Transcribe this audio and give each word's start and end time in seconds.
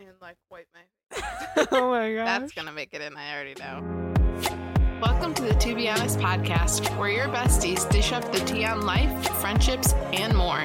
and 0.00 0.08
like 0.20 0.36
wipe 0.50 0.68
my 0.74 1.18
oh 1.72 1.90
my 1.90 2.14
god. 2.14 2.26
That's 2.42 2.52
gonna 2.52 2.70
make 2.72 2.90
it 2.94 3.00
in, 3.00 3.16
I 3.16 3.34
already 3.34 3.54
know. 3.58 4.14
Welcome 5.02 5.34
to 5.34 5.42
the 5.42 5.54
To 5.54 5.74
Be 5.74 5.88
Honest 5.88 6.18
podcast, 6.20 6.96
where 6.98 7.08
your 7.10 7.26
besties 7.28 7.88
dish 7.90 8.12
up 8.12 8.30
the 8.32 8.38
tea 8.40 8.64
on 8.64 8.82
life, 8.86 9.10
friendships, 9.40 9.92
and 10.12 10.36
more. 10.36 10.60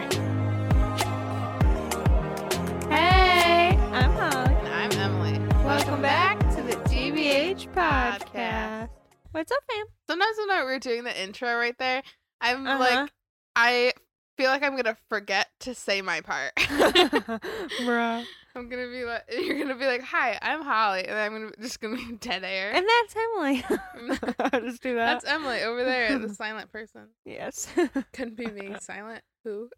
Hey, 2.91 3.75
I'm 3.91 4.11
Holly. 4.11 4.55
And 4.55 4.67
I'm 4.67 4.91
Emily. 4.99 5.39
Welcome, 5.63 6.01
back, 6.03 6.37
to 6.55 6.61
the 6.61 6.75
TBH 6.89 7.73
podcast. 7.73 8.89
What's 9.31 9.51
up, 9.51 9.59
fam? 9.71 9.85
Sometimes 10.07 10.37
when 10.37 10.49
we're 10.65 10.79
doing 10.79 11.03
the 11.05 11.21
intro 11.23 11.55
right 11.55 11.77
there, 11.79 12.03
I'm 12.39 12.67
Uh-huh. 12.67 12.79
like, 12.79 13.09
I 13.55 13.93
feel 14.37 14.49
like 14.51 14.61
I'm 14.63 14.75
gonna 14.75 14.97
forget 15.09 15.47
to 15.61 15.73
say 15.73 16.01
my 16.03 16.21
part. 16.21 16.53
Bruh. 16.57 18.25
I'm 18.55 18.69
gonna 18.69 18.87
be 18.87 19.03
like, 19.03 19.23
you're 19.31 19.57
gonna 19.57 19.75
be 19.75 19.85
like, 19.85 20.03
"Hi, 20.03 20.37
I'm 20.41 20.61
Holly," 20.61 21.05
and 21.05 21.17
I'm 21.17 21.31
gonna 21.31 21.51
just 21.59 21.81
gonna 21.81 21.97
be 21.97 22.13
dead 22.19 22.43
air. 22.43 22.71
And 22.71 22.85
that's 22.87 23.15
Emily. 23.15 23.65
I'll 24.39 24.61
just 24.61 24.83
do 24.83 24.95
that. 24.95 25.21
That's 25.21 25.25
Emily 25.25 25.61
over 25.61 25.83
there, 25.83 26.17
the 26.19 26.33
silent 26.33 26.71
person. 26.71 27.07
yes. 27.25 27.67
Couldn't 28.13 28.37
be 28.37 28.47
me. 28.47 28.75
Silent 28.79 29.23
who? 29.43 29.69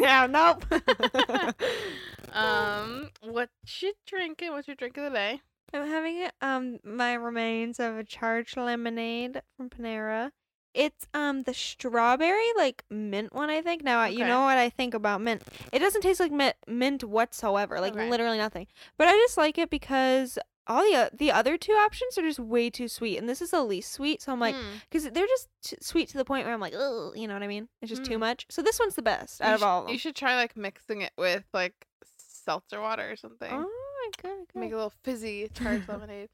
yeah, 0.00 0.26
nope. 0.26 0.64
um, 2.32 3.10
what 3.22 3.50
you 3.80 3.92
drinking? 4.06 4.52
What's 4.52 4.68
your 4.68 4.76
drink 4.76 4.96
of 4.96 5.04
the 5.04 5.10
day? 5.10 5.40
I'm 5.72 5.86
having 5.86 6.28
um 6.40 6.78
my 6.84 7.14
remains 7.14 7.80
of 7.80 7.96
a 7.96 8.04
charged 8.04 8.56
lemonade 8.56 9.42
from 9.56 9.70
Panera. 9.70 10.30
It's 10.74 11.06
um 11.14 11.42
the 11.44 11.54
strawberry 11.54 12.52
like 12.56 12.84
mint 12.90 13.32
one 13.32 13.48
I 13.50 13.62
think. 13.62 13.82
Now 13.84 14.04
you 14.06 14.24
know 14.26 14.42
what 14.42 14.58
I 14.58 14.68
think 14.70 14.92
about 14.94 15.20
mint. 15.20 15.42
It 15.72 15.78
doesn't 15.78 16.00
taste 16.02 16.20
like 16.20 16.32
mint, 16.32 16.56
mint 16.66 17.04
whatsoever. 17.04 17.80
Like 17.80 17.94
Okay. 17.94 18.10
literally 18.10 18.38
nothing. 18.38 18.66
But 18.98 19.08
I 19.08 19.12
just 19.12 19.36
like 19.38 19.56
it 19.58 19.70
because 19.70 20.38
all 20.66 20.82
the 20.82 21.10
the 21.12 21.30
other 21.30 21.56
two 21.58 21.72
options 21.72 22.16
are 22.18 22.22
just 22.22 22.38
way 22.38 22.70
too 22.70 22.88
sweet, 22.88 23.18
and 23.18 23.28
this 23.28 23.40
is 23.42 23.50
the 23.50 23.62
least 23.62 23.92
sweet. 23.92 24.22
So 24.22 24.32
I'm 24.32 24.40
like, 24.40 24.54
Hmm. 24.54 24.76
because 24.90 25.04
they're 25.10 25.26
just 25.26 25.48
t- 25.62 25.76
sweet 25.80 26.08
to 26.08 26.16
the 26.16 26.24
point 26.24 26.46
where 26.46 26.54
I'm 26.54 26.60
like, 26.60 26.72
oh, 26.74 27.12
you 27.14 27.28
know 27.28 27.34
what 27.34 27.42
I 27.42 27.46
mean? 27.48 27.68
It's 27.82 27.90
just 27.90 28.04
too 28.04 28.16
Mm. 28.16 28.20
much. 28.20 28.46
So 28.50 28.62
this 28.62 28.78
one's 28.80 28.94
the 28.94 29.02
best 29.02 29.40
out 29.42 29.48
You 29.48 29.54
of 29.54 29.60
sh- 29.60 29.62
all 29.62 29.78
of 29.80 29.84
them. 29.86 29.92
You 29.92 29.98
should 29.98 30.16
try 30.16 30.36
like 30.36 30.56
mixing 30.56 31.02
it 31.02 31.12
with 31.18 31.44
like 31.52 31.86
seltzer 32.16 32.80
water 32.80 33.10
or 33.12 33.16
something. 33.16 33.50
Oh 33.52 34.10
my 34.22 34.30
god! 34.30 34.46
Make 34.54 34.72
a 34.72 34.76
little 34.76 34.92
fizzy 35.02 35.48
charged 35.54 35.86
lemonade. 35.88 36.30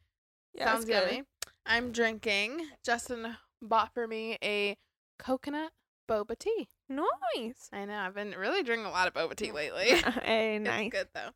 Yeah, 0.54 0.64
Sounds 0.74 0.88
yummy. 0.88 1.24
I'm 1.66 1.92
drinking. 1.92 2.66
Justin 2.84 3.36
bought 3.62 3.92
for 3.94 4.06
me 4.06 4.38
a 4.42 4.76
coconut 5.18 5.72
boba 6.08 6.38
tea. 6.38 6.68
Nice. 6.88 7.68
I 7.72 7.84
know. 7.84 7.98
I've 7.98 8.14
been 8.14 8.32
really 8.36 8.62
drinking 8.62 8.86
a 8.86 8.90
lot 8.90 9.06
of 9.08 9.14
boba 9.14 9.36
tea 9.36 9.52
lately. 9.52 9.86
hey, 10.24 10.56
It's 10.56 10.64
nice. 10.64 10.90
good 10.90 11.08
though. 11.14 11.30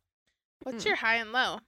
What's 0.63 0.83
Mm. 0.83 0.87
your 0.87 0.95
high 0.97 1.15
and 1.15 1.31
low? 1.31 1.59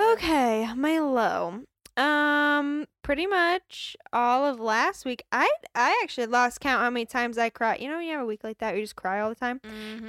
Okay, 0.00 0.68
my 0.74 0.98
low. 0.98 1.60
Um, 1.96 2.86
pretty 3.02 3.26
much 3.26 3.96
all 4.12 4.46
of 4.46 4.58
last 4.58 5.04
week. 5.04 5.22
I 5.30 5.50
I 5.74 5.98
actually 6.02 6.26
lost 6.26 6.60
count 6.60 6.80
how 6.80 6.88
many 6.90 7.04
times 7.04 7.36
I 7.36 7.50
cried. 7.50 7.80
You 7.80 7.88
know, 7.88 7.96
when 7.98 8.06
you 8.06 8.12
have 8.14 8.22
a 8.22 8.26
week 8.26 8.42
like 8.42 8.58
that, 8.58 8.68
where 8.70 8.78
you 8.78 8.84
just 8.84 8.96
cry 8.96 9.20
all 9.20 9.28
the 9.28 9.34
time. 9.34 9.60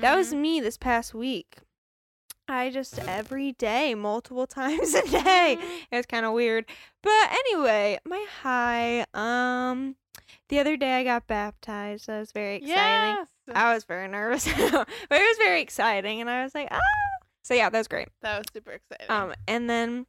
That 0.01 0.15
was 0.15 0.33
me 0.33 0.61
this 0.61 0.77
past 0.77 1.13
week. 1.13 1.57
I 2.47 2.69
just 2.69 2.99
every 3.07 3.53
day, 3.53 3.95
multiple 3.95 4.47
times 4.61 4.93
a 4.93 5.01
day. 5.07 5.57
It 5.91 5.95
was 5.95 6.05
kind 6.05 6.25
of 6.25 6.33
weird, 6.33 6.65
but 7.01 7.31
anyway, 7.31 7.99
my 8.05 8.25
high. 8.41 9.05
Um, 9.13 9.95
the 10.49 10.59
other 10.59 10.75
day 10.77 10.99
I 10.99 11.03
got 11.03 11.25
baptized. 11.27 12.07
That 12.07 12.19
was 12.19 12.31
very 12.31 12.57
exciting. 12.57 12.69
Yes. 13.17 13.27
I 13.55 13.73
was 13.73 13.83
very 13.85 14.07
nervous, 14.07 14.45
but 14.47 14.87
it 15.11 15.11
was 15.11 15.37
very 15.37 15.61
exciting, 15.61 16.21
and 16.21 16.29
I 16.29 16.43
was 16.43 16.53
like, 16.53 16.67
ah. 16.71 16.79
So 17.43 17.53
yeah, 17.53 17.69
that 17.69 17.77
was 17.77 17.87
great. 17.87 18.07
that 18.21 18.37
was 18.37 18.45
super 18.53 18.71
exciting. 18.71 19.07
Um, 19.09 19.33
and 19.47 19.69
then 19.69 20.05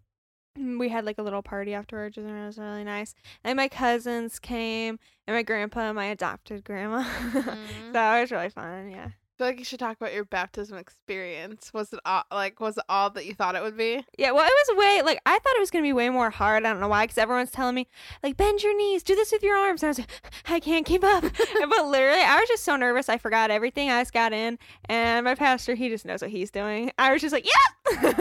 we 0.78 0.88
had 0.88 1.04
like 1.04 1.18
a 1.18 1.22
little 1.22 1.42
party 1.42 1.74
afterwards, 1.74 2.16
and 2.16 2.28
it 2.30 2.46
was 2.46 2.58
really 2.58 2.84
nice. 2.84 3.14
And 3.42 3.56
my 3.56 3.68
cousins 3.68 4.38
came, 4.38 4.98
and 5.26 5.34
my 5.36 5.42
grandpa 5.42 5.80
and 5.88 5.96
my 5.96 6.06
adopted 6.06 6.62
grandma. 6.64 7.02
Mhm. 7.04 7.44
so 7.92 8.00
it 8.16 8.20
was 8.20 8.30
really 8.30 8.50
fun. 8.50 8.90
Yeah. 8.90 9.08
Feel 9.36 9.48
like 9.48 9.58
you 9.58 9.64
should 9.64 9.80
talk 9.80 9.96
about 9.96 10.14
your 10.14 10.24
baptism 10.24 10.78
experience. 10.78 11.72
Was 11.74 11.92
it 11.92 11.98
all, 12.04 12.22
like 12.30 12.60
was 12.60 12.76
it 12.76 12.84
all 12.88 13.10
that 13.10 13.26
you 13.26 13.34
thought 13.34 13.56
it 13.56 13.62
would 13.62 13.76
be? 13.76 14.04
Yeah. 14.16 14.30
Well, 14.30 14.46
it 14.46 14.52
was 14.68 14.78
way 14.78 15.02
like 15.02 15.20
I 15.26 15.32
thought 15.32 15.56
it 15.56 15.60
was 15.60 15.72
gonna 15.72 15.82
be 15.82 15.92
way 15.92 16.08
more 16.08 16.30
hard. 16.30 16.64
I 16.64 16.70
don't 16.72 16.80
know 16.80 16.86
why, 16.86 17.04
because 17.04 17.18
everyone's 17.18 17.50
telling 17.50 17.74
me 17.74 17.88
like 18.22 18.36
bend 18.36 18.62
your 18.62 18.76
knees, 18.76 19.02
do 19.02 19.16
this 19.16 19.32
with 19.32 19.42
your 19.42 19.56
arms, 19.56 19.82
and 19.82 19.88
I 19.88 19.90
was 19.90 19.98
like, 19.98 20.10
I 20.48 20.60
can't 20.60 20.86
keep 20.86 21.02
up. 21.02 21.22
but 21.68 21.86
literally, 21.86 22.22
I 22.22 22.36
was 22.38 22.48
just 22.48 22.64
so 22.64 22.76
nervous, 22.76 23.08
I 23.08 23.18
forgot 23.18 23.50
everything. 23.50 23.90
I 23.90 24.02
just 24.02 24.12
got 24.12 24.32
in, 24.32 24.56
and 24.88 25.24
my 25.24 25.34
pastor, 25.34 25.74
he 25.74 25.88
just 25.88 26.04
knows 26.04 26.22
what 26.22 26.30
he's 26.30 26.52
doing. 26.52 26.92
I 26.96 27.12
was 27.12 27.20
just 27.20 27.32
like, 27.32 27.44
yeah. 27.44 27.74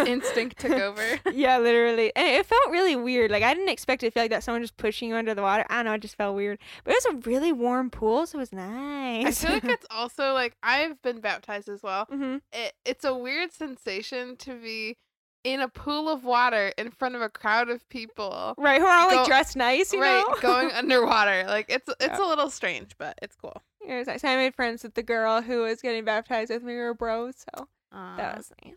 Instinct 0.05 0.59
took 0.59 0.71
over. 0.71 1.19
yeah, 1.31 1.57
literally. 1.57 2.11
And 2.15 2.27
it 2.27 2.45
felt 2.45 2.69
really 2.69 2.95
weird. 2.95 3.31
Like 3.31 3.43
I 3.43 3.53
didn't 3.53 3.69
expect 3.69 4.03
it 4.03 4.07
to 4.07 4.11
feel 4.11 4.23
like 4.23 4.31
that 4.31 4.43
someone 4.43 4.61
just 4.61 4.77
pushing 4.77 5.09
you 5.09 5.15
under 5.15 5.33
the 5.33 5.41
water. 5.41 5.65
I 5.69 5.75
don't 5.75 5.85
know, 5.85 5.93
it 5.93 6.01
just 6.01 6.17
felt 6.17 6.35
weird. 6.35 6.59
But 6.83 6.91
it 6.91 7.03
was 7.05 7.13
a 7.13 7.29
really 7.29 7.51
warm 7.51 7.89
pool, 7.89 8.25
so 8.25 8.37
it 8.37 8.41
was 8.41 8.51
nice. 8.51 9.43
I 9.43 9.47
feel 9.47 9.53
like 9.53 9.63
it's 9.65 9.87
also 9.89 10.33
like 10.33 10.57
I've 10.63 11.01
been 11.01 11.12
baptized 11.19 11.69
as 11.69 11.81
well. 11.83 12.05
hmm 12.05 12.37
It, 12.51 12.73
it's 12.85 13.05
a 13.05 13.13
weird 13.15 13.51
sensation 13.51 14.35
to 14.37 14.55
be 14.55 14.97
in 15.43 15.59
a 15.59 15.67
pool 15.67 16.07
of 16.09 16.23
water 16.23 16.71
in 16.77 16.89
front 16.91 17.15
of 17.15 17.21
a 17.21 17.29
crowd 17.29 17.69
of 17.69 17.87
people. 17.89 18.53
Right, 18.57 18.79
who 18.79 18.85
are 18.87 18.97
all 18.99 19.07
like 19.17 19.25
dressed 19.25 19.55
nice, 19.57 19.91
you 19.93 19.99
right, 19.99 20.23
know? 20.27 20.35
going 20.41 20.71
underwater. 20.73 21.43
Like 21.45 21.65
it's 21.69 21.89
it's 21.99 22.19
Yeah. 22.19 22.25
a 22.25 22.27
little 22.27 22.49
strange, 22.49 22.91
but 22.97 23.17
it's 23.21 23.35
cool. 23.35 23.61
It 23.85 23.93
was 23.97 24.07
nice. 24.07 24.23
I 24.23 24.35
made 24.37 24.55
friends 24.55 24.83
with 24.83 24.93
the 24.93 25.03
girl 25.03 25.41
who 25.41 25.63
was 25.63 25.81
getting 25.81 26.05
baptized 26.05 26.51
with 26.51 26.63
me. 26.63 26.73
We 26.73 26.79
were 26.79 26.93
bros, 26.93 27.35
so 27.37 27.67
Aw. 27.91 28.15
that 28.17 28.37
was 28.37 28.51
nice. 28.63 28.75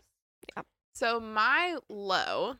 Yeah. 0.55 0.63
So 0.93 1.19
my 1.21 1.77
low 1.89 2.55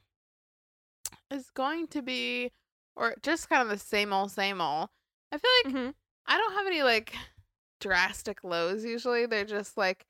is 1.31 1.49
going 1.49 1.87
to 1.87 2.01
be, 2.01 2.51
or 2.95 3.15
just 3.21 3.49
kind 3.49 3.61
of 3.61 3.69
the 3.69 3.77
same 3.77 4.13
old, 4.13 4.31
same 4.31 4.61
old. 4.61 4.89
I 5.31 5.37
feel 5.37 5.51
like 5.65 5.73
hmm 5.75 5.89
I 6.25 6.37
don't 6.37 6.53
have 6.53 6.67
any 6.67 6.83
like 6.83 7.13
drastic 7.79 8.43
lows 8.43 8.83
usually. 8.85 9.25
They're 9.25 9.45
just 9.45 9.77
like 9.77 10.05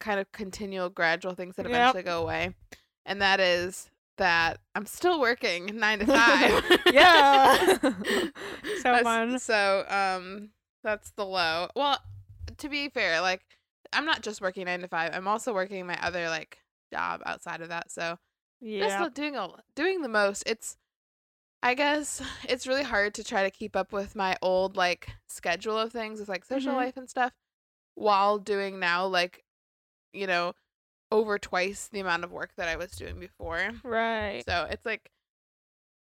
kind 0.00 0.20
of 0.20 0.30
continual, 0.32 0.88
gradual 0.90 1.34
things 1.34 1.56
that 1.56 1.64
Yep. 1.66 1.70
eventually 1.70 2.02
go 2.02 2.22
away. 2.22 2.54
And 3.04 3.22
that 3.22 3.40
is 3.40 3.90
that 4.18 4.60
I'm 4.74 4.86
still 4.86 5.20
working 5.20 5.70
nine 5.74 5.98
to 6.00 6.06
five. 6.06 6.64
Yeah. 6.92 7.78
so 7.80 8.30
That's- 8.82 9.02
fun. 9.02 9.38
So 9.38 9.84
um 9.88 10.50
that's 10.84 11.10
the 11.12 11.24
low. 11.26 11.68
Well, 11.74 11.98
to 12.58 12.68
be 12.68 12.88
fair, 12.88 13.20
like 13.20 13.42
I'm 13.92 14.04
not 14.04 14.22
just 14.22 14.40
working 14.40 14.64
nine 14.66 14.80
to 14.80 14.88
five. 14.88 15.10
I'm 15.14 15.28
also 15.28 15.52
working 15.54 15.86
my 15.86 15.98
other 16.02 16.28
like 16.28 16.58
job 16.92 17.22
outside 17.26 17.60
of 17.60 17.68
that. 17.70 17.90
So 17.90 18.18
Yeah. 18.60 18.98
not 18.98 19.14
doing 19.14 19.36
a 19.36 19.48
doing 19.74 20.02
the 20.02 20.08
most. 20.08 20.42
It's 20.46 20.76
I 21.66 21.74
guess 21.74 22.22
it's 22.48 22.66
really 22.68 22.84
hard 22.84 23.14
to 23.14 23.24
try 23.24 23.42
to 23.42 23.50
keep 23.50 23.74
up 23.74 23.92
with 23.92 24.14
my 24.14 24.36
old 24.40 24.76
like 24.76 25.08
schedule 25.26 25.76
of 25.76 25.90
things 25.92 26.20
with 26.20 26.28
like 26.28 26.44
social 26.44 26.72
Mhm. 26.72 26.76
life 26.76 26.96
and 26.96 27.10
stuff 27.10 27.32
while 27.94 28.38
doing 28.38 28.78
now 28.78 29.06
like 29.06 29.42
you 30.12 30.26
know 30.28 30.54
over 31.10 31.38
twice 31.38 31.88
the 31.88 31.98
amount 32.00 32.22
of 32.24 32.30
work 32.30 32.52
that 32.56 32.68
I 32.68 32.76
was 32.76 32.92
doing 32.92 33.18
before. 33.18 33.70
Right. 33.82 34.44
So 34.46 34.68
it's 34.70 34.86
like 34.86 35.10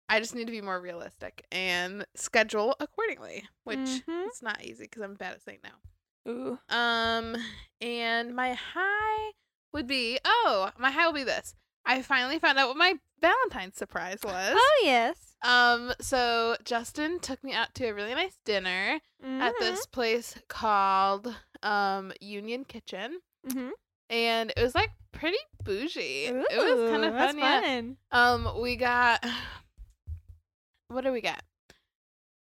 I 0.08 0.20
just 0.20 0.34
need 0.34 0.46
to 0.46 0.52
be 0.52 0.60
more 0.62 0.80
realistic 0.80 1.44
and 1.52 2.06
schedule 2.14 2.76
accordingly, 2.80 3.48
which 3.64 3.78
Mhm. 3.78 4.26
it's 4.28 4.40
not 4.42 4.62
easy 4.62 4.84
because 4.84 5.02
I'm 5.02 5.14
bad 5.14 5.34
at 5.34 5.42
saying 5.42 5.58
no. 5.64 6.32
Ooh. 6.32 6.58
Um, 6.74 7.36
and 7.80 8.34
my 8.34 8.54
high 8.54 9.32
would 9.72 9.86
be 9.88 10.18
oh, 10.24 10.70
my 10.78 10.92
high 10.92 11.06
will 11.06 11.12
be 11.14 11.24
this. 11.24 11.54
I 11.84 12.02
finally 12.02 12.38
found 12.38 12.58
out 12.58 12.68
what 12.68 12.76
my 12.76 13.00
Valentine's 13.20 13.76
surprise 13.76 14.20
was. 14.24 14.54
Oh 14.56 14.80
yes. 14.84 15.27
Um, 15.42 15.92
so 16.00 16.56
Justin 16.64 17.20
took 17.20 17.42
me 17.44 17.52
out 17.52 17.74
to 17.76 17.86
a 17.86 17.94
really 17.94 18.14
nice 18.14 18.38
dinner 18.44 19.00
at 19.22 19.54
Mhm. 19.54 19.58
this 19.60 19.86
place 19.86 20.36
called 20.48 21.34
um 21.62 22.12
Union 22.20 22.64
Kitchen, 22.64 23.20
Mhm. 23.46 23.70
and 24.10 24.52
it 24.56 24.62
was 24.62 24.74
like 24.74 24.90
pretty 25.12 25.38
bougie. 25.64 26.26
it 26.26 26.48
was 26.50 26.90
kind 26.90 27.04
Ooh, 27.04 27.08
of 27.08 27.16
fun. 27.16 27.38
Yeah. 27.38 27.82
Um, 28.10 28.60
we 28.60 28.76
got 28.76 29.24
what 30.88 31.04
do 31.04 31.12
we 31.12 31.20
get? 31.20 31.42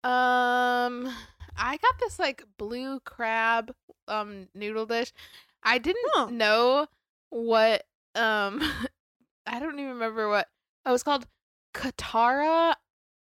Um, 0.04 1.08
I 1.58 1.78
got 1.78 2.00
this 2.00 2.18
like 2.20 2.44
blue 2.58 3.00
crab 3.02 3.74
um 4.08 4.48
noodle 4.56 4.86
dish. 4.86 5.12
I 5.64 5.78
didn't 5.80 6.06
Huh. 6.14 6.28
know 6.32 6.88
what 7.30 7.84
um 8.16 8.62
I 9.46 9.60
don't 9.60 9.78
even 9.80 9.94
remember 9.94 10.30
what 10.30 10.48
oh, 10.86 10.90
it 10.90 10.94
was 10.94 11.04
called 11.04 11.28
Katara 11.74 12.76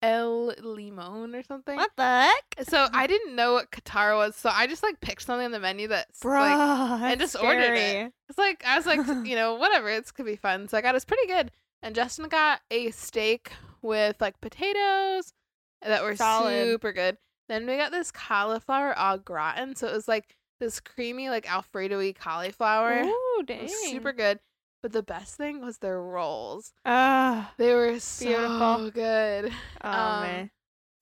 El 0.05 0.53
Limon 0.61 1.33
or 1.35 1.43
something. 1.43 1.75
What 1.75 1.91
the 1.97 2.03
heck? 2.03 2.67
So 2.67 2.87
I 2.93 3.07
didn't 3.07 3.35
know 3.35 3.53
what 3.53 3.71
Katara 3.71 4.15
was, 4.17 4.35
so 4.35 4.49
I 4.53 4.67
just 4.67 4.83
like 4.83 4.99
picked 5.01 5.23
something 5.23 5.45
on 5.45 5.51
the 5.51 5.59
menu 5.59 5.87
that's 5.87 6.19
Bro, 6.19 6.39
like 6.41 7.01
and 7.11 7.19
just 7.19 7.35
ordered 7.41 7.73
it. 7.75 8.11
it's 8.29 8.37
like 8.37 8.63
I 8.65 8.77
was 8.77 8.85
like, 8.85 8.99
you 9.27 9.35
know, 9.35 9.55
whatever, 9.55 9.89
it's 9.89 10.11
could 10.11 10.25
be 10.25 10.35
fun. 10.35 10.67
So 10.67 10.77
I 10.77 10.81
got 10.81 10.95
it's 10.95 11.05
pretty 11.05 11.27
good. 11.27 11.51
And 11.81 11.95
Justin 11.95 12.27
got 12.29 12.61
a 12.71 12.91
steak 12.91 13.51
with 13.81 14.19
like 14.19 14.39
potatoes 14.41 15.33
that 15.81 16.03
were 16.03 16.15
Solid. 16.15 16.65
super 16.65 16.91
good. 16.93 17.17
Then 17.47 17.67
we 17.67 17.77
got 17.77 17.91
this 17.91 18.11
cauliflower 18.11 18.93
au 18.97 19.17
gratin. 19.17 19.75
So 19.75 19.87
it 19.87 19.93
was 19.93 20.07
like 20.07 20.35
this 20.59 20.79
creamy, 20.79 21.29
like 21.29 21.49
Alfredo 21.51 21.97
y 21.99 22.13
cauliflower. 22.17 23.03
Ooh, 23.03 23.39
It 23.41 23.47
dang. 23.47 23.61
was 23.63 23.89
super 23.89 24.13
good. 24.13 24.39
But 24.85 24.91
the 24.91 25.01
best 25.01 25.33
thing 25.33 25.65
was 25.65 25.79
their 25.79 25.99
rolls. 25.99 26.71
Ah, 26.85 27.51
They 27.57 27.73
were 27.73 27.97
so 27.99 28.23
Beautiful. 28.27 28.91
good. 28.91 29.51
oh 29.83 29.89
Um, 29.89 30.21
man. 30.21 30.51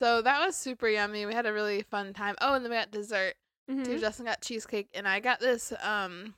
So 0.00 0.22
that 0.22 0.42
was 0.46 0.56
super 0.56 0.88
yummy. 0.88 1.26
We 1.26 1.34
had 1.34 1.44
a 1.44 1.52
really 1.52 1.82
fun 1.82 2.14
time. 2.14 2.34
Oh, 2.40 2.54
and 2.54 2.64
then 2.64 2.70
we 2.72 2.78
got 2.78 2.90
dessert. 2.90 3.34
Mhm. 3.70 4.00
Justin 4.00 4.24
got 4.24 4.40
cheesecake, 4.40 4.88
and 4.94 5.06
I 5.06 5.20
got 5.20 5.38
this 5.38 5.70
um, 5.82 6.32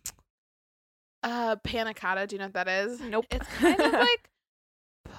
uh, 1.22 1.54
panna 1.62 1.94
cotta. 1.94 2.26
Do 2.26 2.34
you 2.34 2.40
know 2.40 2.46
what 2.46 2.54
that 2.54 2.66
is? 2.66 3.00
Nope. 3.00 3.26
It's 3.30 3.46
kind 3.46 3.80
of 3.80 3.92
like 4.00 4.28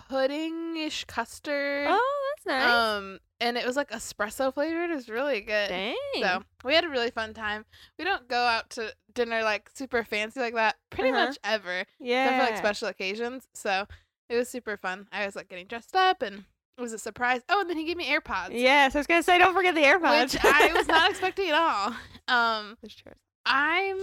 puddingish 0.10 1.08
custard. 1.08 1.88
Oh, 1.90 2.34
that's 2.36 2.46
nice. 2.46 2.72
Um, 2.74 3.20
and 3.40 3.58
it 3.58 3.66
was 3.66 3.76
like 3.76 3.92
espresso 3.92 4.54
flavored. 4.54 4.90
It 4.90 4.96
was 4.96 5.10
really 5.10 5.42
good. 5.42 5.70
Dang. 5.70 5.96
So 6.22 6.44
we 6.64 6.74
had 6.74 6.84
a 6.86 6.90
really 6.90 7.12
fun 7.12 7.34
time. 7.34 7.66
We 8.00 8.06
don't 8.06 8.28
go 8.28 8.38
out 8.38 8.70
to 8.72 8.94
dinner 9.14 9.44
like 9.44 9.70
super 9.74 10.04
fancy 10.04 10.40
like 10.40 10.54
that 10.56 10.76
pretty 10.90 11.12
Uh-huh. 11.12 11.26
much 11.28 11.38
ever, 11.44 11.84
yeah. 12.00 12.26
except 12.26 12.38
for 12.44 12.52
like 12.52 12.58
special 12.58 12.88
occasions. 12.88 13.48
So 13.54 13.88
it 14.30 14.36
was 14.36 14.50
super 14.50 14.78
fun. 14.78 15.08
I 15.12 15.26
was 15.26 15.36
like 15.36 15.50
getting 15.50 15.68
dressed 15.68 15.96
up, 15.96 16.22
and 16.22 16.46
it 16.78 16.82
was 16.82 16.94
a 16.94 17.00
surprise. 17.00 17.42
Oh, 17.50 17.62
and 17.62 17.70
then 17.70 17.78
he 17.78 17.84
gave 17.86 17.98
me 17.98 18.06
AirPods, 18.06 18.50
Yes, 18.52 18.96
I 18.96 19.00
was 19.00 19.08
gonna 19.08 19.24
say, 19.24 19.38
don't 19.38 19.54
forget 19.54 19.76
the 19.76 19.84
AirPods. 19.84 20.34
which 20.34 20.38
I 20.44 20.74
was 20.74 20.88
not 20.88 21.10
expecting 21.12 21.50
at 21.50 21.56
all. 21.56 21.94
Um, 22.28 22.78
That's 22.82 22.96
true. 22.96 23.14
I'm 23.46 23.98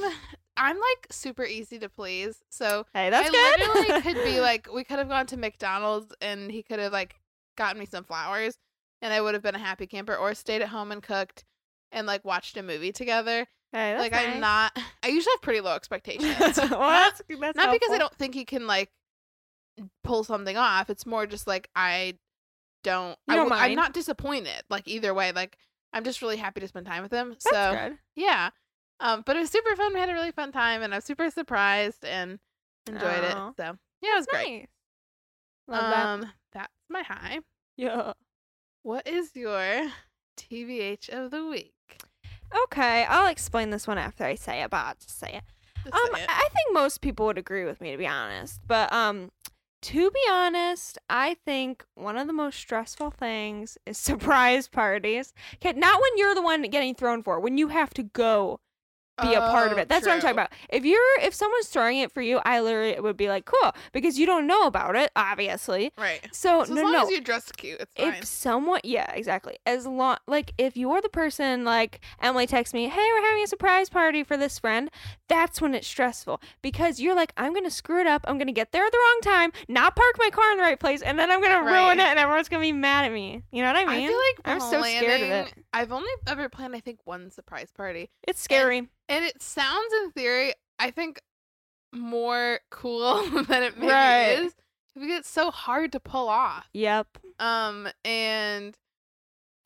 I'm 0.56 0.76
like 0.76 1.06
super 1.10 1.44
easy 1.44 1.78
to 1.80 1.88
please. 1.88 2.42
So 2.50 2.86
Hey, 2.94 3.10
that's 3.10 3.28
I 3.28 3.32
good. 3.32 3.60
literally 3.84 4.02
could 4.02 4.24
be 4.24 4.40
like, 4.40 4.72
we 4.72 4.84
could 4.84 4.98
have 4.98 5.08
gone 5.08 5.26
to 5.26 5.36
McDonald's 5.36 6.14
and 6.20 6.50
he 6.50 6.62
could 6.62 6.78
have 6.78 6.92
like 6.92 7.16
gotten 7.56 7.78
me 7.78 7.86
some 7.86 8.04
flowers, 8.04 8.56
and 9.02 9.12
I 9.12 9.20
would 9.20 9.34
have 9.34 9.42
been 9.42 9.54
a 9.54 9.58
happy 9.60 9.86
camper, 9.86 10.14
or 10.16 10.34
stayed 10.34 10.62
at 10.62 10.68
home 10.68 10.90
and 10.92 11.02
cooked 11.02 11.44
and 11.92 12.06
like 12.06 12.24
watched 12.24 12.56
a 12.56 12.62
movie 12.62 12.92
together. 12.92 13.46
Hey, 13.72 13.92
that's 13.92 14.00
like 14.00 14.12
nice. 14.12 14.34
I'm 14.34 14.40
not. 14.40 14.72
I 15.02 15.08
usually 15.08 15.32
have 15.34 15.42
pretty 15.42 15.60
low 15.60 15.74
expectations. 15.76 16.56
well, 16.56 16.68
not 16.68 17.14
that's, 17.16 17.22
that's 17.40 17.56
not 17.56 17.72
because 17.72 17.90
I 17.90 17.98
don't 17.98 18.14
think 18.14 18.34
he 18.34 18.44
can 18.44 18.66
like 18.66 18.90
pull 20.04 20.24
something 20.24 20.56
off. 20.56 20.90
It's 20.90 21.06
more 21.06 21.26
just 21.26 21.46
like 21.46 21.68
I 21.74 22.14
don't. 22.82 23.16
You 23.26 23.34
I 23.34 23.36
don't 23.36 23.48
w- 23.48 23.62
I'm 23.70 23.74
not 23.74 23.92
disappointed. 23.92 24.62
Like 24.70 24.86
either 24.86 25.12
way, 25.14 25.32
like 25.32 25.56
I'm 25.92 26.04
just 26.04 26.22
really 26.22 26.36
happy 26.36 26.60
to 26.60 26.68
spend 26.68 26.86
time 26.86 27.02
with 27.02 27.12
him. 27.12 27.30
That's 27.30 27.50
so 27.50 27.72
good. 27.74 27.98
yeah. 28.14 28.50
Um, 29.00 29.22
but 29.26 29.36
it 29.36 29.40
was 29.40 29.50
super 29.50 29.74
fun. 29.76 29.92
We 29.92 30.00
had 30.00 30.08
a 30.10 30.14
really 30.14 30.32
fun 30.32 30.52
time, 30.52 30.82
and 30.82 30.94
I 30.94 30.98
was 30.98 31.04
super 31.04 31.30
surprised 31.30 32.04
and 32.04 32.38
enjoyed 32.86 33.24
it. 33.24 33.36
So 33.56 33.76
yeah, 34.02 34.12
it 34.14 34.16
was 34.16 34.26
great. 34.26 34.58
Nice. 34.60 34.68
Love 35.68 35.90
that. 35.90 36.04
um, 36.06 36.32
that's 36.52 36.72
my 36.88 37.02
high. 37.02 37.40
Yeah. 37.76 38.12
What 38.82 39.06
is 39.08 39.30
your 39.34 39.88
TBH 40.38 41.08
of 41.10 41.30
the 41.30 41.46
week? 41.46 41.72
Okay, 42.64 43.04
I'll 43.08 43.26
explain 43.28 43.70
this 43.70 43.86
one 43.86 43.98
after 43.98 44.24
I 44.24 44.34
say 44.36 44.62
it, 44.62 44.70
but 44.70 44.76
I'll 44.76 44.94
just 44.94 45.18
say 45.18 45.28
it. 45.32 45.42
Just 45.84 45.94
Um, 45.94 46.14
say 46.14 46.22
it. 46.22 46.28
I 46.28 46.48
think 46.52 46.72
most 46.74 47.00
people 47.00 47.26
would 47.26 47.38
agree 47.38 47.64
with 47.64 47.80
me 47.80 47.90
to 47.92 47.98
be 47.98 48.06
honest. 48.06 48.60
But 48.66 48.92
um 48.92 49.30
to 49.82 50.10
be 50.10 50.20
honest, 50.30 50.98
I 51.10 51.34
think 51.44 51.84
one 51.94 52.16
of 52.16 52.26
the 52.26 52.32
most 52.32 52.58
stressful 52.58 53.10
things 53.10 53.76
is 53.86 53.98
surprise 54.38 54.68
parties. 54.68 55.32
Okay, 55.56 55.72
not 55.78 56.00
when 56.00 56.10
you're 56.16 56.34
the 56.34 56.42
one 56.42 56.62
getting 56.62 56.94
thrown 56.94 57.22
for, 57.22 57.40
when 57.40 57.58
you 57.58 57.68
have 57.68 57.92
to 57.94 58.02
go 58.02 58.60
be 59.22 59.32
a 59.34 59.40
part 59.40 59.70
of 59.72 59.78
Oh, 59.78 59.80
it. 59.82 59.88
That's 59.88 60.06
what 60.06 60.14
I'm 60.14 60.20
talking 60.20 60.34
about. 60.36 60.50
If 60.68 60.84
you're 60.84 61.00
if 61.22 61.34
someone's 61.34 61.68
throwing 61.68 61.98
it 61.98 62.10
for 62.12 62.20
you, 62.22 62.40
I 62.44 62.60
literally 62.60 62.98
would 62.98 63.16
be 63.16 63.28
like, 63.28 63.44
cool, 63.44 63.72
because 63.92 64.18
you 64.18 64.26
don't 64.26 64.46
know 64.46 64.66
about 64.66 64.96
it, 64.96 65.10
obviously. 65.14 65.92
Right. 65.96 66.20
So, 66.32 66.64
So 66.64 66.74
no, 66.74 66.80
as 66.80 66.84
long 66.84 66.92
no. 66.92 67.02
as 67.04 67.10
you 67.10 67.20
dress 67.20 67.50
cute, 67.52 67.80
it's 67.80 67.92
fine. 67.94 68.14
if 68.14 68.24
someone 68.24 68.80
yeah 68.82 69.10
exactly 69.12 69.56
as 69.66 69.86
long 69.86 70.16
like 70.26 70.52
if 70.58 70.76
you're 70.76 71.00
the 71.00 71.08
person 71.08 71.64
like 71.64 72.00
emily 72.20 72.46
texts 72.46 72.74
me 72.74 72.88
hey 72.88 73.08
we're 73.12 73.22
having 73.22 73.42
a 73.42 73.46
surprise 73.46 73.88
party 73.88 74.22
for 74.24 74.36
this 74.36 74.58
friend 74.58 74.90
that's 75.28 75.60
when 75.60 75.74
it's 75.74 75.86
stressful 75.86 76.40
because 76.62 77.00
you're 77.00 77.14
like 77.14 77.32
i'm 77.36 77.54
gonna 77.54 77.70
screw 77.70 78.00
it 78.00 78.06
up 78.06 78.24
i'm 78.26 78.36
gonna 78.38 78.52
get 78.52 78.72
there 78.72 78.84
at 78.84 78.92
the 78.92 78.98
wrong 78.98 79.18
time 79.22 79.52
not 79.68 79.94
park 79.96 80.14
my 80.18 80.28
car 80.30 80.50
in 80.52 80.58
the 80.58 80.62
right 80.62 80.80
place 80.80 81.02
and 81.02 81.18
then 81.18 81.30
i'm 81.30 81.40
gonna 81.40 81.62
ruin 81.62 81.98
it 81.98 82.04
and 82.04 82.18
everyone's 82.18 82.48
gonna 82.48 82.60
be 82.60 82.72
mad 82.72 83.04
at 83.06 83.12
me 83.12 83.42
you 83.52 83.62
know 83.62 83.72
what 83.72 83.76
i 83.76 83.84
mean? 83.84 84.04
I 84.04 84.08
feel 84.08 84.18
like 84.18 84.40
I'm 84.44 84.60
so 84.60 84.82
scared 84.82 85.22
of 85.22 85.30
it. 85.30 85.54
I've 85.72 85.92
only 85.92 86.10
ever 86.28 86.48
planned, 86.48 86.76
I 86.76 86.80
think, 86.80 87.00
one 87.04 87.30
surprise 87.30 87.70
party, 87.74 88.10
it's 88.26 88.40
scary 88.40 88.78
and 88.78 88.88
it 89.08 89.42
sounds, 89.42 89.92
in 90.02 90.10
theory, 90.12 90.52
I 90.78 90.90
think, 90.90 91.20
more 91.92 92.60
cool 92.70 93.22
than 93.48 93.62
it 93.62 93.76
maybe 93.78 93.92
Right. 93.92 94.38
is 94.38 94.54
because 94.94 95.10
it's 95.10 95.28
so 95.30 95.50
hard 95.50 95.92
to 95.92 96.00
pull 96.00 96.28
off. 96.28 96.68
yep 96.72 97.06
Um, 97.38 97.88
and 98.04 98.76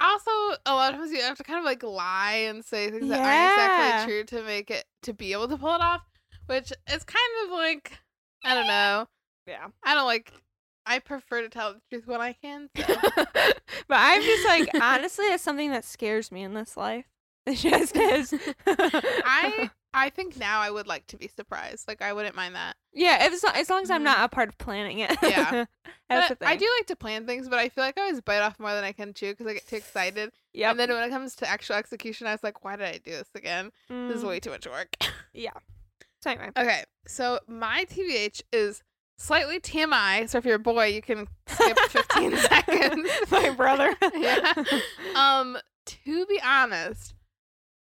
also 0.00 0.31
a 0.67 0.75
lot 0.75 0.93
of 0.93 0.99
times 1.00 1.11
you 1.12 1.20
have 1.23 1.37
to 1.38 1.43
kind 1.44 1.58
of 1.58 1.64
like 1.64 1.82
lie 1.82 2.44
and 2.49 2.64
say 2.64 2.90
things 2.90 3.08
that 3.08 3.20
aren't 3.20 3.38
Yeah. 3.38 3.50
exactly 3.50 4.12
true 4.12 4.25
to 4.25 4.43
make 4.44 4.70
it 4.70 4.85
to 5.02 5.12
be 5.12 5.32
able 5.32 5.49
to 5.49 5.56
pull 5.56 5.75
it 5.75 5.81
off, 5.81 6.02
which 6.46 6.73
is 6.93 7.05
kind 7.05 7.32
of 7.44 7.50
like 7.52 7.99
I 8.44 8.55
don't 8.55 8.67
know. 8.67 9.06
yeah 9.46 9.67
I 9.85 9.94
don't 9.94 10.06
like. 10.06 10.32
I 10.87 11.00
prefer 11.00 11.43
to 11.43 11.49
tell 11.50 11.75
the 11.75 11.81
truth 11.90 12.06
when 12.06 12.20
I 12.23 12.32
can. 12.32 12.70
So. 12.76 12.85
but 13.17 13.55
i'm 13.90 14.23
just 14.23 14.46
like 14.46 14.69
honestly 14.81 15.26
it's 15.26 15.43
something 15.43 15.70
that 15.70 15.85
scares 15.85 16.31
me 16.32 16.43
in 16.43 16.55
this 16.55 16.76
life 16.76 17.06
it 17.49 17.56
just 17.56 17.97
is 17.97 18.35
I 18.67 19.71
I 19.95 20.11
think 20.11 20.37
now 20.39 20.61
I 20.61 20.71
would 20.71 20.87
like 20.87 21.06
to 21.09 21.17
be 21.17 21.29
surprised. 21.29 21.89
Like 21.89 22.03
I 22.03 22.12
wouldn't 22.12 22.37
mind 22.37 22.55
that. 22.55 22.77
Yeah, 22.93 23.25
if, 23.27 23.33
as 23.33 23.43
long- 23.43 23.55
as 23.56 23.71
long 23.71 23.83
as 23.83 23.91
I'm 23.91 24.03
Mhm. 24.03 24.05
not 24.05 24.25
a 24.25 24.29
part 24.29 24.49
of 24.50 24.59
planning 24.59 24.99
it. 25.00 25.17
Yeah. 25.23 25.65
That's 26.09 26.29
But 26.29 26.41
the 26.41 26.49
I 26.49 26.56
do 26.56 26.67
like 26.79 26.87
to 26.87 26.97
plan 26.97 27.27
things, 27.27 27.49
but 27.49 27.59
I 27.59 27.69
feel 27.69 27.85
like 27.85 27.99
I 27.99 28.03
always 28.03 28.21
bite 28.21 28.41
off 28.41 28.59
more 28.61 28.73
than 28.75 28.85
I 28.85 28.93
can 28.93 29.12
chew 29.15 29.33
because 29.33 29.47
I 29.47 29.55
get 29.55 29.67
too 29.67 29.77
excited. 29.77 30.31
Yeah. 30.53 30.71
And 30.71 30.79
then 30.79 30.91
when 30.91 31.03
it 31.03 31.11
comes 31.11 31.35
to 31.37 31.49
actual 31.49 31.77
execution, 31.77 32.27
I 32.27 32.33
was 32.33 32.43
like, 32.43 32.65
why 32.65 32.77
did 32.77 32.87
I 32.87 32.93
do 32.99 33.11
this 33.12 33.29
again? 33.35 33.71
This 33.89 34.17
is 34.19 34.23
Mm. 34.25 34.29
way 34.29 34.41
too 34.41 34.50
much 34.50 34.67
work. 34.67 34.95
Yeah. 35.33 35.50
So 36.23 36.31
anyway. 36.33 36.50
okay, 36.56 36.85
so 37.06 37.39
my 37.47 37.85
TBH 37.89 38.43
is 38.53 38.83
slightly 39.19 39.61
TMI. 39.61 40.29
So 40.29 40.39
if 40.39 40.45
you're 40.45 40.56
a 40.56 40.59
boy, 40.59 40.87
you 40.87 41.00
can 41.03 41.29
skip 41.47 41.79
15 41.91 42.37
seconds. 42.39 43.09
My 43.31 43.50
brother. 43.50 43.95
yeah. 44.15 44.53
Um, 45.15 45.59
to 45.87 46.27
be 46.27 46.41
honest, 46.45 47.15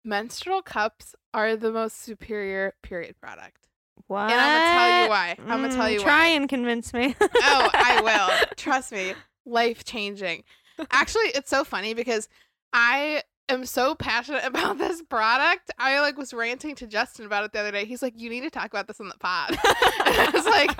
menstrual 0.04 0.62
cups 0.62 1.14
are 1.32 1.56
the 1.56 1.72
most 1.72 2.00
superior 2.02 2.74
period 2.82 3.16
product. 3.20 3.68
What? 4.06 4.30
And 4.30 4.40
I'm 4.40 4.58
gonna 4.58 4.78
tell 4.78 5.02
you 5.02 5.08
why. 5.08 5.36
I'm 5.40 5.62
gonna 5.62 5.74
tell 5.74 5.86
Mm, 5.88 5.92
you 5.92 6.00
Try 6.00 6.04
why. 6.12 6.18
Try 6.18 6.26
and 6.28 6.48
convince 6.48 6.92
me. 6.92 7.16
Oh, 7.20 7.70
I 7.72 8.00
will. 8.02 8.46
Trust 8.56 8.92
me. 8.92 9.14
Life 9.46 9.84
changing. 9.84 10.44
Actually, 10.90 11.28
it's 11.34 11.48
so 11.48 11.64
funny 11.64 11.94
because 11.94 12.28
I 12.72 13.22
am 13.48 13.64
so 13.64 13.94
passionate 13.94 14.44
about 14.46 14.78
this 14.78 15.00
product. 15.02 15.70
I 15.78 16.00
like 16.00 16.18
was 16.18 16.34
ranting 16.34 16.74
to 16.76 16.86
Justin 16.86 17.24
about 17.26 17.44
it 17.44 17.52
the 17.52 17.60
other 17.60 17.70
day. 17.72 17.84
He's 17.84 18.02
like, 18.02 18.14
"You 18.16 18.28
need 18.28 18.42
to 18.42 18.50
talk 18.50 18.66
about 18.66 18.86
this 18.88 19.00
on 19.00 19.08
the 19.08 19.16
pod." 19.18 19.56
I 19.64 20.30
was 20.34 20.44
like, 20.44 20.70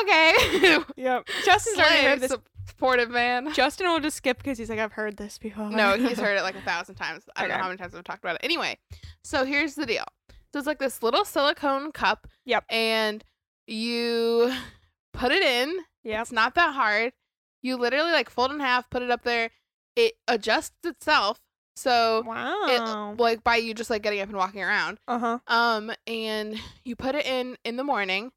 "Okay." 0.00 0.78
Yep. 0.96 1.28
Justin's 1.44 1.78
already 1.78 2.04
heard 2.04 2.20
this. 2.20 2.34
Supportive 2.80 3.10
man. 3.10 3.52
Justin 3.54 3.88
will 3.88 4.00
just 4.00 4.16
skip 4.16 4.38
because 4.38 4.56
he's 4.58 4.70
like, 4.70 4.78
I've 4.78 4.92
heard 4.92 5.16
this 5.16 5.38
before. 5.38 5.70
No, 5.70 5.96
he's 5.98 6.18
heard 6.18 6.38
it 6.38 6.42
like 6.42 6.54
a 6.56 6.60
thousand 6.62 6.94
times. 6.96 7.24
I 7.36 7.42
don't 7.42 7.50
Okay. 7.50 7.56
know 7.58 7.62
how 7.62 7.68
many 7.68 7.78
times 7.78 7.94
I've 7.94 8.04
talked 8.04 8.24
about 8.24 8.36
it. 8.36 8.40
Anyway, 8.44 8.78
so 9.22 9.44
here's 9.44 9.74
the 9.74 9.86
deal. 9.86 10.04
So 10.52 10.58
it's 10.58 10.66
like 10.66 10.78
this 10.78 11.02
little 11.02 11.24
silicone 11.24 11.92
cup. 11.92 12.26
Yep. 12.46 12.64
And 12.70 13.22
you 13.66 14.52
put 15.12 15.30
it 15.32 15.42
in. 15.42 15.76
Yeah. 16.02 16.22
It's 16.22 16.32
not 16.32 16.54
that 16.54 16.74
hard. 16.74 17.12
You 17.62 17.76
literally 17.76 18.12
like 18.12 18.30
fold 18.30 18.50
in 18.52 18.60
half, 18.60 18.88
put 18.90 19.02
it 19.02 19.10
up 19.10 19.22
there. 19.22 19.50
It 19.96 20.14
adjusts 20.26 20.72
itself. 20.84 21.38
So 21.76 22.22
Wow. 22.26 22.66
it 23.14 23.20
like 23.20 23.44
by 23.44 23.56
you 23.56 23.74
just 23.74 23.90
like 23.90 24.02
getting 24.02 24.20
up 24.20 24.28
and 24.28 24.36
walking 24.36 24.62
around. 24.62 24.98
uh 25.06 25.18
huh. 25.18 25.38
Um, 25.46 25.92
and 26.06 26.58
you 26.84 26.96
put 26.96 27.14
it 27.14 27.26
in 27.26 27.56
in 27.64 27.76
the 27.76 27.84
morning, 27.84 28.32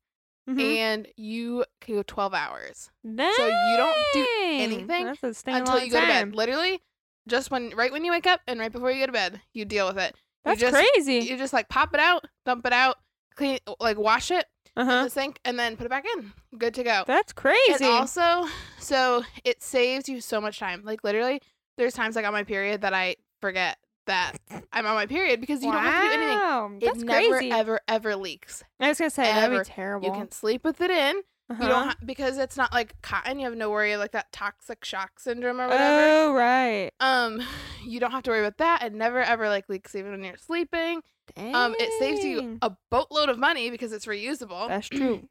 Mm-hmm. 0.49 0.59
and 0.59 1.07
you 1.15 1.63
can 1.79 1.95
go 1.95 2.03
twelve 2.03 2.33
hours 2.33 2.89
Dang. 3.03 3.33
So 3.37 3.45
you 3.45 3.77
don't 3.77 3.97
do 4.13 4.27
anything 4.43 5.05
That's 5.05 5.23
a 5.23 5.33
staying 5.33 5.59
until 5.59 5.79
you 5.79 5.89
go 5.89 6.01
to 6.01 6.05
bed. 6.05 6.35
Literally, 6.35 6.81
just 7.29 7.49
when 7.49 7.69
right 7.69 7.91
when 7.91 8.03
you 8.03 8.11
wake 8.11 8.27
up 8.27 8.41
and 8.45 8.59
right 8.59 8.71
before 8.71 8.91
you 8.91 8.99
go 8.99 9.05
to 9.05 9.13
bed, 9.13 9.41
you 9.53 9.63
deal 9.63 9.87
with 9.87 9.97
it. 9.97 10.15
That's 10.43 10.61
you 10.61 10.69
just, 10.69 10.75
crazy. 10.95 11.19
You 11.29 11.37
just 11.37 11.53
like 11.53 11.69
pop 11.69 11.93
it 11.93 11.99
out, 12.01 12.25
dump 12.45 12.65
it 12.65 12.73
out, 12.73 12.97
clean, 13.35 13.59
like 13.79 13.97
wash 13.97 14.31
it 14.31 14.45
Uh 14.75 14.81
in 14.81 14.87
the 14.87 15.09
sink, 15.09 15.39
and 15.45 15.57
then 15.57 15.77
put 15.77 15.85
it 15.85 15.89
back 15.89 16.05
in. 16.17 16.33
Good 16.57 16.73
to 16.73 16.83
go. 16.83 17.03
That's 17.07 17.31
crazy. 17.31 17.85
And 17.85 17.85
also, 17.85 18.45
so 18.79 19.23
it 19.45 19.63
saves 19.63 20.09
you 20.09 20.19
so 20.19 20.41
much 20.41 20.59
time. 20.59 20.81
Like 20.83 21.05
literally, 21.05 21.41
there's 21.77 21.93
times 21.93 22.17
like 22.17 22.25
on 22.25 22.33
my 22.33 22.43
period 22.43 22.81
that 22.81 22.93
I 22.93 23.15
forget 23.39 23.77
that 24.05 24.33
I'm 24.71 24.85
on 24.85 24.95
my 24.95 25.05
period 25.05 25.39
because 25.39 25.63
you 25.63 25.71
don't 25.71 25.81
have 25.83 26.03
to 26.03 26.07
do 26.09 26.13
anything. 26.13 26.37
Wow, 26.39 26.71
It 26.81 26.97
never 26.97 27.29
crazy. 27.37 27.51
ever 27.51 27.79
ever 27.87 28.15
leaks. 28.15 28.63
I 28.79 28.89
was 28.89 28.97
gonna 28.99 29.09
say 29.09 29.23
that'd 29.23 29.57
be 29.57 29.63
terrible. 29.63 30.07
You 30.07 30.13
can 30.13 30.31
sleep 30.31 30.63
with 30.63 30.81
it 30.81 30.91
in. 30.91 31.21
uh-huh. 31.49 31.63
You 31.63 31.69
don't 31.69 31.83
ha- 31.89 31.97
because 32.05 32.37
it's 32.37 32.57
not 32.57 32.73
like 32.73 32.99
cotton. 33.01 33.39
You 33.39 33.45
have 33.45 33.55
no 33.57 33.69
worry 33.69 33.95
like 33.97 34.11
that 34.11 34.31
toxic 34.31 34.83
shock 34.85 35.19
syndrome 35.19 35.59
or 35.61 35.67
whatever. 35.67 35.99
Oh 36.01 36.33
right. 36.33 36.91
Um, 36.99 37.41
you 37.85 37.99
don't 37.99 38.11
have 38.11 38.23
to 38.23 38.31
worry 38.31 38.39
about 38.41 38.57
that. 38.57 38.83
It 38.83 38.93
never 38.93 39.19
ever 39.21 39.47
like 39.49 39.69
leaks 39.69 39.95
even 39.95 40.11
when 40.11 40.23
you're 40.23 40.37
sleeping. 40.37 41.01
Dang. 41.35 41.55
Um, 41.55 41.75
it 41.79 41.89
saves 41.99 42.23
you 42.23 42.57
a 42.61 42.71
boatload 42.91 43.29
of 43.29 43.39
money 43.39 43.69
because 43.69 43.93
it's 43.93 44.05
reusable. 44.05 44.67
That's 44.67 44.89
true. 44.89 45.27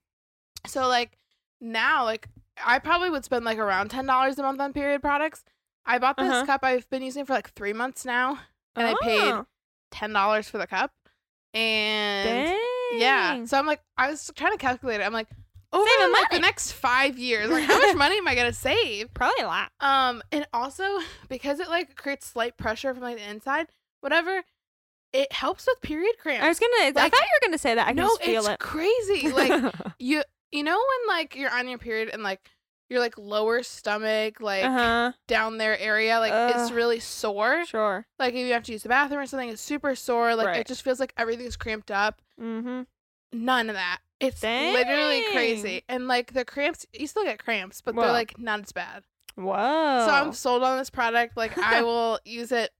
So 0.66 0.86
like 0.88 1.18
now, 1.60 2.04
like 2.04 2.28
I 2.64 2.78
probably 2.78 3.10
would 3.10 3.24
spend 3.24 3.44
like 3.44 3.58
around 3.58 3.90
ten 3.90 4.06
dollars 4.06 4.38
a 4.38 4.42
month 4.42 4.60
on 4.60 4.72
period 4.72 5.00
products. 5.02 5.44
I 5.84 5.98
bought 5.98 6.16
this 6.16 6.30
Uh-huh. 6.32 6.46
cup 6.46 6.60
I've 6.62 6.88
been 6.90 7.02
using 7.02 7.24
for 7.24 7.32
like 7.32 7.50
three 7.54 7.72
months 7.72 8.04
now, 8.04 8.38
and 8.76 8.86
I 8.86 8.94
paid 9.02 9.34
ten 9.90 10.12
dollars 10.12 10.48
for 10.48 10.58
the 10.58 10.66
cup. 10.66 10.90
And 11.54 12.48
Dang. 12.48 12.58
yeah, 12.94 13.44
so 13.44 13.58
I'm 13.58 13.66
like, 13.66 13.80
I 13.98 14.10
was 14.10 14.30
trying 14.34 14.52
to 14.52 14.58
calculate 14.58 15.00
it. 15.00 15.04
I'm 15.04 15.12
like, 15.12 15.28
over 15.72 15.88
Saving 15.98 16.12
like, 16.12 16.30
the 16.30 16.38
next 16.38 16.72
five 16.72 17.18
years. 17.18 17.48
Like, 17.48 17.64
how 17.64 17.78
much 17.78 17.96
money 17.96 18.18
am 18.18 18.28
I 18.28 18.34
gonna 18.34 18.52
save? 18.52 19.12
Probably 19.14 19.42
a 19.42 19.46
lot. 19.46 19.70
Um, 19.80 20.22
and 20.30 20.46
also 20.52 20.84
because 21.28 21.60
it 21.60 21.68
like 21.68 21.96
creates 21.96 22.26
slight 22.26 22.56
pressure 22.56 22.92
from 22.94 23.02
like 23.02 23.18
the 23.18 23.28
inside, 23.28 23.68
whatever. 24.00 24.42
It 25.12 25.30
helps 25.30 25.66
with 25.66 25.80
period 25.82 26.14
cramps. 26.18 26.42
I 26.42 26.48
was 26.48 26.58
gonna. 26.58 26.88
I 26.88 26.92
thought 26.92 27.12
you 27.12 27.38
were 27.40 27.46
gonna 27.46 27.58
say 27.58 27.74
that. 27.74 27.86
I 27.86 27.90
can 27.90 27.96
no, 27.96 28.08
just 28.08 28.22
feel 28.22 28.40
it's 28.40 28.48
it. 28.48 28.58
crazy. 28.58 29.30
Like 29.30 29.74
you, 29.98 30.22
you 30.50 30.62
know 30.62 30.78
when 30.78 31.16
like 31.16 31.36
you're 31.36 31.52
on 31.52 31.68
your 31.68 31.78
period 31.78 32.08
and 32.12 32.22
like 32.22 32.40
your 32.92 33.00
like 33.00 33.16
lower 33.18 33.62
stomach, 33.62 34.40
like 34.40 34.64
uh 34.64 34.70
huh. 34.70 35.12
down 35.26 35.58
there 35.58 35.78
area, 35.78 36.20
like 36.20 36.32
it's 36.54 36.70
really 36.70 37.00
sore. 37.00 37.64
Sure. 37.66 38.06
Like 38.18 38.34
if 38.34 38.46
you 38.46 38.52
have 38.52 38.62
to 38.64 38.72
use 38.72 38.82
the 38.84 38.88
bathroom 38.88 39.20
or 39.20 39.26
something, 39.26 39.48
it's 39.48 39.62
super 39.62 39.94
sore. 39.94 40.36
Like 40.36 40.46
Right. 40.48 40.58
it 40.58 40.66
just 40.66 40.82
feels 40.82 41.00
like 41.00 41.12
everything's 41.16 41.56
cramped 41.56 41.90
up. 41.90 42.20
Mm-hmm. 42.40 42.82
None 43.32 43.70
of 43.70 43.74
that. 43.74 43.98
It's 44.20 44.42
literally 44.42 45.24
crazy. 45.32 45.82
And 45.88 46.06
like 46.06 46.32
the 46.32 46.44
cramps, 46.44 46.86
you 46.92 47.06
still 47.08 47.24
get 47.24 47.42
cramps, 47.42 47.80
but 47.80 47.96
they're 47.96 48.12
like 48.12 48.38
not 48.38 48.60
as 48.60 48.70
bad. 48.72 49.02
Whoa. 49.34 50.04
So 50.06 50.12
I'm 50.12 50.32
sold 50.32 50.62
on 50.62 50.78
this 50.78 50.90
product. 50.90 51.36
Like 51.36 51.58
I 51.58 51.82
will 51.88 52.20
use 52.24 52.52
it 52.52 52.70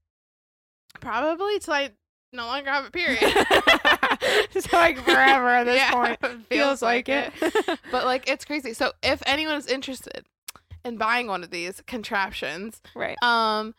probably 1.01 1.59
till 1.59 1.73
I 1.73 1.89
no 2.31 2.45
longer 2.45 2.69
have 2.69 2.85
a 2.85 2.91
period. 2.91 3.19
It's 4.55 4.71
like 4.73 4.97
forever 4.97 5.49
at 5.49 5.63
this 5.65 5.77
Yeah, 5.77 5.91
point. 5.93 6.17
it 6.23 6.39
Feels, 6.49 6.81
like, 6.81 7.09
it. 7.09 7.31
But 7.91 8.05
like 8.05 8.29
it's 8.29 8.45
crazy. 8.45 8.73
So 8.73 8.91
if 9.01 9.21
anyone 9.25 9.55
is 9.55 9.67
interested 9.67 10.25
in 10.85 10.97
buying 10.97 11.27
one 11.27 11.43
of 11.43 11.49
these 11.51 11.81
contraptions, 11.87 12.81
right. 12.95 13.17
um 13.23 13.73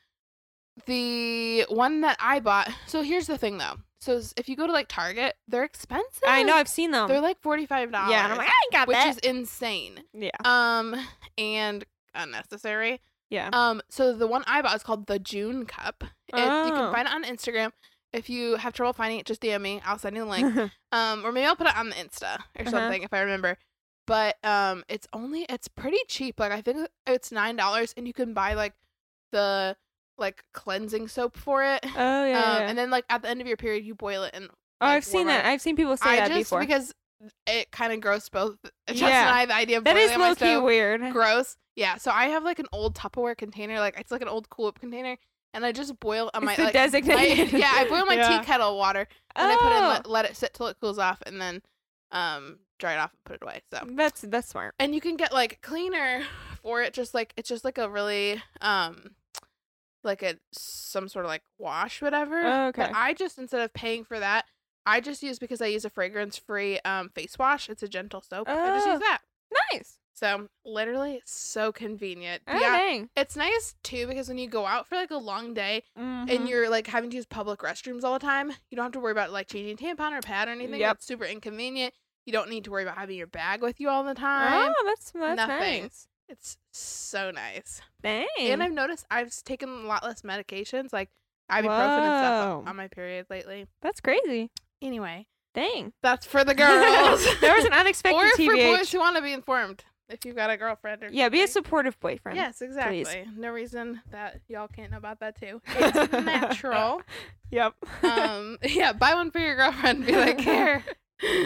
the 0.86 1.64
one 1.68 2.00
that 2.02 2.16
I 2.20 2.40
bought. 2.40 2.70
So 2.86 3.02
here's 3.02 3.26
the 3.26 3.38
thing 3.38 3.58
though. 3.58 3.76
So 4.00 4.20
if 4.36 4.48
you 4.48 4.56
go 4.56 4.66
to 4.66 4.72
like 4.72 4.88
Target, 4.88 5.34
they're 5.48 5.64
expensive. 5.64 6.22
I 6.26 6.42
know. 6.42 6.54
I've 6.54 6.68
seen 6.68 6.90
them. 6.90 7.08
They're 7.08 7.20
like 7.22 7.40
$45. 7.40 7.70
yeah, 7.70 8.24
and 8.24 8.32
I'm 8.32 8.36
like, 8.38 8.48
I 8.48 8.52
ain't 8.64 8.72
got 8.72 8.88
which 8.88 8.98
is 8.98 9.18
insane. 9.18 10.00
yeah. 10.12 10.30
Um 10.44 10.94
and 11.38 11.84
unnecessary. 12.14 13.00
Yeah. 13.30 13.48
Um, 13.52 13.80
so 13.88 14.12
the 14.12 14.26
one 14.26 14.44
I 14.46 14.62
bought 14.62 14.76
is 14.76 14.82
called 14.82 15.06
the 15.06 15.18
June 15.18 15.64
Cup. 15.66 16.04
It, 16.28 16.36
You 16.38 16.42
Oh. 16.44 16.70
can 16.70 16.92
find 16.92 17.08
it 17.08 17.14
on 17.14 17.24
Instagram. 17.24 17.72
If 18.14 18.30
you 18.30 18.56
have 18.56 18.72
trouble 18.72 18.92
finding 18.94 19.18
it, 19.18 19.26
just 19.26 19.42
DM 19.42 19.60
me. 19.60 19.82
I'll 19.84 19.98
send 19.98 20.16
you 20.16 20.24
the 20.24 20.30
link. 20.30 20.70
um, 20.92 21.24
or 21.26 21.32
maybe 21.32 21.46
I'll 21.46 21.56
put 21.56 21.66
it 21.66 21.76
on 21.76 21.88
the 21.90 21.96
Insta 21.96 22.36
or 22.38 22.62
Uh-huh. 22.62 22.70
something 22.70 23.02
if 23.02 23.12
I 23.12 23.20
remember. 23.20 23.58
But 24.06 24.36
um, 24.44 24.84
it's 24.88 25.06
only 25.12 25.46
it's 25.48 25.68
pretty 25.68 25.98
cheap. 26.08 26.38
Like 26.40 26.52
I 26.52 26.60
think 26.62 26.88
it's 27.06 27.32
nine 27.32 27.56
dollars, 27.56 27.92
and 27.96 28.06
you 28.06 28.12
can 28.12 28.32
buy 28.34 28.54
like 28.54 28.74
the 29.32 29.76
like 30.16 30.44
cleansing 30.52 31.08
soap 31.08 31.36
for 31.36 31.64
it. 31.64 31.80
oh 31.84 31.88
yeah. 32.24 32.38
um, 32.38 32.60
yeah. 32.62 32.68
and 32.68 32.78
then 32.78 32.90
like 32.90 33.04
at 33.10 33.22
the 33.22 33.28
end 33.28 33.40
of 33.40 33.46
your 33.46 33.56
period, 33.56 33.84
you 33.84 33.94
boil 33.94 34.22
it 34.22 34.30
and 34.34 34.46
oh, 34.46 34.86
like, 34.86 34.96
I've 34.98 35.04
seen 35.04 35.26
that. 35.26 35.44
I've 35.44 35.60
seen 35.60 35.76
people 35.76 35.96
say 35.96 36.08
I 36.10 36.16
that 36.16 36.28
just 36.28 36.38
before. 36.50 36.60
because 36.60 36.94
it 37.46 37.70
kind 37.72 37.92
of 37.92 38.00
gross 38.00 38.28
both 38.28 38.56
Justin 38.88 39.08
Yeah. 39.08 39.28
and 39.30 39.30
I 39.30 39.46
the 39.46 39.54
idea 39.54 39.78
of 39.78 39.84
that 39.84 39.94
boiling 39.94 40.10
is 40.10 40.18
low 40.18 40.34
key 40.34 40.56
weird. 40.64 41.12
gross. 41.12 41.56
Yeah, 41.74 41.96
so 41.96 42.10
I 42.12 42.26
have 42.26 42.44
like 42.44 42.58
an 42.60 42.66
old 42.72 42.94
Tupperware 42.94 43.36
container, 43.36 43.80
like 43.80 43.98
it's 43.98 44.12
like 44.12 44.22
an 44.22 44.28
old 44.28 44.48
Cool 44.50 44.66
Whip 44.66 44.78
container, 44.78 45.16
and 45.54 45.64
I 45.64 45.72
just 45.72 45.98
boil 46.00 46.30
on 46.34 46.44
my 46.44 46.52
It's 46.52 46.58
the 46.58 46.64
like, 46.64 46.72
designated- 46.74 47.52
yeah, 47.52 47.72
I 47.74 47.88
boil 47.88 48.04
my 48.04 48.14
Yeah. 48.16 48.38
tea 48.40 48.44
kettle 48.44 48.76
water 48.76 49.06
and 49.34 49.50
I 49.50 49.56
put 49.56 49.72
it 49.72 49.76
in 49.78 49.84
Oh, 49.84 49.88
let, 49.88 50.06
let 50.06 50.24
it 50.26 50.36
sit 50.36 50.52
till 50.52 50.66
it 50.66 50.76
cools 50.80 50.98
off, 50.98 51.22
and 51.24 51.40
then 51.40 51.62
um 52.12 52.58
dry 52.78 52.94
it 52.94 52.98
off 52.98 53.12
and 53.12 53.24
put 53.24 53.36
it 53.36 53.42
away. 53.42 53.62
So 53.72 53.80
that's 53.96 54.20
that's 54.22 54.48
smart. 54.48 54.74
and 54.78 54.94
you 54.94 55.00
can 55.00 55.16
get 55.16 55.32
like 55.32 55.60
cleaner 55.62 56.24
for 56.62 56.82
it, 56.82 56.92
just 56.92 57.14
like 57.14 57.32
it's 57.36 57.48
just 57.48 57.64
like 57.64 57.78
a 57.78 57.88
really 57.88 58.42
um 58.60 59.14
like 60.02 60.22
a 60.22 60.34
some 60.52 61.08
sort 61.08 61.24
of 61.24 61.30
like 61.30 61.42
wash 61.58 62.02
whatever. 62.02 62.42
Oh, 62.44 62.66
okay. 62.68 62.82
But 62.82 62.94
I 62.94 63.14
just 63.14 63.38
instead 63.38 63.62
of 63.62 63.72
paying 63.72 64.04
for 64.04 64.18
that. 64.20 64.44
I 64.86 65.00
just 65.00 65.22
use 65.22 65.38
because 65.38 65.62
I 65.62 65.66
use 65.68 65.86
a 65.86 65.90
fragrance 65.90 66.36
free 66.36 66.78
um 66.84 67.08
face 67.08 67.38
wash. 67.38 67.70
It's 67.70 67.82
a 67.82 67.88
gentle 67.88 68.20
soap. 68.20 68.46
I 68.50 68.54
just 68.76 68.86
Oh. 68.86 68.90
use 68.92 69.00
that. 69.00 69.20
Nice. 69.72 69.96
So 70.16 70.46
literally 70.64 71.20
so 71.24 71.72
convenient. 71.72 72.42
Oh, 72.46 72.56
yeah, 72.58 72.68
dang. 72.78 73.10
it's 73.16 73.34
nice 73.36 73.74
too 73.82 74.06
because 74.06 74.28
when 74.28 74.38
you 74.38 74.48
go 74.48 74.64
out 74.64 74.86
for 74.86 74.94
like 74.94 75.10
a 75.10 75.16
long 75.16 75.54
day 75.54 75.82
Mhm. 75.98 76.30
and 76.34 76.48
you're 76.48 76.70
like 76.70 76.86
having 76.86 77.10
to 77.10 77.16
use 77.16 77.26
public 77.26 77.60
restrooms 77.60 78.04
all 78.04 78.12
the 78.12 78.24
time, 78.24 78.50
you 78.70 78.76
don't 78.76 78.84
have 78.84 78.92
to 78.92 79.00
worry 79.00 79.10
about 79.12 79.32
like 79.32 79.48
changing 79.48 79.76
tampon 79.76 80.12
or 80.12 80.20
pad 80.20 80.46
or 80.48 80.52
anything. 80.52 80.78
Yep. 80.80 80.96
It's 80.98 81.06
super 81.06 81.24
inconvenient. 81.24 81.94
You 82.26 82.32
don't 82.32 82.48
need 82.48 82.64
to 82.64 82.70
worry 82.70 82.84
about 82.84 82.96
having 82.96 83.16
your 83.18 83.26
bag 83.26 83.60
with 83.60 83.80
you 83.80 83.88
all 83.88 84.04
the 84.04 84.14
time. 84.14 84.72
Oh, 84.78 84.84
that's 84.86 85.10
that's 85.10 85.36
Nothing. 85.36 85.82
nice. 85.82 86.08
It's 86.28 86.56
so 86.72 87.30
nice. 87.32 87.82
Dang. 88.02 88.26
And 88.38 88.62
I've 88.62 88.72
noticed 88.72 89.04
I've 89.10 89.34
taken 89.44 89.68
a 89.68 89.72
lot 89.86 90.04
less 90.04 90.22
medications 90.22 90.92
like 90.92 91.10
ibuprofen 91.50 91.66
and 92.00 92.24
stuff 92.24 92.68
on 92.68 92.76
my 92.76 92.88
period 92.88 93.26
lately. 93.30 93.66
that's 93.82 94.00
crazy. 94.00 94.50
Anyway, 94.80 95.26
Dang. 95.54 95.92
that's 96.02 96.24
for 96.24 96.44
the 96.44 96.54
girls. 96.54 97.26
there 97.40 97.54
was 97.54 97.64
an 97.66 97.72
unexpected 97.80 98.16
or 98.16 98.30
for 98.36 98.54
boys 98.56 98.90
who 98.92 99.00
want 99.00 99.16
to 99.16 99.22
be 99.22 99.32
informed. 99.32 99.84
If 100.08 100.24
you've 100.26 100.36
got 100.36 100.50
a 100.50 100.56
girlfriend 100.56 101.02
or 101.02 101.08
yeah, 101.10 101.28
be 101.30 101.42
a 101.42 101.48
supportive 101.48 101.98
boyfriend. 101.98 102.36
Yes, 102.36 102.60
exactly. 102.60 103.04
please. 103.04 103.26
No 103.36 103.50
reason 103.50 104.02
that 104.10 104.40
y'all 104.48 104.68
can't 104.68 104.90
know 104.90 104.98
about 104.98 105.20
that 105.20 105.38
too. 105.40 105.62
It's 105.76 106.12
natural. 106.12 107.00
Yep. 107.50 107.74
Um, 108.02 108.58
yeah, 108.62 108.92
buy 108.92 109.14
one 109.14 109.30
for 109.30 109.38
your 109.38 109.56
girlfriend. 109.56 110.04
Be 110.06 110.14
like, 110.14 110.40
here. 110.42 110.84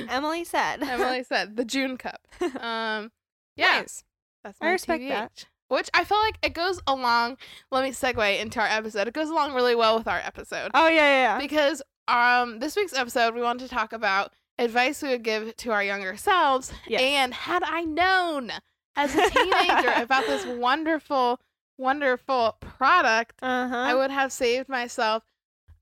Emily 0.08 0.42
said. 0.44 0.82
Emily 0.82 1.22
said 1.22 1.56
the 1.56 1.64
June 1.64 1.96
Cup. 1.98 2.20
Um, 2.40 3.12
yeah, 3.56 3.80
Nice. 3.80 4.02
that's 4.42 4.58
I 4.60 4.70
respect 4.70 5.02
TBH. 5.04 5.08
that. 5.10 5.46
Which 5.68 5.90
I 5.94 6.02
feel 6.04 6.18
like 6.18 6.38
it 6.42 6.54
goes 6.54 6.80
along. 6.86 7.36
Let 7.70 7.84
me 7.84 7.90
segue 7.90 8.40
into 8.40 8.58
our 8.60 8.66
episode. 8.66 9.06
It 9.06 9.14
goes 9.14 9.28
along 9.28 9.52
really 9.54 9.74
well 9.74 9.98
with 9.98 10.08
our 10.08 10.18
episode 10.18 10.70
Oh 10.74 10.88
yeah, 10.88 10.94
yeah. 10.96 11.22
yeah. 11.34 11.38
because 11.38 11.82
um 12.08 12.58
this 12.58 12.74
week's 12.74 12.94
episode 12.94 13.34
we 13.34 13.42
wanted 13.42 13.68
to 13.68 13.74
talk 13.74 13.92
about 13.92 14.32
advice 14.58 15.02
we 15.02 15.10
would 15.10 15.22
give 15.22 15.56
to 15.58 15.70
our 15.72 15.82
younger 15.82 16.16
selves. 16.16 16.72
Yes. 16.86 17.00
And 17.00 17.32
had 17.34 17.62
I 17.62 17.82
known 17.82 18.50
as 18.96 19.14
a 19.14 19.30
teenager 19.30 19.92
about 19.96 20.26
this 20.26 20.44
wonderful, 20.46 21.40
wonderful 21.76 22.56
product, 22.60 23.38
Uh 23.42 23.68
huh. 23.68 23.76
I 23.76 23.94
would 23.94 24.10
have 24.10 24.32
saved 24.32 24.68
myself 24.68 25.22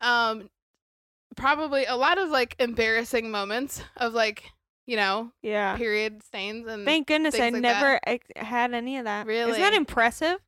um 0.02 0.50
probably 1.37 1.85
a 1.87 1.97
lot 1.97 2.18
of 2.18 2.28
like 2.30 2.54
embarrassing 2.59 3.30
moments 3.30 3.83
of 3.97 4.12
like, 4.14 4.45
you 4.87 4.97
know, 4.97 5.33
yeah. 5.42 5.76
period 5.76 6.23
stains 6.23 6.66
and 6.66 6.85
Thank 6.85 7.06
goodness 7.09 7.35
I 7.35 7.49
like 7.50 7.62
never 7.62 8.00
ex- 8.06 8.28
had 8.37 8.73
any 8.75 8.99
of 8.99 9.04
that. 9.04 9.26
Isn't 9.28 9.52
that 9.52 9.59
Really? 9.61 9.76
impressive? 9.76 10.38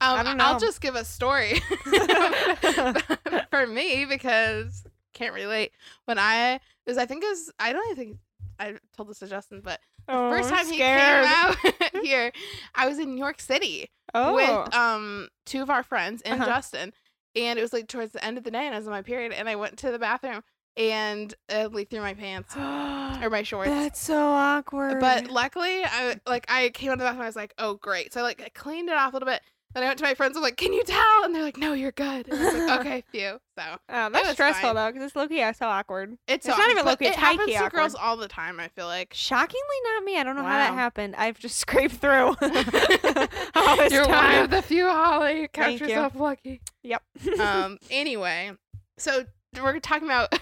um, 0.00 0.18
I 0.18 0.22
don't 0.22 0.40
I'll 0.40 0.58
just 0.60 0.80
give 0.80 0.94
a 0.94 1.04
story 1.04 1.60
for 3.50 3.66
me 3.66 4.04
because 4.04 4.84
can't 5.18 5.34
relate. 5.34 5.72
When 6.06 6.18
I 6.18 6.60
was 6.86 6.96
I 6.98 7.06
think 7.06 7.24
it 7.24 7.28
was 7.28 7.50
I 7.58 7.72
don't 7.72 7.84
even 7.90 7.96
think 7.96 8.18
I 8.58 8.74
told 8.96 9.08
this 9.08 9.18
to 9.20 9.26
Justin, 9.26 9.60
but 9.62 9.80
Oh, 10.08 10.30
first 10.30 10.48
time 10.48 10.66
scared. 10.66 11.26
he 11.26 11.30
came 11.30 11.34
out 11.36 11.56
here, 12.02 12.32
I 12.74 12.88
was 12.88 12.98
in 12.98 13.14
New 13.14 13.20
York 13.20 13.40
City 13.40 13.90
Oh. 14.14 14.34
with 14.34 14.74
um 14.74 15.28
two 15.44 15.62
of 15.62 15.70
our 15.70 15.82
friends 15.82 16.22
and 16.22 16.40
Uh-huh. 16.40 16.46
Justin, 16.50 16.92
and 17.36 17.58
it 17.58 17.62
was 17.62 17.72
like 17.72 17.88
towards 17.88 18.12
the 18.12 18.24
end 18.24 18.38
of 18.38 18.44
the 18.44 18.50
day, 18.50 18.64
and 18.66 18.74
I 18.74 18.78
was 18.78 18.86
in 18.86 18.90
my 18.92 19.02
period, 19.02 19.32
and 19.32 19.48
I 19.48 19.56
went 19.56 19.76
to 19.78 19.90
the 19.90 19.98
bathroom 19.98 20.42
and 20.76 21.34
uh, 21.52 21.68
leaked 21.72 21.90
through 21.90 22.00
my 22.00 22.14
pants 22.14 22.54
or 23.22 23.28
my 23.30 23.42
shorts. 23.42 23.70
That's 23.70 24.00
so 24.00 24.16
awkward. 24.28 25.00
But 25.00 25.28
luckily, 25.30 25.82
I 25.84 26.16
like 26.26 26.46
I 26.48 26.70
came 26.70 26.90
out 26.90 26.94
of 26.94 26.98
the 27.00 27.04
bathroom. 27.04 27.22
I 27.22 27.26
was 27.26 27.36
like, 27.36 27.52
"Oh, 27.58 27.74
great!" 27.74 28.12
So 28.12 28.20
I 28.20 28.22
like 28.22 28.42
I 28.42 28.48
cleaned 28.50 28.88
it 28.88 28.96
off 28.96 29.12
a 29.12 29.16
little 29.16 29.26
bit. 29.28 29.42
Then 29.74 29.82
I 29.82 29.86
went 29.86 29.98
to 29.98 30.04
my 30.04 30.14
friends. 30.14 30.36
I'm 30.36 30.42
like, 30.42 30.56
"Can 30.56 30.72
you 30.72 30.82
tell?" 30.82 31.24
And 31.24 31.34
they're 31.34 31.42
like, 31.42 31.58
"No, 31.58 31.74
you're 31.74 31.92
good." 31.92 32.26
And 32.28 32.40
I 32.40 32.44
was 32.44 32.54
like, 32.54 32.80
"Okay, 32.86 33.04
phew." 33.12 33.38
So 33.58 33.64
oh, 33.90 34.08
that's 34.10 34.26
was 34.26 34.32
stressful 34.32 34.68
fine. 34.70 34.74
though, 34.74 34.86
because 34.90 35.02
it's 35.06 35.14
low 35.16 35.28
key. 35.28 35.42
I 35.42 35.52
so 35.52 35.66
awkward. 35.66 36.12
it's, 36.26 36.46
It's 36.46 36.46
not 36.46 36.54
awkward, 36.58 36.70
even 36.70 36.84
but 36.84 36.90
low-key, 36.90 37.06
it's 37.06 37.16
It 37.16 37.20
happens 37.20 37.54
to 37.54 37.68
girls 37.70 37.94
all 37.94 38.16
the 38.16 38.28
time. 38.28 38.58
I 38.60 38.68
feel 38.68 38.86
like. 38.86 39.12
Shockingly, 39.12 39.60
not 39.94 40.04
me. 40.04 40.18
I 40.18 40.22
don't 40.24 40.36
know 40.36 40.42
how 40.42 40.56
that 40.56 40.72
happened. 40.74 41.16
I've 41.16 41.38
just 41.38 41.56
scraped 41.64 41.96
through. 41.96 42.36
You're 42.40 44.06
one 44.06 44.08
time. 44.08 44.44
of 44.44 44.50
the 44.50 44.62
few, 44.62 44.86
Holly. 44.88 45.48
Count 45.52 45.66
Thank 45.68 45.80
you. 45.80 45.86
yourself 45.88 46.14
lucky. 46.16 46.60
Yep. 46.82 47.02
Um. 47.38 47.78
Anyway, 47.90 48.52
so 48.96 49.24
we're 49.62 49.80
talking 49.80 50.08
about 50.08 50.32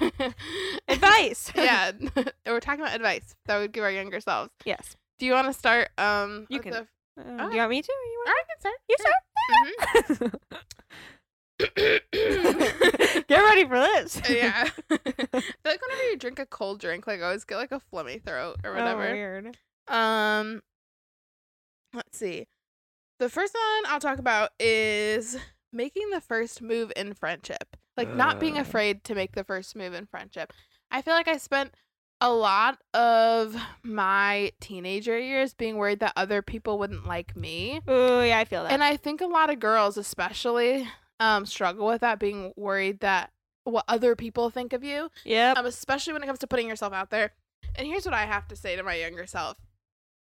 Advice. 0.88 1.50
yeah, 1.54 1.92
we're 2.46 2.60
talking 2.60 2.80
about 2.80 2.94
advice 2.94 3.34
that 3.46 3.56
we 3.56 3.62
would 3.62 3.72
give 3.72 3.84
our 3.84 3.90
younger 3.90 4.20
selves. 4.20 4.50
yes. 4.64 4.96
Do 5.18 5.24
you 5.26 5.32
want 5.32 5.46
to 5.46 5.52
start? 5.52 5.88
Um. 5.98 6.46
You 6.48 6.58
with 6.58 6.62
can. 6.62 6.72
the- 6.72 6.86
Uh, 7.18 7.22
Okay. 7.22 7.46
Do 7.48 7.52
you 7.54 7.58
want 7.58 7.70
me 7.70 7.82
to? 7.82 7.92
You 7.92 8.24
All 8.26 8.32
right, 8.32 8.44
I 8.44 8.46
can 8.48 8.60
start. 8.60 8.78
You 8.88 8.96
Sure. 10.18 10.30
Mhm. 10.30 10.34
Get 13.28 13.38
ready 13.42 13.64
for 13.64 13.78
this. 13.78 14.20
yeah. 14.30 14.64
I 14.64 14.68
feel 14.68 14.98
like 15.64 15.80
whenever 15.82 16.02
you 16.10 16.16
drink 16.18 16.38
a 16.38 16.46
cold 16.46 16.80
drink, 16.80 17.06
like 17.06 17.20
I 17.20 17.24
always 17.24 17.44
get 17.44 17.56
like 17.56 17.72
a 17.72 17.80
phlegmy 17.92 18.22
throat 18.22 18.56
or 18.64 18.70
Oh, 18.70 18.74
whatever. 18.74 19.00
weird. 19.12 19.56
um 19.88 20.62
let's 21.94 22.18
see. 22.18 22.46
The 23.18 23.28
first 23.30 23.54
one 23.54 23.90
I'll 23.92 24.00
talk 24.00 24.18
about 24.18 24.50
is 24.60 25.38
making 25.72 26.10
the 26.10 26.20
first 26.20 26.60
move 26.60 26.92
in 26.96 27.14
friendship. 27.14 27.76
Like 27.96 28.14
not 28.14 28.38
being 28.38 28.58
Uh. 28.58 28.62
afraid 28.62 29.02
to 29.04 29.14
make 29.14 29.32
the 29.34 29.44
first 29.44 29.74
move 29.74 29.94
in 29.94 30.04
friendship. 30.06 30.52
I 30.90 31.00
feel 31.02 31.14
like 31.14 31.28
I 31.28 31.38
spent 31.38 31.74
a 32.20 32.32
lot 32.32 32.78
of 32.94 33.54
my 33.82 34.52
teenager 34.60 35.18
years 35.18 35.52
being 35.54 35.76
worried 35.76 36.00
that 36.00 36.12
other 36.16 36.40
people 36.42 36.78
wouldn't 36.78 37.06
like 37.06 37.36
me. 37.36 37.80
Oh 37.86 38.22
yeah, 38.22 38.38
I 38.38 38.44
feel 38.44 38.62
that. 38.62 38.72
And 38.72 38.82
I 38.82 38.96
think 38.96 39.20
a 39.20 39.26
lot 39.26 39.50
of 39.50 39.60
girls 39.60 39.96
especially 39.96 40.88
um 41.20 41.46
struggle 41.46 41.86
with 41.86 42.00
that 42.02 42.18
being 42.18 42.52
worried 42.56 43.00
that 43.00 43.30
what 43.64 43.84
other 43.88 44.14
people 44.14 44.48
think 44.50 44.72
of 44.72 44.84
you 44.84 45.10
yep. 45.24 45.56
um, 45.56 45.66
especially 45.66 46.12
when 46.12 46.22
it 46.22 46.26
comes 46.26 46.38
to 46.38 46.46
putting 46.46 46.68
yourself 46.68 46.92
out 46.92 47.10
there. 47.10 47.32
And 47.74 47.86
here's 47.86 48.04
what 48.04 48.14
I 48.14 48.24
have 48.26 48.46
to 48.48 48.56
say 48.56 48.76
to 48.76 48.82
my 48.82 48.94
younger 48.94 49.26
self. 49.26 49.56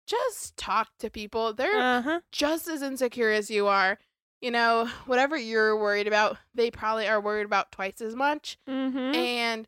just 0.08 0.56
talk 0.58 0.90
to 1.00 1.10
people. 1.10 1.54
They're 1.54 1.80
Uh-huh. 1.80 2.20
just 2.32 2.68
as 2.68 2.82
insecure 2.82 3.32
as 3.32 3.50
you 3.50 3.68
are. 3.68 3.98
You 4.42 4.52
know, 4.52 4.88
whatever 5.06 5.36
you're 5.38 5.76
worried 5.78 6.08
about, 6.08 6.38
they 6.54 6.70
probably 6.72 7.08
are 7.08 7.20
worried 7.22 7.46
about 7.46 7.72
twice 7.72 8.02
as 8.02 8.16
much. 8.16 8.58
Mhm. 8.68 9.16
And 9.16 9.68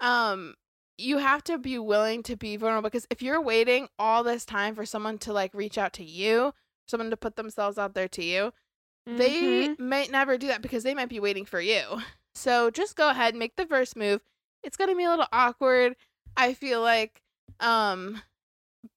um 0.00 0.54
you 0.98 1.18
have 1.18 1.42
to 1.44 1.58
be 1.58 1.78
willing 1.78 2.22
to 2.24 2.36
be 2.36 2.56
vulnerable 2.56 2.88
because 2.90 3.06
if 3.08 3.22
you're 3.22 3.40
waiting 3.40 3.88
all 3.98 4.22
this 4.24 4.44
time 4.44 4.74
for 4.74 4.84
someone 4.84 5.16
to 5.18 5.32
like 5.32 5.54
reach 5.54 5.78
out 5.78 5.92
to 5.94 6.04
you, 6.04 6.52
someone 6.86 7.10
to 7.10 7.16
put 7.16 7.36
themselves 7.36 7.78
out 7.78 7.94
there 7.94 8.08
to 8.08 8.24
you, 8.24 8.52
they 9.06 9.68
Mhm. 9.68 9.78
might 9.78 10.10
never 10.10 10.36
do 10.36 10.48
that 10.48 10.60
because 10.60 10.82
they 10.82 10.94
might 10.94 11.08
be 11.08 11.20
waiting 11.20 11.44
for 11.46 11.60
you. 11.60 11.82
So 12.34 12.70
just 12.70 12.94
go 12.94 13.08
ahead, 13.10 13.34
make 13.34 13.56
the 13.56 13.66
first 13.66 13.96
move. 13.96 14.22
It's 14.62 14.76
going 14.76 14.90
to 14.90 14.94
be 14.96 15.02
a 15.02 15.10
little 15.10 15.26
awkward, 15.32 15.96
I 16.36 16.54
feel 16.54 16.80
like 16.80 17.20
um 17.58 18.22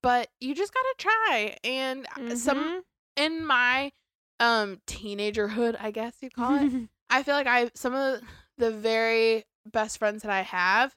but 0.03 0.29
you 0.39 0.53
just 0.53 0.73
got 0.73 0.81
to 0.81 0.95
try 0.99 1.57
and 1.63 2.05
uh, 2.15 2.35
some 2.35 2.57
Mhm. 2.59 2.81
in 3.15 3.45
my 3.45 3.91
um 4.39 4.79
teenagerhood, 4.85 5.75
I 5.79 5.89
guess 5.91 6.15
you 6.21 6.29
call 6.29 6.55
it. 6.63 6.89
I 7.09 7.23
feel 7.23 7.33
like 7.35 7.47
I 7.47 7.71
some 7.73 7.93
of 7.95 8.21
the 8.59 8.69
very 8.71 9.45
best 9.65 9.97
friends 9.97 10.21
that 10.23 10.31
I 10.31 10.41
have 10.41 10.95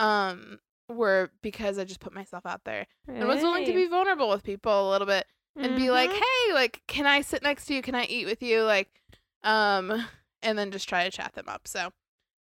um 0.00 0.58
were 0.88 1.30
because 1.42 1.78
I 1.78 1.84
just 1.84 2.00
put 2.00 2.12
myself 2.12 2.44
out 2.46 2.64
there 2.64 2.86
and 3.06 3.28
was 3.28 3.42
willing 3.42 3.64
to 3.66 3.72
be 3.72 3.86
vulnerable 3.86 4.28
with 4.28 4.42
people 4.42 4.88
a 4.88 4.90
little 4.90 5.06
bit 5.06 5.26
and 5.56 5.76
be 5.76 5.90
like, 5.90 6.10
Mhm. 6.10 6.14
"Hey, 6.18 6.52
like 6.54 6.82
can 6.88 7.06
I 7.06 7.20
sit 7.20 7.42
next 7.42 7.66
to 7.66 7.74
you? 7.74 7.82
Can 7.82 7.94
I 7.94 8.04
eat 8.06 8.26
with 8.26 8.42
you?" 8.42 8.62
like 8.62 9.00
um 9.44 10.06
and 10.42 10.58
then 10.58 10.70
just 10.70 10.88
try 10.88 11.04
to 11.04 11.10
chat 11.10 11.34
them 11.34 11.48
up. 11.48 11.68
So 11.68 11.92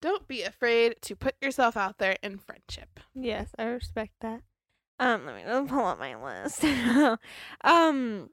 don't 0.00 0.28
be 0.28 0.42
afraid 0.42 0.96
to 1.02 1.16
put 1.16 1.34
yourself 1.42 1.76
out 1.76 1.98
there 1.98 2.16
in 2.22 2.38
friendship. 2.38 3.00
Yes, 3.14 3.48
I 3.58 3.64
respect 3.64 4.12
that. 4.20 4.42
Um, 4.98 5.26
let 5.26 5.34
me 5.34 5.42
let 5.46 5.62
me 5.64 5.68
pull 5.68 5.84
up 5.86 5.98
my 5.98 6.14
list. 6.14 6.62
um, 7.64 8.30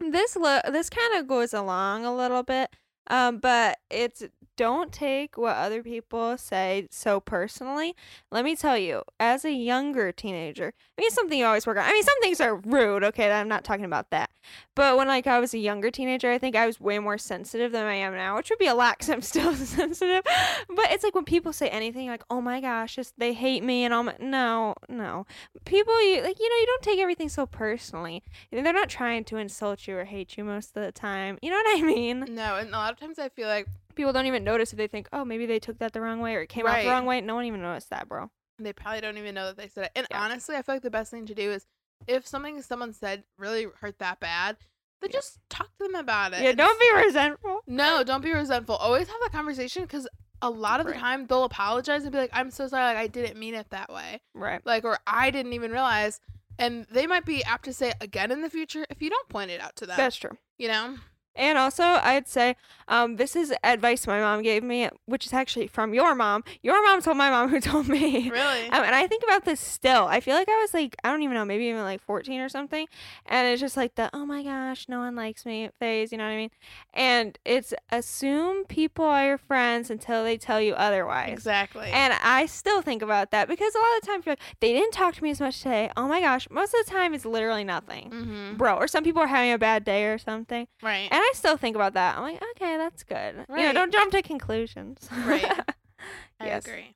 this 0.00 0.34
lo- 0.36 0.60
this 0.70 0.90
kind 0.90 1.14
of 1.18 1.26
goes 1.28 1.52
along 1.54 2.04
a 2.04 2.14
little 2.14 2.42
bit. 2.42 2.70
Um, 3.06 3.38
but 3.38 3.78
it's 3.90 4.22
don't 4.60 4.92
take 4.92 5.38
what 5.38 5.56
other 5.56 5.82
people 5.82 6.36
say 6.36 6.86
so 6.90 7.18
personally. 7.18 7.96
Let 8.30 8.44
me 8.44 8.54
tell 8.54 8.76
you, 8.76 9.04
as 9.18 9.42
a 9.46 9.50
younger 9.50 10.12
teenager, 10.12 10.74
I 10.98 11.00
mean, 11.00 11.10
something 11.12 11.38
you 11.38 11.46
always 11.46 11.66
work 11.66 11.78
on. 11.78 11.84
I 11.84 11.92
mean, 11.92 12.02
some 12.02 12.20
things 12.20 12.42
are 12.42 12.56
rude. 12.56 13.02
Okay, 13.02 13.32
I'm 13.32 13.48
not 13.48 13.64
talking 13.64 13.86
about 13.86 14.10
that. 14.10 14.28
But 14.76 14.98
when 14.98 15.08
like 15.08 15.26
I 15.26 15.40
was 15.40 15.54
a 15.54 15.58
younger 15.58 15.90
teenager, 15.90 16.30
I 16.30 16.36
think 16.36 16.56
I 16.56 16.66
was 16.66 16.78
way 16.78 16.98
more 16.98 17.16
sensitive 17.16 17.72
than 17.72 17.86
I 17.86 17.94
am 17.94 18.12
now, 18.12 18.36
which 18.36 18.50
would 18.50 18.58
be 18.58 18.66
a 18.66 18.74
lot 18.74 18.98
because 18.98 19.08
I'm 19.14 19.22
still 19.22 19.54
sensitive. 19.54 20.24
But 20.68 20.90
it's 20.90 21.04
like 21.04 21.14
when 21.14 21.24
people 21.24 21.54
say 21.54 21.68
anything, 21.68 22.08
like, 22.08 22.24
"Oh 22.28 22.42
my 22.42 22.60
gosh, 22.60 22.96
just, 22.96 23.14
they 23.16 23.32
hate 23.32 23.64
me," 23.64 23.84
and 23.84 23.94
all 23.94 24.02
my 24.02 24.14
no, 24.20 24.74
no. 24.90 25.24
People, 25.64 25.98
you 26.02 26.20
like, 26.20 26.38
you 26.38 26.50
know, 26.50 26.56
you 26.56 26.66
don't 26.66 26.82
take 26.82 26.98
everything 26.98 27.30
so 27.30 27.46
personally. 27.46 28.22
They're 28.52 28.74
not 28.74 28.90
trying 28.90 29.24
to 29.24 29.38
insult 29.38 29.88
you 29.88 29.96
or 29.96 30.04
hate 30.04 30.36
you 30.36 30.44
most 30.44 30.76
of 30.76 30.82
the 30.82 30.92
time. 30.92 31.38
You 31.40 31.48
know 31.48 31.56
what 31.56 31.78
I 31.78 31.82
mean? 31.82 32.26
No, 32.28 32.56
and 32.56 32.68
a 32.68 32.72
lot 32.72 32.92
of 32.92 33.00
times 33.00 33.18
I 33.18 33.30
feel 33.30 33.48
like 33.48 33.66
People 34.00 34.14
don't 34.14 34.24
even 34.24 34.44
notice 34.44 34.72
if 34.72 34.78
they 34.78 34.86
think, 34.86 35.10
"Oh, 35.12 35.26
maybe 35.26 35.44
they 35.44 35.58
took 35.58 35.78
that 35.78 35.92
the 35.92 36.00
wrong 36.00 36.20
way 36.20 36.34
or 36.34 36.40
it 36.40 36.48
came 36.48 36.66
out 36.66 36.70
Right. 36.72 36.84
the 36.84 36.88
wrong 36.90 37.04
way." 37.04 37.20
No 37.20 37.34
one 37.34 37.44
even 37.44 37.60
noticed 37.60 37.90
that, 37.90 38.08
bro. 38.08 38.30
they 38.58 38.72
probably 38.74 39.00
don't 39.02 39.16
even 39.18 39.34
know 39.34 39.46
that 39.46 39.56
they 39.58 39.68
said 39.68 39.84
it. 39.86 39.92
And 39.94 40.06
Yeah. 40.10 40.22
honestly, 40.22 40.54
I 40.56 40.60
feel 40.62 40.74
like 40.74 40.82
the 40.82 40.90
best 40.90 41.10
thing 41.10 41.24
to 41.26 41.34
do 41.34 41.50
is 41.50 41.66
if 42.06 42.26
something 42.26 42.60
someone 42.62 42.92
said 42.94 43.24
really 43.38 43.66
hurt 43.80 43.98
that 44.00 44.20
bad, 44.20 44.56
then 45.00 45.10
Yeah. 45.10 45.18
just 45.18 45.38
talk 45.50 45.68
to 45.78 45.84
them 45.84 45.94
about 45.94 46.32
it. 46.34 46.42
Yeah, 46.42 46.48
and 46.50 46.58
don't 46.58 46.78
be 46.80 46.92
resentful. 47.04 47.62
No, 47.66 48.02
don't 48.04 48.20
be 48.22 48.32
resentful. 48.32 48.76
Always 48.76 49.08
have 49.08 49.16
that 49.22 49.32
conversation 49.32 49.82
because 49.82 50.06
a 50.42 50.48
lot 50.50 50.80
of 50.80 50.86
the 50.86 50.92
Right. 50.92 51.00
time 51.00 51.26
they'll 51.26 51.44
apologize 51.44 52.02
and 52.04 52.12
be 52.12 52.18
like, 52.18 52.30
"I'm 52.34 52.50
so 52.50 52.68
sorry, 52.68 52.84
like 52.84 52.96
I 52.98 53.06
didn't 53.06 53.38
mean 53.38 53.54
it 53.54 53.68
that 53.70 53.90
way," 53.90 54.20
Right. 54.34 54.64
like 54.66 54.84
or 54.84 54.98
I 55.06 55.30
didn't 55.30 55.52
even 55.52 55.72
realize. 55.72 56.20
And 56.58 56.84
they 56.90 57.06
might 57.06 57.24
be 57.26 57.42
apt 57.44 57.64
to 57.66 57.72
say 57.74 57.90
it 57.90 57.96
again 58.02 58.30
in 58.30 58.40
the 58.42 58.50
future 58.50 58.86
if 58.90 59.00
you 59.02 59.08
don't 59.10 59.28
point 59.30 59.50
it 59.50 59.60
out 59.62 59.76
to 59.76 59.86
them. 59.86 59.96
That's 59.98 60.16
true. 60.16 60.36
you 60.58 60.68
know, 60.68 60.98
And 61.36 61.56
also, 61.56 61.82
I'd 61.84 62.28
say 62.28 62.56
um, 62.88 63.16
this 63.16 63.36
is 63.36 63.54
advice 63.62 64.06
my 64.06 64.20
mom 64.20 64.42
gave 64.42 64.62
me, 64.62 64.88
which 65.06 65.26
is 65.26 65.32
actually 65.32 65.68
from 65.68 65.94
your 65.94 66.14
mom. 66.14 66.44
Your 66.62 66.84
mom 66.84 67.00
told 67.00 67.16
my 67.16 67.30
mom 67.30 67.48
who 67.50 67.60
told 67.60 67.88
me. 67.88 68.30
really. 68.30 68.68
Um, 68.68 68.82
and 68.82 68.94
I 68.94 69.06
think 69.06 69.22
about 69.22 69.44
this 69.44 69.60
still. 69.60 70.06
I 70.06 70.20
feel 70.20 70.34
like 70.34 70.48
I 70.48 70.60
was 70.60 70.74
like, 70.74 70.96
I 71.04 71.10
don't 71.10 71.22
even 71.22 71.34
know, 71.34 71.44
maybe 71.44 71.64
even 71.66 71.82
like 71.82 72.02
14 72.02 72.40
or 72.40 72.48
something. 72.48 72.86
And 73.26 73.46
it's 73.46 73.60
just 73.60 73.76
like 73.76 73.94
the, 73.94 74.10
oh 74.12 74.26
my 74.26 74.42
gosh, 74.42 74.88
no 74.88 74.98
one 74.98 75.14
likes 75.14 75.46
me 75.46 75.70
phase, 75.78 76.10
you 76.12 76.18
know 76.18 76.24
what 76.24 76.30
I 76.30 76.36
mean? 76.36 76.50
And 76.92 77.38
it's 77.44 77.72
assume 77.90 78.64
people 78.64 79.04
are 79.04 79.24
your 79.26 79.38
friends 79.38 79.90
until 79.90 80.24
they 80.24 80.36
tell 80.36 80.60
you 80.60 80.74
otherwise. 80.74 81.32
exactly. 81.32 81.88
And 81.92 82.12
I 82.22 82.46
still 82.46 82.82
think 82.82 83.02
about 83.02 83.30
that 83.30 83.48
because 83.48 83.74
a 83.74 83.78
lot 83.78 83.96
of 83.96 84.00
the 84.02 84.06
time, 84.08 84.22
like, 84.26 84.40
they 84.60 84.72
didn't 84.72 84.92
talk 84.92 85.14
to 85.14 85.22
me 85.22 85.30
as 85.30 85.40
much 85.40 85.62
today. 85.62 85.90
Oh 85.96 86.08
my 86.08 86.20
gosh. 86.20 86.48
Most 86.50 86.74
of 86.74 86.84
the 86.84 86.90
time, 86.90 87.14
it's 87.14 87.24
literally 87.24 87.64
nothing. 87.64 88.10
mm-hmm. 88.10 88.56
Bro, 88.56 88.76
or 88.76 88.88
some 88.88 89.04
people 89.04 89.22
are 89.22 89.26
having 89.26 89.52
a 89.52 89.58
bad 89.58 89.84
day 89.84 90.06
or 90.06 90.18
something. 90.18 90.66
Right. 90.82 91.08
And 91.10 91.19
I 91.20 91.32
still 91.34 91.56
think 91.56 91.76
about 91.76 91.94
that. 91.94 92.16
I'm 92.16 92.22
like, 92.22 92.42
okay, 92.56 92.76
that's 92.76 93.02
good. 93.02 93.46
You 93.48 93.56
know, 93.56 93.72
don't 93.72 93.92
jump 93.92 94.12
to 94.12 94.22
conclusions. 94.22 95.08
Right. 95.24 95.44
I 96.40 96.46
yes. 96.46 96.66
agree. 96.66 96.94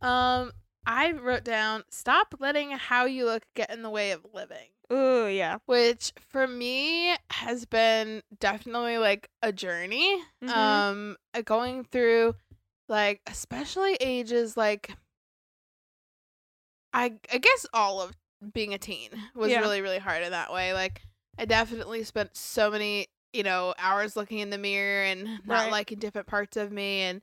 Um, 0.00 0.52
I 0.86 1.12
wrote 1.12 1.42
down 1.44 1.82
stop 1.90 2.34
letting 2.38 2.70
how 2.70 3.06
you 3.06 3.24
look 3.24 3.42
get 3.54 3.70
in 3.70 3.82
the 3.82 3.90
way 3.90 4.12
of 4.12 4.24
living. 4.32 4.68
Ooh, 4.92 5.26
yeah. 5.26 5.58
which 5.66 6.12
for 6.30 6.46
me 6.46 7.16
has 7.30 7.64
been 7.66 8.22
definitely 8.38 8.98
like 8.98 9.28
a 9.42 9.52
journey 9.52 10.22
Mhm. 10.44 10.48
um 10.54 11.16
uh, 11.34 11.40
going 11.42 11.82
through 11.82 12.36
like 12.88 13.20
especially 13.26 13.94
ages 13.98 14.56
like 14.56 14.92
i 16.92 17.12
i 17.32 17.38
guess 17.38 17.66
all 17.74 18.00
of 18.00 18.12
being 18.52 18.74
a 18.74 18.78
teen 18.78 19.10
was 19.34 19.50
Yeah. 19.50 19.60
really 19.60 19.80
really 19.80 19.98
hard 19.98 20.22
in 20.22 20.30
that 20.30 20.52
way 20.52 20.72
like 20.72 21.02
i 21.36 21.44
definitely 21.44 22.04
spent 22.04 22.36
so 22.36 22.70
many 22.70 23.08
you 23.32 23.42
know 23.42 23.74
hours 23.78 24.16
looking 24.16 24.38
in 24.38 24.50
the 24.50 24.58
mirror 24.58 25.04
and 25.04 25.24
not 25.46 25.62
Right. 25.64 25.70
liking 25.70 25.98
different 25.98 26.26
parts 26.26 26.56
of 26.56 26.72
me 26.72 27.02
and 27.02 27.22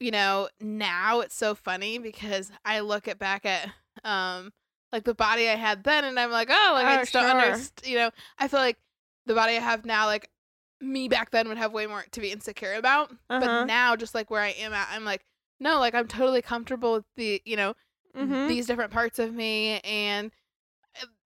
you 0.00 0.10
know 0.10 0.48
now 0.60 1.20
it's 1.20 1.34
so 1.34 1.54
funny 1.54 1.98
because 1.98 2.50
i 2.64 2.80
look 2.80 3.06
at 3.08 3.18
back 3.18 3.46
at 3.46 3.68
um 4.04 4.52
like 4.92 5.04
the 5.04 5.14
body 5.14 5.48
i 5.48 5.54
had 5.54 5.84
then 5.84 6.04
and 6.04 6.18
i'm 6.18 6.30
like 6.30 6.48
oh 6.50 6.70
like 6.74 6.86
i 6.86 6.96
Oh, 6.96 7.00
just 7.00 7.12
don't 7.12 7.26
understand 7.26 7.72
you 7.84 7.96
know 7.96 8.10
i 8.38 8.48
feel 8.48 8.60
like 8.60 8.78
the 9.26 9.34
body 9.34 9.56
i 9.56 9.60
have 9.60 9.84
now 9.84 10.06
like 10.06 10.28
me 10.80 11.08
back 11.08 11.30
then 11.30 11.46
would 11.48 11.56
have 11.58 11.72
way 11.72 11.86
more 11.86 12.04
to 12.10 12.20
be 12.20 12.32
insecure 12.32 12.74
about 12.74 13.10
Uh-huh. 13.30 13.40
but 13.40 13.66
now 13.68 13.94
just 13.94 14.14
like 14.14 14.30
where 14.30 14.40
i 14.42 14.48
am 14.50 14.72
at 14.72 14.88
i'm 14.90 15.04
like 15.04 15.24
no 15.60 15.78
like 15.78 15.94
i'm 15.94 16.08
totally 16.08 16.42
comfortable 16.42 16.92
with 16.94 17.04
the 17.16 17.40
you 17.44 17.56
know 17.56 17.74
Mm-hmm. 18.16 18.48
these 18.48 18.66
different 18.66 18.90
parts 18.92 19.18
of 19.18 19.32
me 19.32 19.78
and 19.80 20.30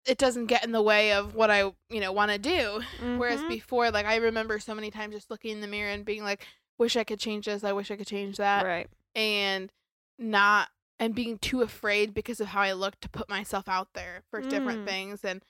it- 0.06 0.18
doesn't 0.18 0.46
get 0.46 0.64
in 0.64 0.72
the 0.72 0.82
way 0.82 1.12
of 1.12 1.34
what 1.34 1.50
i 1.50 1.60
you 1.90 2.00
know 2.00 2.12
want 2.12 2.30
to 2.30 2.38
do 2.38 2.80
whereas 3.18 3.40
Mhm. 3.40 3.48
before 3.48 3.90
like 3.90 4.06
i 4.06 4.16
remember 4.16 4.58
so 4.58 4.74
many 4.74 4.90
times 4.90 5.14
just 5.14 5.30
looking 5.30 5.52
in 5.52 5.60
the 5.60 5.66
mirror 5.66 5.90
and 5.90 6.04
being 6.04 6.22
like 6.22 6.46
wish 6.78 6.96
i 6.96 7.04
could 7.04 7.18
change 7.20 7.46
this 7.46 7.64
i 7.64 7.72
wish 7.72 7.90
i 7.90 7.96
could 7.96 8.06
change 8.06 8.36
that 8.36 8.64
right. 8.66 8.88
and 9.14 9.72
not 10.18 10.68
and 10.98 11.14
being 11.14 11.38
too 11.38 11.62
afraid 11.62 12.12
because 12.14 12.40
of 12.40 12.48
how 12.48 12.60
i 12.60 12.72
look 12.72 12.98
to 13.00 13.08
put 13.08 13.28
myself 13.28 13.68
out 13.68 13.88
there 13.94 14.22
for 14.30 14.40
different 14.40 14.82
Mm. 14.84 14.86
things 14.88 15.24
and 15.24 15.42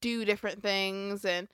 do 0.00 0.24
different 0.24 0.62
things 0.62 1.24
and 1.24 1.48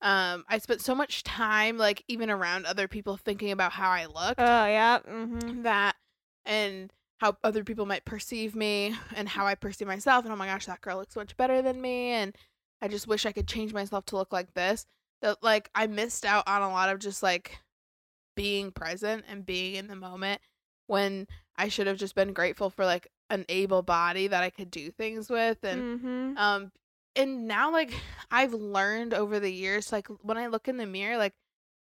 um 0.00 0.44
i 0.48 0.58
spent 0.58 0.80
so 0.80 0.94
much 0.94 1.22
time 1.24 1.76
like 1.78 2.04
even 2.06 2.30
around 2.30 2.64
other 2.66 2.86
people 2.86 3.16
thinking 3.16 3.50
about 3.50 3.72
how 3.72 3.90
i 3.90 4.06
looked 4.06 4.38
Oh, 4.40 4.66
yeah. 4.66 5.00
Mm-hmm. 5.00 5.62
that 5.62 5.96
and 6.44 6.92
how 7.18 7.36
other 7.44 7.64
people 7.64 7.84
might 7.86 8.04
perceive 8.04 8.54
me 8.56 8.94
and 9.14 9.28
how 9.28 9.46
I 9.46 9.54
perceive 9.54 9.88
myself 9.88 10.24
and 10.24 10.32
oh 10.32 10.36
my 10.36 10.46
gosh 10.46 10.66
that 10.66 10.80
girl 10.80 10.98
looks 10.98 11.16
much 11.16 11.36
better 11.36 11.62
than 11.62 11.80
me 11.80 12.10
and 12.10 12.34
I 12.80 12.88
just 12.88 13.06
wish 13.08 13.26
I 13.26 13.32
could 13.32 13.48
change 13.48 13.72
myself 13.72 14.04
to 14.06 14.16
look 14.16 14.32
like 14.32 14.54
this 14.54 14.86
that 15.22 15.42
like 15.42 15.68
I 15.74 15.86
missed 15.88 16.24
out 16.24 16.46
on 16.46 16.62
a 16.62 16.70
lot 16.70 16.88
of 16.90 17.00
just 17.00 17.22
like 17.22 17.58
being 18.36 18.70
present 18.70 19.24
and 19.28 19.44
being 19.44 19.74
in 19.74 19.88
the 19.88 19.96
moment 19.96 20.40
when 20.86 21.26
I 21.56 21.68
should 21.68 21.88
have 21.88 21.96
just 21.98 22.14
been 22.14 22.32
grateful 22.32 22.70
for 22.70 22.84
like 22.84 23.08
an 23.30 23.44
able 23.48 23.82
body 23.82 24.28
that 24.28 24.42
I 24.44 24.50
could 24.50 24.70
do 24.70 24.90
things 24.90 25.28
with 25.28 25.58
and 25.64 25.82
Mm-hmm. 25.82 26.36
um 26.38 26.72
and 27.16 27.48
now 27.48 27.72
like 27.72 27.92
I've 28.30 28.54
learned 28.54 29.12
over 29.12 29.40
the 29.40 29.50
years 29.52 29.90
like 29.90 30.06
when 30.22 30.38
I 30.38 30.46
look 30.46 30.68
in 30.68 30.76
the 30.76 30.86
mirror 30.86 31.16
like 31.18 31.34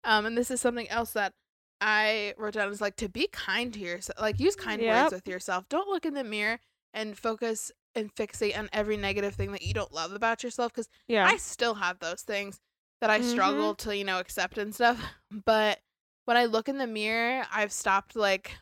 um 0.03 0.27
and 0.27 0.37
this 0.37 0.51
is 0.51 0.61
something 0.61 0.87
else 0.89 1.11
that 1.13 1.33
I 1.81 2.33
wrote 2.37 2.53
down 2.53 2.71
is 2.71 2.81
like 2.81 2.95
to 2.97 3.09
be 3.09 3.27
kind 3.31 3.73
to 3.73 3.79
yourself 3.79 4.19
like 4.19 4.39
use 4.39 4.55
kind 4.55 4.81
Yep. 4.81 5.03
words 5.03 5.13
with 5.13 5.27
yourself 5.27 5.67
don't 5.69 5.89
look 5.89 6.05
in 6.05 6.13
the 6.13 6.23
mirror 6.23 6.59
and 6.93 7.17
focus 7.17 7.71
and 7.93 8.13
fixate 8.15 8.57
on 8.57 8.69
every 8.73 8.97
negative 8.97 9.35
thing 9.35 9.51
that 9.51 9.61
you 9.61 9.73
don't 9.73 9.91
love 9.93 10.11
about 10.11 10.43
yourself 10.43 10.71
because 10.73 10.89
Yeah. 11.07 11.25
I 11.27 11.37
still 11.37 11.75
have 11.75 11.99
those 11.99 12.21
things 12.21 12.59
that 13.01 13.09
I 13.09 13.19
Mhm. 13.19 13.23
struggle 13.31 13.75
to 13.75 13.95
you 13.95 14.03
know 14.03 14.19
accept 14.19 14.57
and 14.57 14.73
stuff 14.73 14.99
but 15.45 15.79
when 16.25 16.37
I 16.37 16.45
look 16.45 16.69
in 16.69 16.77
the 16.77 16.87
mirror 16.87 17.45
I've 17.51 17.71
stopped 17.71 18.15
like 18.15 18.57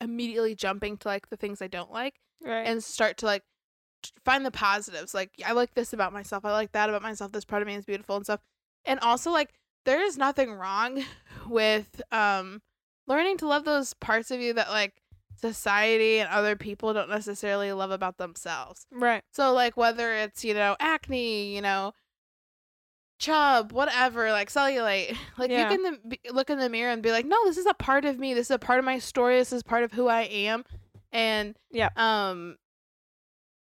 immediately 0.00 0.54
jumping 0.54 0.96
to 0.98 1.08
like 1.08 1.28
the 1.30 1.36
things 1.36 1.62
I 1.62 1.68
don't 1.68 1.92
like 1.92 2.20
right. 2.42 2.66
and 2.66 2.82
start 2.82 3.16
to 3.18 3.26
like 3.26 3.44
find 4.24 4.44
the 4.44 4.50
positives. 4.50 5.14
Like 5.14 5.30
I 5.44 5.52
like 5.52 5.74
this 5.74 5.92
about 5.92 6.12
myself. 6.12 6.44
I 6.44 6.50
like 6.52 6.72
that 6.72 6.88
about 6.88 7.02
myself. 7.02 7.32
This 7.32 7.44
part 7.44 7.62
of 7.62 7.68
me 7.68 7.74
is 7.76 7.84
beautiful 7.84 8.16
and 8.16 8.24
stuff. 8.24 8.40
And 8.84 8.98
also 9.00 9.30
like 9.30 9.52
there 9.84 10.02
is 10.04 10.16
nothing 10.18 10.52
wrong 10.54 11.02
with 11.48 12.00
um 12.12 12.62
learning 13.06 13.36
to 13.38 13.46
love 13.48 13.64
those 13.64 13.94
parts 13.94 14.30
of 14.30 14.40
you 14.40 14.52
that 14.54 14.70
like 14.70 14.94
society 15.40 16.18
and 16.20 16.28
other 16.30 16.54
people 16.56 16.92
don't 16.94 17.08
necessarily 17.10 17.72
love 17.72 17.90
about 17.90 18.16
themselves. 18.16 18.86
Right. 18.92 19.22
So 19.32 19.52
like 19.52 19.76
whether 19.76 20.14
it's, 20.14 20.44
you 20.44 20.54
know, 20.54 20.76
acne, 20.78 21.52
you 21.54 21.60
know, 21.60 21.92
chub, 23.18 23.72
whatever, 23.72 24.30
like 24.32 24.50
cellulite, 24.50 25.16
like 25.38 25.50
Yeah. 25.50 25.70
you 25.70 25.78
can 25.78 25.98
be, 26.08 26.20
look 26.30 26.50
in 26.50 26.58
the 26.58 26.68
mirror 26.68 26.92
and 26.92 27.02
be 27.02 27.10
like, 27.10 27.26
"No, 27.26 27.36
this 27.44 27.56
is 27.56 27.66
a 27.66 27.74
part 27.74 28.04
of 28.04 28.18
me. 28.18 28.34
This 28.34 28.46
is 28.48 28.50
a 28.52 28.58
part 28.58 28.78
of 28.78 28.84
my 28.84 28.98
story. 28.98 29.36
This 29.38 29.52
is 29.52 29.62
part 29.62 29.84
of 29.84 29.92
who 29.92 30.08
I 30.08 30.22
am." 30.22 30.64
And 31.12 31.56
Yeah. 31.70 31.90
um 31.96 32.56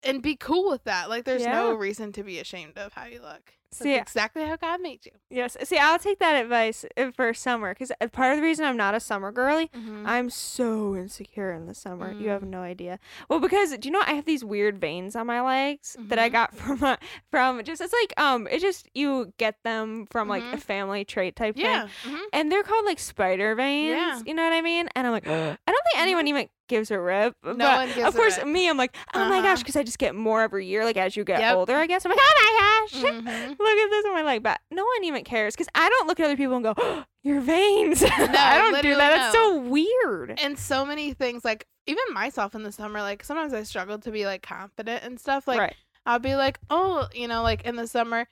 and 0.04 0.22
be 0.22 0.36
cool 0.36 0.70
with 0.70 0.84
that. 0.86 1.10
Like 1.10 1.26
there's 1.26 1.46
no 1.52 1.74
reason 1.74 2.12
to 2.14 2.24
be 2.24 2.40
ashamed 2.40 2.78
of 2.78 2.94
how 2.94 3.06
you 3.06 3.22
look. 3.22 3.54
That's 3.72 3.84
See, 3.84 3.96
exactly 3.96 4.44
how 4.44 4.56
God 4.56 4.80
made 4.82 5.06
you. 5.06 5.12
Yes. 5.30 5.58
See, 5.64 5.78
I'll 5.78 6.00
take 6.00 6.20
that 6.20 6.42
advice 6.42 6.86
uh, 6.96 7.12
for 7.12 7.34
summer 7.34 7.74
because 7.74 7.92
part 8.14 8.32
of 8.32 8.38
the 8.38 8.42
reason 8.42 8.64
I'm 8.66 8.78
not 8.78 8.96
a 8.96 9.00
summer 9.02 9.30
girly, 9.32 9.70
Mm-hmm. 9.76 10.06
I'm 10.08 10.30
so 10.30 10.96
insecure 10.96 11.52
in 11.52 11.66
the 11.66 11.74
summer. 11.74 12.16
You 12.18 12.30
have 12.30 12.44
Mm. 12.44 12.48
no 12.48 12.62
idea. 12.62 12.98
Well, 13.30 13.42
because 13.42 13.78
do 13.78 13.88
you 13.90 13.92
know 13.92 14.02
I 14.08 14.14
have 14.14 14.24
these 14.24 14.46
weird 14.46 14.80
veins 14.80 15.18
on 15.18 15.28
my 15.28 15.42
legs 15.42 15.98
that 16.00 16.18
I 16.18 16.30
Mhm. 16.30 16.32
got 16.32 16.56
from 16.58 16.82
a, 16.82 16.98
from 17.30 17.62
just 17.66 17.82
it's 17.82 17.94
like 17.94 18.14
um 18.18 18.48
it 18.50 18.62
just 18.62 18.88
you 18.96 19.34
get 19.38 19.62
them 19.64 20.06
from 20.10 20.30
like 20.30 20.44
a 20.44 20.58
Mhm. 20.58 20.62
family 20.62 21.04
trait 21.04 21.36
type 21.36 21.56
thing. 21.56 21.66
Yeah. 21.66 21.88
mhm. 22.06 22.20
And 22.32 22.50
they're 22.50 22.64
called 22.64 22.86
like 22.86 23.00
spider 23.00 23.54
veins. 23.54 23.90
Yeah. 23.90 24.22
You 24.26 24.34
know 24.34 24.44
what 24.44 24.54
I 24.54 24.62
mean? 24.62 24.88
And 24.96 25.06
I'm 25.06 25.12
like, 25.14 25.28
I 25.28 25.58
don't 25.68 25.87
think 25.94 26.02
anyone 26.02 26.28
even 26.28 26.50
gives 26.68 26.92
a 26.92 27.00
rip. 27.00 27.36
No 27.44 27.76
one 27.78 27.88
gives 27.88 28.08
of 28.08 28.14
a 28.16 28.18
course, 28.18 28.38
rip. 28.38 28.48
me, 28.48 28.70
I'm 28.70 28.78
like, 28.78 28.96
oh 29.14 29.20
my 29.30 29.38
Uh-huh. 29.38 29.42
gosh, 29.42 29.60
because 29.60 29.76
I 29.76 29.84
just 29.84 29.98
get 30.00 30.16
more 30.16 30.42
every 30.42 30.66
year. 30.66 30.84
Like 30.86 30.98
as 30.98 31.16
you 31.16 31.24
get 31.24 31.40
Yep. 31.40 31.56
older, 31.56 31.76
I 31.76 31.88
guess. 31.88 32.06
I'm 32.06 32.12
like, 32.12 32.20
oh 32.22 32.34
my 32.42 32.60
gosh. 32.60 33.04
Mhm. 33.18 33.50
Look 33.60 33.78
at 33.78 33.90
this 33.90 34.06
on 34.06 34.14
my 34.14 34.24
leg, 34.24 34.44
but 34.44 34.60
no 34.72 34.84
one 34.84 35.04
even 35.04 35.24
cares 35.24 35.54
because 35.56 35.68
I 35.76 35.90
don't 35.90 36.08
look 36.08 36.20
at 36.20 36.26
other 36.26 36.38
people 36.38 36.56
and 36.56 36.64
go, 36.64 36.74
oh, 36.78 37.04
"Your 37.24 37.42
veins." 37.42 38.02
I 38.06 38.58
don't 38.58 38.70
do 38.72 38.76
literally 38.90 38.96
that. 38.98 39.10
That's 39.16 39.34
no. 39.34 39.56
so 39.56 39.60
weird. 39.62 40.40
and 40.40 40.58
so 40.58 40.86
many 40.86 41.14
things 41.14 41.44
like 41.44 41.66
even 41.86 42.04
myself 42.14 42.56
in 42.56 42.64
the 42.64 42.72
summer 42.72 43.02
like 43.02 43.24
sometimes 43.24 43.54
i 43.54 43.64
struggle 43.64 43.98
to 43.98 44.12
be 44.12 44.26
like 44.26 44.42
confident 44.42 45.04
and 45.06 45.18
stuff 45.20 45.48
like 45.48 45.58
right. 45.60 45.76
i'll 46.06 46.20
be 46.20 46.36
like 46.36 46.60
oh 46.70 47.08
you 47.14 47.28
know 47.30 47.42
like 47.44 47.64
in 47.66 47.76
the 47.78 47.88
summer 47.88 48.28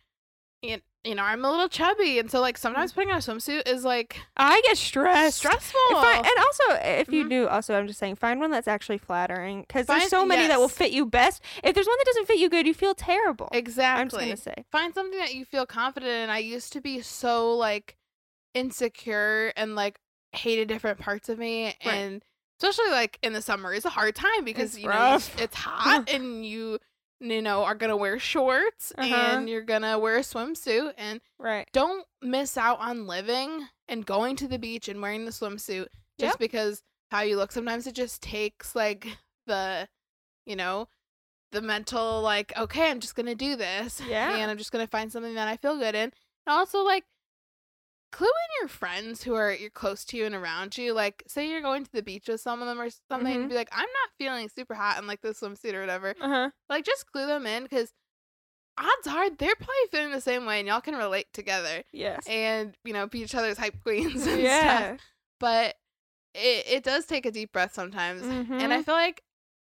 you, 0.62 0.80
you 1.06 1.16
know 1.16 1.24
i'm 1.24 1.46
a 1.46 1.50
little 1.52 1.70
chubby 1.70 2.20
and 2.20 2.30
so 2.32 2.42
like 2.42 2.58
sometimes 2.58 2.92
putting 2.92 3.10
on 3.12 3.18
a 3.18 3.20
swimsuit 3.20 3.68
is 3.68 3.84
like 3.86 4.18
I 4.38 4.62
get 4.66 4.78
stressed. 4.78 5.38
stressful 5.38 5.80
I- 5.92 6.18
and 6.18 6.46
also, 6.46 6.82
if 7.02 7.08
you 7.14 7.24
Mhm. 7.26 7.30
do, 7.30 7.48
also, 7.48 7.74
I'm 7.78 7.88
just 7.88 8.00
saying, 8.00 8.16
find 8.18 8.40
one 8.40 8.52
that's 8.52 8.68
actually 8.68 8.98
flattering 8.98 9.62
because 9.62 9.86
there's 9.88 10.10
so 10.10 10.26
many 10.26 10.48
that 10.48 10.60
will 10.60 10.68
fit 10.68 10.92
you 10.92 11.06
best. 11.06 11.42
If 11.64 11.74
there's 11.74 11.88
one 11.88 11.96
that 12.00 12.06
doesn't 12.06 12.26
fit 12.28 12.40
you 12.40 12.50
good, 12.50 12.68
you 12.68 12.74
feel 12.74 12.94
terrible. 12.96 13.48
exactly 13.54 14.02
I'm 14.02 14.10
just 14.10 14.20
gonna 14.20 14.56
say, 14.58 14.66
find 14.72 14.94
something 14.94 15.18
that 15.20 15.34
you 15.36 15.46
feel 15.46 15.66
confident 15.66 16.12
in 16.12 16.30
i 16.30 16.40
used 16.40 16.74
to 16.74 16.82
be 16.82 17.02
so 17.02 17.56
like 17.56 17.96
insecure 18.54 19.54
and 19.56 19.76
like 19.76 20.00
hated 20.32 20.68
different 20.68 21.00
parts 21.00 21.30
of 21.30 21.38
me 21.38 21.76
and 21.82 22.24
especially 22.60 22.92
like 22.92 23.20
in 23.22 23.34
the 23.34 23.42
summer 23.42 23.74
is 23.74 23.86
a 23.86 23.90
hard 23.90 24.16
time 24.16 24.44
because 24.44 24.76
It's 24.76 24.84
you 24.84 24.90
know 24.90 25.16
it's 25.38 25.56
hot 25.56 26.10
and 26.10 26.46
you 26.46 26.80
you 27.32 27.42
know 27.42 27.64
are 27.64 27.76
gonna 27.76 27.98
wear 27.98 28.18
shorts 28.20 28.92
Uh-huh. 28.98 29.14
and 29.16 29.50
you're 29.50 29.62
gonna 29.64 29.98
wear 30.00 30.18
a 30.18 30.22
swimsuit 30.22 30.94
and 30.98 31.22
right? 31.40 31.68
don't 31.74 32.06
miss 32.22 32.58
out 32.58 32.80
on 32.80 33.08
living 33.08 33.68
and 33.88 34.06
going 34.06 34.36
to 34.38 34.48
the 34.48 34.60
beach 34.60 34.88
and 34.90 35.02
wearing 35.02 35.26
the 35.26 35.32
swimsuit 35.32 35.88
just 36.20 36.34
Yep. 36.34 36.40
because 36.40 36.84
how 37.12 37.22
you 37.22 37.38
look 37.38 37.52
sometimes 37.52 37.88
it 37.88 37.96
just 37.96 38.22
takes 38.22 38.76
like 38.76 39.08
the 39.48 39.88
you 40.46 40.56
know 40.56 40.88
the 41.52 41.62
mental 41.62 42.22
like 42.22 42.52
okay 42.58 42.90
i'm 42.90 43.00
just 43.00 43.16
gonna 43.16 43.36
do 43.36 43.56
this 43.56 44.02
Yeah. 44.08 44.36
and 44.36 44.50
i'm 44.52 44.58
just 44.58 44.72
gonna 44.72 44.88
find 44.88 45.12
something 45.12 45.36
that 45.36 45.48
i 45.48 45.56
feel 45.58 45.78
good 45.78 45.96
in 45.96 46.02
and 46.04 46.12
also 46.48 46.84
like 46.84 47.04
clue 48.16 48.28
in 48.28 48.62
your 48.62 48.70
friends 48.70 49.24
who 49.24 49.34
are 49.36 49.52
you're 49.54 49.70
close 49.70 50.06
to 50.06 50.16
you 50.18 50.26
and 50.26 50.34
around 50.36 50.78
you 50.78 50.94
like 50.94 51.22
say 51.28 51.50
you're 51.50 51.62
going 51.62 51.84
to 51.84 51.92
the 51.92 52.02
beach 52.02 52.28
with 52.30 52.40
some 52.40 52.62
of 52.62 52.68
them 52.68 52.80
or 52.80 52.88
something 53.10 53.34
Mhm. 53.36 53.40
and 53.42 53.50
be 53.50 53.56
like 53.56 53.68
i'm 53.74 53.80
not 53.82 54.10
feeling 54.18 54.48
super 54.48 54.74
hot 54.74 54.98
in 55.00 55.06
like 55.08 55.22
this 55.22 55.42
swimsuit 55.42 55.74
or 55.74 55.82
whatever 55.82 56.16
Uh 56.22 56.28
huh. 56.30 56.50
like 56.70 56.86
just 56.86 57.12
clue 57.12 57.28
them 57.28 57.46
in 57.46 57.64
because 57.64 57.92
odds 58.78 59.08
are 59.08 59.30
they're 59.32 59.56
probably 59.56 59.74
feeling 59.92 60.12
the 60.12 60.22
same 60.22 60.46
way 60.46 60.60
and 60.60 60.68
y'all 60.68 60.82
can 60.82 60.96
relate 60.96 61.28
together 61.34 61.84
Yes. 61.92 62.26
and 62.28 62.76
you 62.86 62.94
know 62.94 63.08
be 63.08 63.20
each 63.20 63.36
other's 63.36 63.58
hype 63.58 63.82
queens 63.84 64.14
and 64.28 64.40
stuff 64.40 64.42
yeah. 64.42 64.98
but 65.40 65.76
it, 66.34 66.66
it 66.68 66.84
does 66.84 67.06
take 67.06 67.26
a 67.26 67.32
deep 67.32 67.52
breath 67.54 67.74
sometimes 67.74 68.22
and 68.24 68.74
i 68.74 68.80
Mhm. 68.82 68.86
feel 68.86 68.96
like 68.96 69.24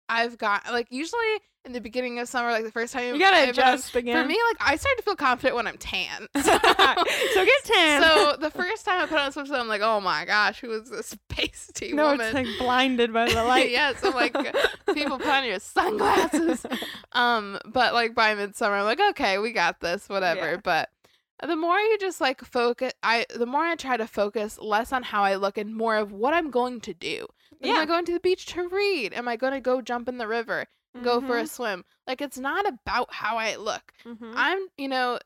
i've 0.09 0.37
got 0.37 0.63
like 0.71 0.87
usually 0.91 1.21
in 1.69 1.73
the 1.73 1.79
beginning 1.81 2.17
of 2.19 2.27
summer 2.27 2.51
like 2.51 2.63
the 2.63 2.71
first 2.71 2.91
time 2.93 3.13
You 3.13 3.19
gotta 3.19 3.37
I've 3.37 3.43
been 3.43 3.49
adjust 3.51 3.95
again. 3.95 4.21
for 4.21 4.27
me 4.27 4.37
like 4.49 4.57
i 4.59 4.75
start 4.75 4.97
to 4.97 5.03
feel 5.03 5.15
confident 5.15 5.55
when 5.55 5.67
i'm 5.67 5.77
tan 5.77 6.27
so 6.35 6.41
get 6.43 7.63
tan. 7.63 8.01
so 8.01 8.35
the 8.39 8.49
first 8.49 8.85
time 8.85 9.01
i 9.01 9.05
put 9.05 9.19
on 9.19 9.27
a 9.27 9.31
swimsuit 9.31 9.59
i'm 9.59 9.67
like 9.67 9.81
oh 9.81 10.01
my 10.01 10.25
gosh 10.25 10.59
who 10.61 10.71
is 10.71 10.89
this 10.89 11.15
pasty 11.29 11.93
no, 11.93 12.07
woman 12.11 12.21
it's 12.25 12.33
like 12.33 12.47
blinded 12.57 13.13
by 13.13 13.31
the 13.31 13.43
light. 13.45 13.69
yes 13.69 13.95
i'm 14.03 14.13
like 14.13 14.33
people 14.93 15.17
put 15.19 15.27
on 15.27 15.45
your 15.45 15.59
sunglasses 15.59 16.65
um, 17.13 17.57
but 17.65 17.93
like 17.93 18.13
by 18.13 18.35
midsummer, 18.35 18.75
I'm 18.75 18.85
like, 18.85 18.99
okay, 19.11 19.37
we 19.39 19.51
got 19.51 19.79
this, 19.79 20.07
whatever. 20.09 20.51
Yeah. 20.51 20.57
But 20.63 20.89
the 21.45 21.55
more 21.55 21.77
you 21.77 21.97
just 21.99 22.21
like 22.21 22.41
focus, 22.41 22.93
I 23.01 23.25
the 23.35 23.45
more 23.45 23.61
I 23.63 23.75
try 23.75 23.97
to 23.97 24.07
focus 24.07 24.59
less 24.61 24.91
on 24.93 25.03
how 25.03 25.23
I 25.23 25.35
look 25.35 25.57
and 25.57 25.75
more 25.75 25.95
of 25.95 26.11
what 26.11 26.33
I'm 26.33 26.51
going 26.51 26.81
to 26.81 26.93
do. 26.93 27.27
yeah. 27.61 27.73
Am 27.73 27.77
I 27.79 27.85
going 27.85 28.05
to 28.05 28.13
the 28.13 28.19
beach 28.19 28.45
to 28.47 28.67
read? 28.67 29.13
Am 29.13 29.27
I 29.27 29.35
going 29.37 29.53
to 29.53 29.59
go 29.59 29.81
jump 29.81 30.07
in 30.07 30.17
the 30.17 30.27
river, 30.27 30.65
go 31.03 31.21
for 31.21 31.37
a 31.37 31.43
Mhm. 31.43 31.49
swim? 31.49 31.85
Like 32.07 32.21
it's 32.21 32.37
not 32.37 32.67
about 32.67 33.13
how 33.13 33.37
I 33.37 33.55
look. 33.55 33.93
Mhm. 34.05 34.33
I'm, 34.35 34.67
you 34.77 34.87
know, 34.87 35.19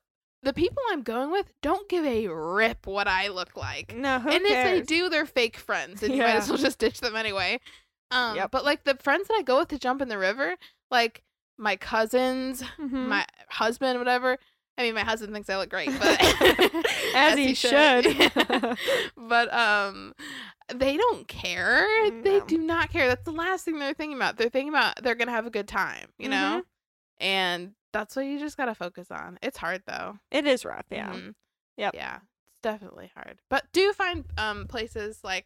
the 0.43 0.53
people 0.53 0.81
I'm 0.91 1.03
going 1.03 1.31
with 1.31 1.53
don't 1.61 1.87
give 1.87 2.03
a 2.05 2.27
rip 2.27 2.85
what 2.85 3.07
I 3.07 3.29
look 3.29 3.55
like. 3.55 3.95
No, 3.95 4.19
who 4.19 4.29
and 4.29 4.45
if 4.45 4.63
they 4.63 4.81
do, 4.81 5.09
they're 5.09 5.25
fake 5.25 5.57
friends, 5.57 6.03
and 6.03 6.13
you 6.13 6.21
might 6.21 6.35
as 6.35 6.49
well 6.49 6.57
just 6.57 6.79
ditch 6.79 6.99
them 6.99 7.15
anyway. 7.15 7.59
Um, 8.11 8.35
Yep. 8.35 8.51
but 8.51 8.65
like 8.65 8.83
the 8.83 8.95
friends 8.95 9.27
that 9.27 9.35
I 9.35 9.41
go 9.41 9.59
with 9.59 9.69
to 9.69 9.79
jump 9.79 10.01
in 10.01 10.07
the 10.09 10.17
river, 10.17 10.55
like 10.91 11.23
my 11.57 11.75
cousins, 11.75 12.61
Mhm. 12.77 13.07
my 13.07 13.25
husband, 13.49 13.99
whatever. 13.99 14.37
I 14.77 14.83
mean, 14.83 14.95
my 14.95 15.03
husband 15.03 15.33
thinks 15.33 15.49
I 15.49 15.57
look 15.57 15.69
great, 15.69 15.89
but 15.99 16.19
As 17.15 17.37
he 17.37 17.53
should. 17.53 18.05
but 19.17 19.53
um, 19.53 20.13
they 20.73 20.97
don't 20.97 21.27
care. 21.27 21.85
They 22.23 22.39
do 22.47 22.57
not 22.57 22.89
care. 22.91 23.07
That's 23.07 23.23
the 23.23 23.31
last 23.31 23.65
thing 23.65 23.77
they're 23.79 23.93
thinking 23.93 24.17
about. 24.17 24.37
They're 24.37 24.49
thinking 24.49 24.69
about 24.69 25.03
they're 25.03 25.15
gonna 25.15 25.31
have 25.31 25.45
a 25.45 25.51
good 25.51 25.67
time, 25.67 26.07
you 26.17 26.29
know. 26.29 26.61
Mm-hmm. 26.63 27.23
And 27.25 27.71
that's 27.91 28.15
what 28.15 28.25
you 28.25 28.39
just 28.39 28.57
gotta 28.57 28.73
focus 28.73 29.11
on. 29.11 29.37
It's 29.41 29.57
hard 29.57 29.83
though. 29.85 30.17
it 30.31 30.47
is 30.47 30.65
rough. 30.65 30.85
Yeah. 30.89 31.11
Mhm. 31.13 31.33
Yep. 31.77 31.95
Yeah, 31.95 32.15
it's 32.15 32.61
definitely 32.63 33.11
hard. 33.15 33.39
But 33.49 33.65
do 33.73 33.93
find 33.93 34.25
um 34.37 34.67
places 34.67 35.19
like 35.23 35.45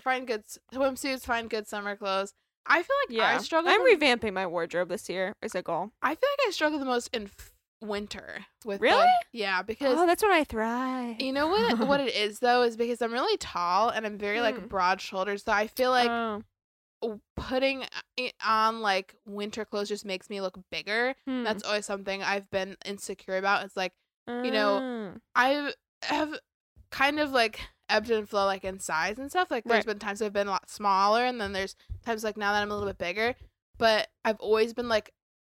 find 0.00 0.26
good 0.26 0.44
swimsuits, 0.72 1.20
find 1.26 1.50
good 1.50 1.68
summer 1.68 1.96
clothes. 1.96 2.32
I 2.66 2.82
feel 2.82 2.96
like 3.06 3.16
Yeah. 3.16 3.36
I 3.36 3.38
struggle. 3.38 3.70
I'm 3.70 3.82
revamping 3.82 4.32
my 4.32 4.46
wardrobe 4.46 4.88
this 4.88 5.10
year 5.10 5.34
Is 5.42 5.54
a 5.54 5.60
goal. 5.62 5.90
I 6.00 6.14
feel 6.14 6.30
like 6.32 6.48
I 6.48 6.50
struggle 6.50 6.78
the 6.78 6.86
most 6.86 7.14
in 7.14 7.30
winter 7.84 8.46
with 8.64 8.80
the- 8.80 8.84
Really? 8.84 9.08
yeah, 9.32 9.62
because 9.62 9.96
Oh, 9.98 10.06
that's 10.06 10.22
when 10.22 10.32
I 10.32 10.44
thrive. 10.44 11.20
you 11.20 11.32
know 11.32 11.48
what 11.48 11.78
what 11.86 12.00
it 12.00 12.14
is 12.14 12.38
though 12.40 12.62
is 12.62 12.76
because 12.76 13.00
I'm 13.02 13.12
really 13.12 13.36
tall 13.36 13.88
and 13.90 14.04
I'm 14.06 14.18
very 14.18 14.40
like 14.40 14.56
Mm. 14.56 14.68
broad 14.68 15.00
shoulders. 15.00 15.44
So 15.44 15.52
I 15.52 15.66
feel 15.68 15.90
like 15.90 16.10
Oh. 16.10 16.42
putting 17.36 17.84
it 18.16 18.32
on 18.44 18.80
like 18.80 19.14
winter 19.26 19.64
clothes 19.64 19.88
just 19.88 20.04
makes 20.04 20.30
me 20.30 20.40
look 20.40 20.58
bigger. 20.70 21.14
Hmm. 21.26 21.42
That's 21.44 21.62
always 21.62 21.84
something 21.86 22.22
I've 22.22 22.50
been 22.50 22.76
insecure 22.84 23.36
about. 23.36 23.64
It's 23.64 23.76
like 23.76 23.92
you 24.26 24.50
know, 24.50 24.80
Mm. 24.80 25.20
I 25.34 25.72
have 26.04 26.34
kind 26.90 27.20
of 27.20 27.30
like 27.32 27.60
ebbed 27.90 28.10
and 28.10 28.26
flow 28.26 28.46
like 28.46 28.64
in 28.64 28.78
size 28.80 29.18
and 29.18 29.30
stuff. 29.30 29.50
Like 29.50 29.64
there's 29.64 29.80
Right. 29.80 29.86
been 29.86 29.98
times 29.98 30.22
I've 30.22 30.32
been 30.32 30.48
a 30.48 30.52
lot 30.52 30.70
smaller 30.70 31.24
and 31.26 31.38
then 31.38 31.52
there's 31.52 31.76
times 32.06 32.24
like 32.24 32.36
now 32.38 32.52
that 32.54 32.62
I'm 32.62 32.70
a 32.70 32.74
little 32.74 32.88
bit 32.88 32.96
bigger. 32.98 33.34
But 33.76 34.08
I've 34.24 34.40
always 34.40 34.72
been 34.72 34.88
like 34.88 35.12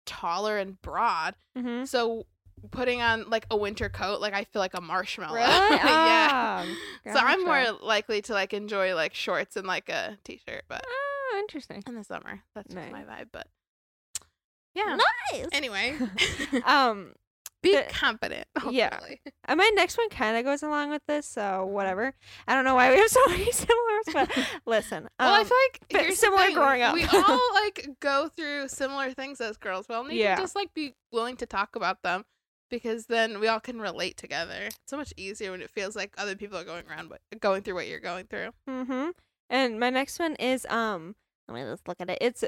taller 0.08 0.56
and 0.58 0.80
broad. 0.82 1.34
Mhm. 1.56 1.86
So 1.86 2.26
putting 2.72 3.00
on 3.00 3.28
like 3.30 3.46
a 3.50 3.56
winter 3.56 3.88
coat, 3.88 4.20
like 4.20 4.34
I 4.34 4.42
feel 4.44 4.58
like 4.60 4.74
a 4.74 4.80
marshmallow. 4.80 5.34
Really? 5.34 5.46
yeah. 5.76 6.28
Ah, 6.32 6.66
So 7.04 7.18
I'm 7.18 7.44
more 7.44 7.64
likely 7.82 8.20
to 8.22 8.32
like 8.32 8.52
enjoy 8.52 8.94
like 8.96 9.14
shorts 9.14 9.56
and 9.56 9.66
like 9.66 9.88
a 9.88 10.18
t-shirt, 10.24 10.64
but 10.68 10.82
Oh, 10.86 11.36
interesting. 11.38 11.84
in 11.86 11.94
the 11.94 12.02
summer, 12.04 12.42
that's 12.54 12.74
just 12.74 12.90
my 12.90 13.04
vibe. 13.04 13.28
But 13.32 13.46
yeah. 14.74 14.96
Nice. 15.32 15.46
Anyway, 15.52 15.96
um, 16.64 17.14
be 17.62 17.80
confident. 17.90 18.46
yeah. 18.70 18.98
and 19.44 19.58
my 19.58 19.70
next 19.74 19.98
one 19.98 20.08
kind 20.10 20.36
of 20.36 20.44
goes 20.44 20.62
along 20.62 20.90
with 20.90 21.02
this, 21.06 21.26
so 21.26 21.66
whatever. 21.66 22.14
I 22.46 22.54
don't 22.54 22.64
know 22.64 22.74
why 22.74 22.90
we 22.90 22.98
have 22.98 23.08
so 23.08 23.20
many 23.28 23.50
similars, 23.50 24.04
but 24.12 24.30
listen. 24.66 25.08
Well, 25.18 25.34
I 25.34 25.40
um, 25.40 25.46
feel 25.46 25.56
like 25.66 26.06
but 26.08 26.14
similar 26.14 26.46
thing, 26.46 26.54
growing 26.54 26.82
up. 26.82 26.94
We 26.94 27.04
all 27.04 27.40
like 27.54 27.88
go 28.00 28.28
through 28.28 28.68
similar 28.68 29.12
things 29.12 29.40
as 29.40 29.56
girls. 29.56 29.86
We 29.88 29.94
all 29.94 30.04
need 30.04 30.18
Yeah. 30.18 30.36
to 30.36 30.42
just 30.42 30.54
like 30.54 30.72
be 30.74 30.94
willing 31.12 31.36
to 31.38 31.46
talk 31.46 31.76
about 31.76 32.02
them 32.02 32.24
because 32.70 33.06
then 33.06 33.40
we 33.40 33.48
all 33.48 33.60
can 33.60 33.80
relate 33.80 34.16
together. 34.16 34.66
It's 34.66 34.78
so 34.86 34.96
much 34.96 35.12
easier 35.16 35.50
when 35.50 35.62
it 35.62 35.70
feels 35.70 35.96
like 35.96 36.14
other 36.18 36.36
people 36.36 36.58
are 36.58 36.64
going 36.64 36.84
around 36.88 37.10
what 37.10 37.20
going 37.40 37.62
through 37.62 37.74
what 37.74 37.88
you're 37.88 38.00
going 38.00 38.26
through. 38.26 38.50
Mm-hmm. 38.68 39.10
And 39.50 39.80
my 39.80 39.90
next 39.90 40.18
one 40.18 40.34
is 40.36 40.66
um. 40.66 41.14
Let 41.48 41.54
me 41.54 41.70
just 41.70 41.88
look 41.88 41.96
at 41.98 42.10
it. 42.10 42.18
It's 42.20 42.44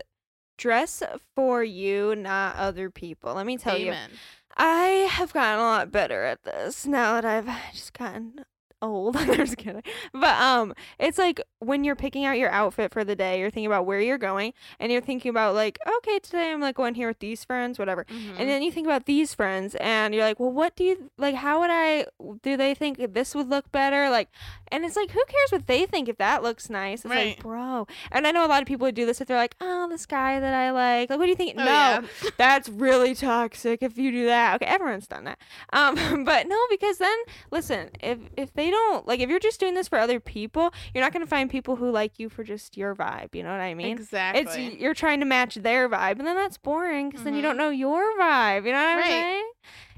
dress 0.61 1.03
for 1.35 1.65
you, 1.65 2.15
not 2.15 2.57
other 2.57 2.91
people. 2.91 3.35
Let 3.35 3.47
me 3.47 3.57
tell 3.57 3.79
you, 3.79 3.89
Amen. 3.89 4.11
I 4.57 5.09
have 5.11 5.33
gotten 5.33 5.59
a 5.59 5.63
lot 5.63 5.93
better 5.93 6.25
at 6.25 6.43
this 6.45 6.87
now 6.87 7.21
that 7.21 7.25
I've 7.25 7.73
just 7.73 7.93
gotten 7.93 8.45
old. 8.83 9.17
I'm 9.19 9.35
just 9.35 9.57
kidding. 9.57 9.83
But 10.13 10.41
um, 10.41 10.75
it's 10.99 11.19
like 11.19 11.41
when 11.59 11.85
you're 11.85 11.97
picking 11.97 12.25
out 12.25 12.39
your 12.39 12.51
outfit 12.51 12.93
for 12.93 13.05
the 13.05 13.15
day, 13.17 13.39
you're 13.41 13.51
thinking 13.51 13.67
about 13.67 13.87
where 13.87 14.01
you're 14.01 14.19
going, 14.19 14.53
and 14.79 14.91
you're 14.91 15.01
thinking 15.01 15.31
about 15.31 15.55
like, 15.55 15.79
okay, 15.99 16.19
today 16.19 16.51
I'm 16.53 16.61
like 16.61 16.77
going 16.77 16.95
here 16.95 17.09
with 17.09 17.19
these 17.19 17.45
friends, 17.45 17.79
whatever. 17.79 18.05
Mhm. 18.05 18.37
And 18.39 18.49
then 18.49 18.63
you 18.63 18.73
think 18.73 18.87
about 18.87 19.07
these 19.07 19.35
friends, 19.35 19.75
and 19.77 20.15
you're 20.15 20.25
like, 20.25 20.41
well, 20.41 20.53
what 20.53 20.77
do 20.77 20.85
you 20.85 21.11
like? 21.19 21.35
How 21.37 21.61
would 21.61 21.71
I? 21.71 22.07
Do 22.43 22.57
they 22.57 22.75
think 22.75 23.13
this 23.15 23.35
would 23.35 23.49
look 23.49 23.71
better? 23.73 24.09
Like, 24.11 24.29
and 24.73 24.85
it's 24.85 24.97
like, 24.97 25.11
who 25.11 25.23
cares 25.27 25.53
what 25.53 25.67
they 25.67 25.87
think 25.87 26.09
if 26.09 26.17
that 26.19 26.43
looks 26.43 26.71
nice? 26.71 27.05
It's 27.05 27.11
Right. 27.11 27.27
like, 27.37 27.41
bro. 27.43 27.87
And 28.13 28.27
I 28.27 28.31
know 28.33 28.45
a 28.45 28.49
lot 28.49 28.63
of 28.63 28.69
people 28.69 28.87
would 28.87 28.95
do 28.95 29.07
this 29.07 29.21
if 29.21 29.29
they're 29.29 29.37
like, 29.37 29.55
oh, 29.61 29.89
this 29.89 30.07
guy 30.07 30.39
that 30.41 30.55
I 30.55 30.71
like. 30.71 31.11
Like, 31.11 31.19
what 31.19 31.27
do 31.27 31.31
you 31.31 31.37
think? 31.37 31.55
Oh, 31.57 31.65
no, 31.65 31.65
yeah. 31.65 32.01
that's 32.39 32.69
really 32.69 33.15
toxic 33.15 33.83
if 33.83 33.99
you 33.99 34.11
do 34.13 34.27
that. 34.27 34.55
Okay, 34.57 34.67
everyone's 34.67 35.07
done 35.07 35.25
that. 35.25 35.39
Um, 35.73 36.25
but 36.25 36.47
no, 36.49 36.59
because 36.71 36.99
then 36.99 37.17
listen, 37.51 37.91
if 38.01 38.19
if 38.37 38.53
they 38.55 38.70
don't 38.71 39.07
like, 39.07 39.21
if 39.21 39.29
you're 39.29 39.39
just 39.39 39.61
doing 39.61 39.75
this 39.75 39.89
for 39.89 39.99
other 39.99 40.21
people, 40.21 40.73
you're 40.95 41.03
not 41.05 41.13
gonna 41.13 41.27
find 41.27 41.51
people 41.51 41.77
who 41.77 41.91
like 41.91 42.19
you 42.19 42.29
for 42.29 42.45
just 42.45 42.77
your 42.77 42.95
vibe. 42.95 43.35
You 43.35 43.43
know 43.43 43.51
what 43.51 43.61
I 43.61 43.75
mean? 43.75 43.97
exactly. 43.99 44.43
It's 44.67 44.77
you're 44.81 44.95
trying 44.95 45.21
to 45.21 45.27
match 45.27 45.57
their 45.57 45.89
vibe, 45.89 46.19
and 46.19 46.27
then 46.27 46.37
that's 46.37 46.59
boring 46.59 47.11
because 47.11 47.25
then 47.25 47.35
you 47.35 47.43
don't 47.43 47.53
mm-hmm. 47.53 47.59
know 47.59 47.71
your 47.71 48.03
vibe. 48.19 48.67
You 48.67 48.73
know 48.73 48.79
what 48.79 48.89
I'm 48.89 48.99
Right. 48.99 49.07
saying? 49.09 49.51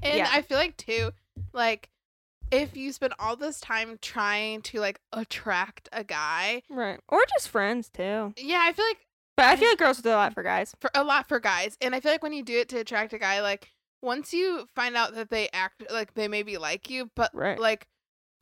And 0.03 0.17
Yeah. 0.17 0.29
I 0.31 0.41
feel 0.41 0.57
like 0.57 0.77
too, 0.77 1.11
like 1.53 1.89
if 2.51 2.77
you 2.77 2.91
spend 2.91 3.13
all 3.17 3.35
this 3.35 3.59
time 3.59 3.97
trying 4.01 4.61
to 4.61 4.79
like 4.79 4.99
attract 5.11 5.89
a 5.91 6.03
guy, 6.03 6.61
Right. 6.69 6.99
Or 7.09 7.23
just 7.35 7.49
friends 7.49 7.89
too. 7.89 8.33
yeah, 8.37 8.59
I 8.63 8.73
feel 8.73 8.85
like 8.85 9.07
But 9.35 9.45
I 9.47 9.55
feel 9.55 9.69
like 9.69 9.79
girls 9.79 9.99
do 10.01 10.09
a 10.09 10.11
lot 10.11 10.33
for 10.33 10.43
guys. 10.43 10.75
for 10.79 10.91
a 10.93 11.03
lot 11.03 11.27
for 11.27 11.39
guys, 11.39 11.77
and 11.81 11.95
I 11.95 11.99
feel 11.99 12.11
like 12.11 12.21
when 12.23 12.33
you 12.33 12.43
do 12.43 12.59
it 12.59 12.69
to 12.69 12.77
attract 12.79 13.13
a 13.13 13.17
guy, 13.17 13.41
like 13.41 13.69
once 14.03 14.33
you 14.33 14.67
find 14.75 14.95
out 14.95 15.15
that 15.15 15.29
they 15.29 15.49
act 15.53 15.81
like 15.89 16.13
they 16.13 16.27
maybe 16.27 16.57
like 16.57 16.89
you, 16.89 17.09
but 17.15 17.31
Right. 17.33 17.57
like 17.57 17.87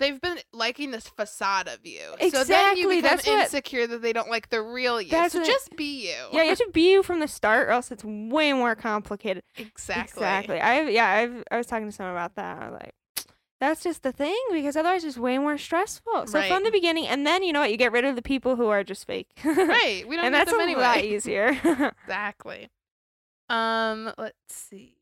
they've 0.02 0.20
been 0.20 0.40
liking 0.52 0.92
this 0.92 1.08
facade 1.08 1.68
of 1.70 1.80
you, 1.86 2.02
so 2.32 2.44
then 2.44 2.76
you 2.78 2.90
become 2.90 3.02
that's 3.04 3.26
what- 3.26 3.40
insecure 3.44 3.88
that 3.88 4.02
they 4.02 4.12
don't 4.12 4.30
like 4.30 4.50
the 4.50 4.62
real 4.62 5.02
you. 5.02 5.10
That's 5.10 5.32
so 5.34 5.40
what- 5.40 5.48
just 5.48 5.76
be 5.78 6.08
you. 6.10 6.16
Yeah, 6.34 6.44
you 6.44 6.50
have 6.50 6.58
to 6.58 6.70
be 6.74 6.92
you 6.92 7.04
from 7.04 7.20
the 7.22 7.28
start, 7.30 7.68
or 7.68 7.72
else 7.72 7.92
it's 7.92 8.04
way 8.04 8.52
more 8.54 8.76
complicated. 8.76 9.44
exactly. 9.58 10.22
Exactly. 10.24 10.60
I 10.60 10.82
yeah, 10.90 11.08
I've 11.10 11.44
I 11.50 11.58
was 11.58 11.68
talking 11.68 11.86
to 11.86 11.92
someone 11.92 12.14
about 12.16 12.36
that. 12.36 12.62
I 12.62 12.70
was 12.70 12.80
like, 12.82 12.94
that's 13.60 13.84
just 13.84 14.02
the 14.04 14.12
thing 14.12 14.36
because 14.52 14.76
otherwise 14.76 15.04
it's 15.04 15.18
way 15.18 15.38
more 15.38 15.58
stressful. 15.58 16.26
So 16.28 16.42
from 16.42 16.64
the 16.64 16.72
beginning, 16.72 17.08
and 17.08 17.26
then 17.28 17.44
you 17.44 17.54
know 17.54 17.60
what, 17.62 17.72
you 17.72 17.78
get 17.78 17.92
rid 17.92 18.04
of 18.06 18.16
the 18.16 18.22
people 18.24 18.56
who 18.56 18.68
are 18.70 18.84
just 18.84 19.06
fake. 19.06 19.30
Right. 19.46 20.04
We 20.08 20.16
don't 20.16 20.26
and 20.26 20.34
that's 20.36 20.50
them 20.52 20.60
a 20.60 20.64
anyway. 20.64 20.82
lot 20.82 21.04
easier. 21.04 21.58
Exactly. 22.04 22.70
Um, 23.50 24.12
let's 24.18 24.36
see. 24.48 24.96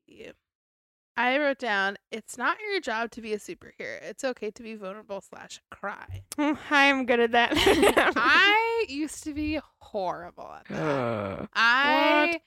I 1.20 1.38
wrote 1.38 1.60
down 1.60 1.98
it's 2.12 2.38
not 2.38 2.58
your 2.62 2.80
job 2.80 3.12
to 3.12 3.22
be 3.22 3.34
a 3.34 3.38
superhero. 3.38 4.02
It's 4.02 4.24
okay 4.24 4.52
to 4.52 4.64
be 4.64 4.76
vulnerable 4.76 5.20
slash 5.22 5.62
cry. 5.70 6.24
I'm 6.72 7.06
good 7.06 7.20
at 7.20 7.32
that. 7.34 7.52
I 8.16 8.86
used 8.88 9.26
to 9.26 9.34
be 9.34 9.60
horrible 9.80 10.50
at 10.60 10.66
that. 10.70 11.50
I 11.56 12.40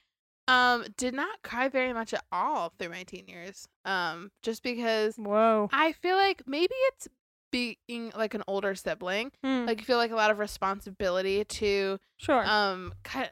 um 0.47 0.85
did 0.97 1.13
not 1.13 1.41
cry 1.43 1.69
very 1.69 1.93
much 1.93 2.13
at 2.13 2.23
all 2.31 2.73
through 2.79 2.89
my 2.89 3.03
teen 3.03 3.27
years. 3.27 3.67
Um, 3.85 4.31
just 4.41 4.63
because 4.63 5.15
Whoa. 5.17 5.69
I 5.71 5.91
feel 5.91 6.15
like 6.17 6.43
maybe 6.47 6.73
it's 6.89 7.07
being 7.51 8.11
like 8.17 8.33
an 8.33 8.41
older 8.47 8.73
sibling. 8.73 9.31
Hmm, 9.43 9.65
Like 9.67 9.79
you 9.79 9.85
feel 9.85 9.97
like 9.97 10.11
a 10.11 10.15
lot 10.15 10.31
of 10.31 10.39
responsibility 10.39 11.45
to 11.45 11.99
sure. 12.17 12.43
um 12.45 12.93
kind 13.03 13.29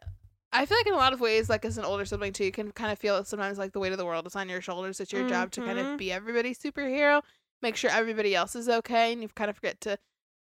I 0.53 0.65
feel 0.65 0.77
like 0.77 0.87
in 0.87 0.93
a 0.93 0.97
lot 0.97 1.13
of 1.13 1.21
ways, 1.21 1.49
like 1.49 1.63
as 1.63 1.77
an 1.77 1.85
older 1.85 2.05
sibling 2.05 2.33
too, 2.33 2.43
you 2.45 2.51
can 2.51 2.71
kind 2.71 2.91
of 2.91 2.99
feel 2.99 3.23
sometimes 3.23 3.57
like 3.57 3.71
the 3.71 3.79
weight 3.79 3.91
of 3.91 3.97
the 3.97 4.05
world 4.05 4.27
is 4.27 4.35
on 4.35 4.49
your 4.49 4.61
shoulders. 4.61 4.99
It's 4.99 5.13
your 5.13 5.27
job 5.27 5.51
to 5.51 5.61
kind 5.61 5.79
of 5.79 5.97
be 5.97 6.11
everybody's 6.11 6.59
superhero, 6.59 7.21
make 7.61 7.75
sure 7.75 7.89
everybody 7.89 8.35
else 8.35 8.55
is 8.55 8.67
okay, 8.67 9.13
and 9.13 9.21
you 9.21 9.29
kind 9.29 9.49
of 9.49 9.55
forget 9.55 9.79
to 9.81 9.97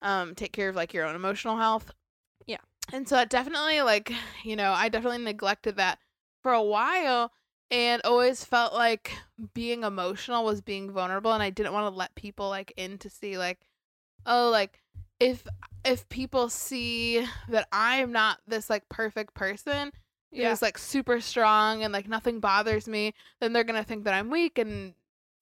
um 0.02 0.34
take 0.34 0.52
care 0.52 0.68
of 0.68 0.76
like 0.76 0.92
your 0.92 1.06
own 1.06 1.14
emotional 1.14 1.56
health. 1.56 1.92
Yeah. 2.46 2.58
And 2.92 3.08
so 3.08 3.14
that 3.14 3.30
definitely 3.30 3.80
like, 3.82 4.12
you 4.44 4.56
know, 4.56 4.72
I 4.72 4.88
definitely 4.88 5.24
neglected 5.24 5.76
that 5.76 5.98
for 6.42 6.52
a 6.52 6.62
while 6.62 7.32
and 7.70 8.02
always 8.04 8.44
felt 8.44 8.74
like 8.74 9.12
being 9.54 9.82
emotional 9.82 10.44
was 10.44 10.60
being 10.60 10.90
vulnerable 10.90 11.32
and 11.32 11.42
I 11.42 11.50
didn't 11.50 11.72
want 11.72 11.92
to 11.92 11.98
let 11.98 12.14
people 12.14 12.48
like 12.48 12.72
in 12.76 12.98
to 12.98 13.08
see 13.08 13.38
like 13.38 13.60
oh 14.26 14.50
like 14.50 14.81
if 15.22 15.46
if 15.84 16.08
people 16.08 16.48
see 16.48 17.26
that 17.48 17.66
I'm 17.72 18.12
not 18.12 18.38
this 18.46 18.70
like 18.70 18.88
perfect 18.88 19.34
person 19.34 19.90
Yeah. 20.30 20.50
who's 20.50 20.62
like 20.62 20.78
super 20.78 21.20
strong 21.20 21.82
and 21.82 21.92
like 21.92 22.08
nothing 22.08 22.40
bothers 22.40 22.86
me, 22.88 23.14
then 23.40 23.52
they're 23.52 23.64
gonna 23.64 23.84
think 23.84 24.04
that 24.04 24.14
I'm 24.14 24.30
weak 24.30 24.58
and 24.58 24.94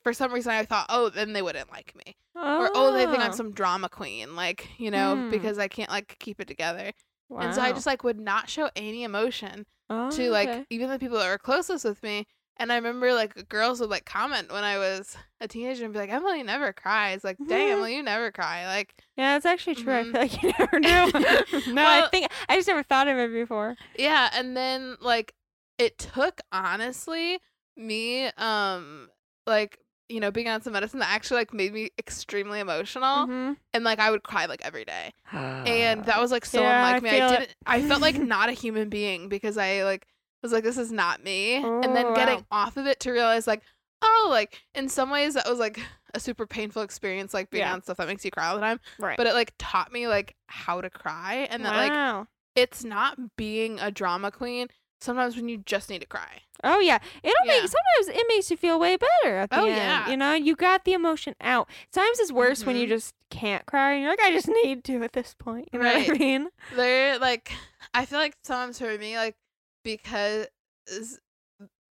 for 0.03 0.13
some 0.15 0.33
reason 0.33 0.53
I 0.53 0.65
thought, 0.65 0.87
oh, 0.89 1.11
then 1.11 1.35
they 1.35 1.43
wouldn't 1.43 1.71
like 1.71 1.95
me. 1.95 2.17
Or 2.35 2.71
oh, 2.75 2.93
they 2.95 3.05
think 3.07 3.23
I'm 3.23 3.35
some 3.35 3.53
drama 3.53 3.91
queen, 3.91 4.35
like, 4.35 4.67
you 4.79 4.91
know, 4.91 5.15
Hmm. 5.15 5.31
because 5.31 5.59
I 5.59 5.69
can't 5.69 5.91
like 5.91 6.17
keep 6.19 6.41
it 6.41 6.49
together. 6.49 6.93
And 7.39 7.55
so 7.55 7.61
I 7.61 7.73
just 7.73 7.87
like 7.87 8.03
would 8.03 8.19
not 8.19 8.49
show 8.49 8.71
any 8.75 9.05
emotion 9.05 9.67
Oh, 9.91 10.11
to 10.13 10.31
like 10.31 10.49
okay. 10.49 10.65
even 10.71 10.89
the 10.89 10.99
people 10.99 11.19
that 11.19 11.29
were 11.29 11.37
closest 11.39 11.85
with 11.85 12.03
me. 12.03 12.27
And 12.59 12.71
I 12.71 12.77
remember 12.77 13.15
like 13.15 13.49
girls 13.49 13.81
would 13.81 13.89
like 13.89 14.05
comment 14.05 14.53
when 14.53 14.65
I 14.65 14.77
was 14.77 15.17
a 15.41 15.49
teenager 15.49 15.85
and 15.85 15.93
be 15.95 15.99
like, 15.99 16.11
Emily 16.11 16.43
never 16.43 16.73
cries. 16.75 17.25
Like, 17.25 17.39
dang. 17.49 17.71
Emily, 17.73 17.97
you 17.97 18.03
never 18.03 18.31
cry. 18.31 18.67
Like, 18.67 18.95
Yeah, 19.17 19.35
that's 19.35 19.47
actually 19.47 19.77
true. 19.77 19.95
Mhm. 19.95 20.15
I 20.17 20.29
feel 20.29 20.41
like 20.41 20.43
you 20.43 20.53
never 20.59 20.81
knew. 20.81 21.73
no, 21.75 21.87
I 21.87 22.09
think 22.11 22.29
I 22.49 22.57
just 22.57 22.69
never 22.69 22.83
thought 22.83 23.09
of 23.09 23.17
it 23.17 23.33
before. 23.33 23.77
yeah. 23.99 24.29
And 24.35 24.55
then 24.57 24.97
like 25.01 25.33
it 25.79 25.97
took 25.99 26.43
honestly 26.53 27.39
me, 27.77 28.27
um, 28.37 29.09
like, 29.47 29.79
you 30.11 30.21
know, 30.21 30.31
being 30.31 30.49
on 30.49 30.61
some 30.61 30.75
medicine 30.75 30.99
that 31.01 31.09
actually 31.09 31.39
like 31.39 31.55
made 31.55 31.73
me 31.73 31.89
extremely 31.99 32.61
emotional. 32.61 33.27
Mhm. 33.27 33.57
And 33.73 33.85
like 33.85 34.01
I 34.01 34.11
would 34.11 34.23
cry 34.23 34.45
like 34.47 34.61
every 34.65 34.85
day. 34.85 35.13
and 35.33 36.05
that 36.05 36.21
was 36.21 36.31
like 36.31 36.45
so 36.45 36.61
Yeah, 36.61 36.85
I 36.85 36.89
unlike 36.89 37.03
me. 37.05 37.11
I 37.11 37.29
didn't. 37.39 37.55
I 37.65 37.81
felt 37.89 38.03
like 38.03 38.19
not 38.19 38.51
a 38.51 38.53
human 38.53 38.91
being 38.91 39.29
because 39.31 39.57
I 39.57 39.85
like 39.85 40.07
was 40.43 40.53
like 40.53 40.65
this 40.65 40.79
is 40.79 40.91
not 40.93 41.23
me. 41.23 41.57
and 41.57 41.95
then 41.97 42.07
Oh, 42.09 42.15
getting 42.15 42.37
wow. 42.39 42.47
off 42.67 42.77
of 42.77 42.87
it 42.87 43.01
to 43.01 43.11
realize 43.13 43.47
like 43.47 43.63
oh 44.03 44.29
like 44.31 44.61
in 44.75 44.89
some 44.89 45.11
ways 45.11 45.35
that 45.35 45.49
was 45.49 45.59
like 45.59 45.79
a 46.15 46.21
super 46.21 46.47
painful 46.47 46.83
experience 46.83 47.33
like 47.35 47.51
being 47.51 47.63
Yeah. 47.63 47.73
on 47.75 47.83
stuff 47.83 47.99
that 47.99 48.09
makes 48.09 48.25
you 48.25 48.31
cry 48.31 48.49
all 48.49 48.55
the 48.57 48.61
time. 48.63 48.81
right. 48.99 49.17
But 49.17 49.27
it 49.27 49.35
like 49.35 49.53
taught 49.59 49.93
me 49.93 50.09
like 50.09 50.35
how 50.47 50.81
to 50.81 50.91
cry 50.91 51.47
and 51.51 51.65
that 51.65 51.77
like 51.77 52.27
it's 52.57 52.83
not 52.85 53.37
being 53.37 53.79
a 53.81 53.91
drama 53.91 54.31
queen. 54.31 54.69
Sometimes 55.03 55.35
when 55.37 55.49
you 55.49 55.59
just 55.59 55.89
need 55.89 56.01
to 56.01 56.07
cry. 56.07 56.43
Oh 56.63 56.79
yeah, 56.81 56.99
it'll 57.23 57.35
Yeah. 57.47 57.53
make 57.63 57.71
sometimes 57.71 58.19
it 58.21 58.27
makes 58.29 58.51
you 58.51 58.57
feel 58.57 58.79
way 58.79 58.97
better 58.99 59.37
at 59.39 59.51
the 59.51 59.61
Oh, 59.61 59.67
end. 59.67 59.77
yeah. 59.77 60.11
You 60.11 60.17
know, 60.17 60.35
you 60.35 60.55
got 60.57 60.85
the 60.85 60.93
emotion 60.93 61.35
out. 61.41 61.71
Sometimes 61.91 62.19
it's 62.21 62.33
worse 62.33 62.67
when 62.67 62.77
you 62.77 62.85
Mhm. 62.87 62.91
just 62.91 63.15
can't 63.31 63.65
cry 63.65 63.93
and 63.93 64.03
you're 64.03 64.11
like, 64.13 64.21
I 64.21 64.31
just 64.33 64.49
need 64.49 64.85
to 64.85 65.03
at 65.03 65.13
this 65.15 65.35
point. 65.39 65.69
You 65.73 65.79
know 65.79 65.87
what 65.95 66.11
I 66.11 66.13
mean? 66.19 66.49
They're 66.75 67.19
like 67.19 67.53
I 67.95 68.05
feel 68.05 68.19
like 68.19 68.35
sometimes 68.43 68.79
for 68.79 68.97
me 68.99 69.17
like 69.17 69.37
because 69.83 70.47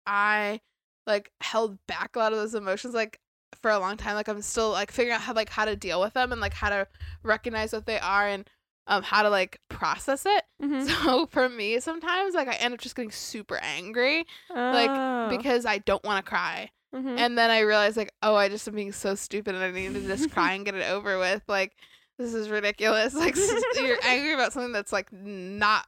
I 0.06 0.62
like 1.08 1.32
held 1.42 1.78
back 1.88 2.16
a 2.16 2.20
lot 2.20 2.34
of 2.34 2.40
those 2.40 2.56
emotions 2.56 2.94
like 2.94 3.20
for 3.62 3.72
a 3.72 3.80
long 3.80 3.98
time 3.98 4.16
like 4.16 4.28
I'm 4.28 4.42
still 4.42 4.72
like 4.72 4.92
figuring 4.92 5.16
out 5.16 5.22
how 5.22 5.34
like 5.34 5.50
how 5.50 5.66
to 5.66 5.76
deal 5.76 6.02
with 6.02 6.14
them 6.14 6.32
and 6.32 6.42
like 6.42 6.54
how 6.54 6.70
to 6.70 6.88
recognize 7.24 7.74
what 7.74 7.86
they 7.86 8.00
are 8.00 8.28
and 8.28 8.50
um 8.88 9.04
how 9.04 9.24
to 9.24 9.30
like 9.30 9.60
process 9.70 10.26
it. 10.26 10.44
Mm-hmm. 10.64 10.88
So 10.88 11.26
for 11.28 11.50
me 11.50 11.80
sometimes 11.82 12.34
like 12.34 12.48
I 12.48 12.54
end 12.54 12.74
up 12.74 12.80
just 12.80 12.96
getting 12.96 13.12
super 13.12 13.58
angry 13.58 14.26
like, 14.50 14.90
oh. 14.90 15.28
because 15.30 15.66
I 15.66 15.80
don't 15.80 16.04
want 16.06 16.26
to 16.26 16.30
cry. 16.30 16.72
Mhm. 16.96 17.20
And 17.20 17.38
then 17.38 17.52
I 17.52 17.60
realize 17.60 17.98
like 17.98 18.14
oh 18.24 18.36
I 18.36 18.48
just 18.48 18.68
am 18.68 18.74
being 18.74 18.94
so 18.94 19.16
stupid 19.16 19.54
and 19.54 19.64
I 19.64 19.72
need 19.72 19.94
to 19.94 20.02
just 20.08 20.32
cry 20.32 20.54
and 20.54 20.64
get 20.64 20.76
it 20.76 20.90
over 20.90 21.20
with 21.20 21.44
like 21.48 21.74
this 22.18 22.34
is 22.34 22.50
ridiculous 22.50 23.14
like 23.16 23.36
you're 23.76 23.98
angry 24.06 24.34
about 24.34 24.54
something 24.54 24.72
that's 24.72 24.94
like 24.94 25.12
not 25.12 25.86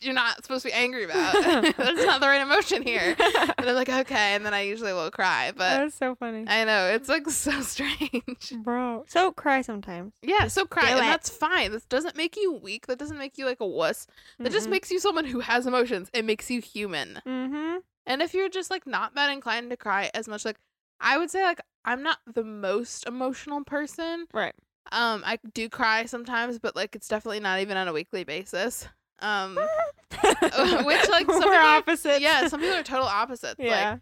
you're 0.00 0.14
not 0.14 0.42
supposed 0.42 0.62
to 0.62 0.68
be 0.68 0.72
angry 0.72 1.04
about 1.04 1.32
that's 1.76 2.04
not 2.04 2.20
the 2.20 2.26
right 2.26 2.40
emotion 2.40 2.82
here 2.82 3.14
and 3.20 3.54
I'm 3.58 3.74
like 3.74 3.88
okay 3.88 4.34
and 4.34 4.44
then 4.44 4.52
I 4.54 4.62
usually 4.62 4.92
will 4.92 5.10
cry 5.10 5.52
but 5.54 5.78
That's 5.78 5.94
so 5.94 6.14
funny, 6.14 6.44
I 6.46 6.64
know 6.64 6.86
it's 6.88 7.08
like 7.08 7.28
so 7.30 7.60
strange 7.60 8.52
bro. 8.62 9.04
So 9.08 9.32
cry 9.32 9.62
sometimes. 9.62 10.14
yeah 10.22 10.48
so 10.48 10.66
cry 10.66 10.90
and 10.90 10.98
it. 10.98 11.02
that's 11.02 11.30
fine 11.30 11.72
this 11.72 11.84
doesn't 11.84 12.16
make 12.16 12.36
you 12.36 12.52
weak 12.52 12.86
that 12.88 12.98
doesn't 12.98 13.18
make 13.18 13.38
you 13.38 13.46
like 13.46 13.60
a 13.60 13.66
wuss 13.66 14.06
that 14.38 14.52
just 14.52 14.68
makes 14.68 14.90
you 14.90 14.98
someone 14.98 15.24
who 15.24 15.40
has 15.40 15.66
emotions 15.66 16.10
it 16.12 16.24
makes 16.24 16.50
you 16.50 16.60
human 16.60 17.20
Mm-hmm. 17.26 17.78
And 18.06 18.22
if 18.22 18.32
you're 18.34 18.48
just 18.48 18.70
like 18.70 18.86
not 18.86 19.14
that 19.14 19.30
inclined 19.30 19.70
to 19.70 19.76
cry 19.76 20.10
as 20.14 20.26
much, 20.28 20.44
like 20.44 20.56
I 21.00 21.18
would 21.18 21.30
say, 21.30 21.42
like 21.42 21.60
I'm 21.84 22.02
not 22.02 22.18
the 22.32 22.42
most 22.42 23.06
emotional 23.06 23.62
person. 23.64 24.26
Right. 24.32 24.54
Um, 24.90 25.22
I 25.26 25.38
do 25.52 25.68
cry 25.68 26.06
sometimes, 26.06 26.58
but 26.58 26.74
like 26.74 26.96
it's 26.96 27.06
definitely 27.08 27.40
not 27.40 27.60
even 27.60 27.76
on 27.76 27.86
a 27.86 27.92
weekly 27.92 28.24
basis. 28.24 28.88
Um, 29.20 29.56
which 30.10 31.08
like 31.08 31.26
some 31.26 31.40
we're 31.40 31.52
people 31.52 31.54
opposites. 31.56 32.20
yeah, 32.20 32.48
some 32.48 32.60
people 32.60 32.76
are 32.76 32.82
total 32.82 33.06
opposites. 33.06 33.56
yeah. 33.58 33.90
Like, 33.92 34.00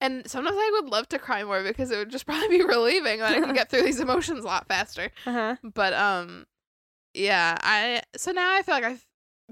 and 0.00 0.28
sometimes 0.28 0.56
I 0.58 0.70
would 0.80 0.90
love 0.90 1.08
to 1.10 1.18
cry 1.18 1.44
more 1.44 1.62
because 1.62 1.90
it 1.90 1.96
would 1.96 2.10
just 2.10 2.26
probably 2.26 2.48
be 2.48 2.62
relieving 2.64 3.20
that 3.20 3.32
I 3.32 3.40
can 3.40 3.54
get 3.54 3.70
through 3.70 3.82
these 3.82 4.00
emotions 4.00 4.44
a 4.44 4.46
lot 4.46 4.66
faster. 4.68 5.10
uh-huh. 5.26 5.56
But 5.62 5.92
um, 5.94 6.46
yeah, 7.14 7.56
I 7.60 8.02
so 8.16 8.32
now 8.32 8.54
I 8.54 8.62
feel 8.62 8.74
like 8.74 8.84
I'm 8.84 9.00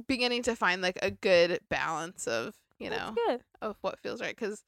beginning 0.09 0.42
to 0.44 0.57
find 0.57 0.83
like 0.83 0.98
a 1.03 1.11
good 1.11 1.61
balance 1.68 2.27
of 2.27 2.55
you 2.79 2.90
know 2.90 3.14
of 3.61 3.77
what 3.83 4.01
feels 4.01 4.20
right 4.20 4.35
because 4.35 4.64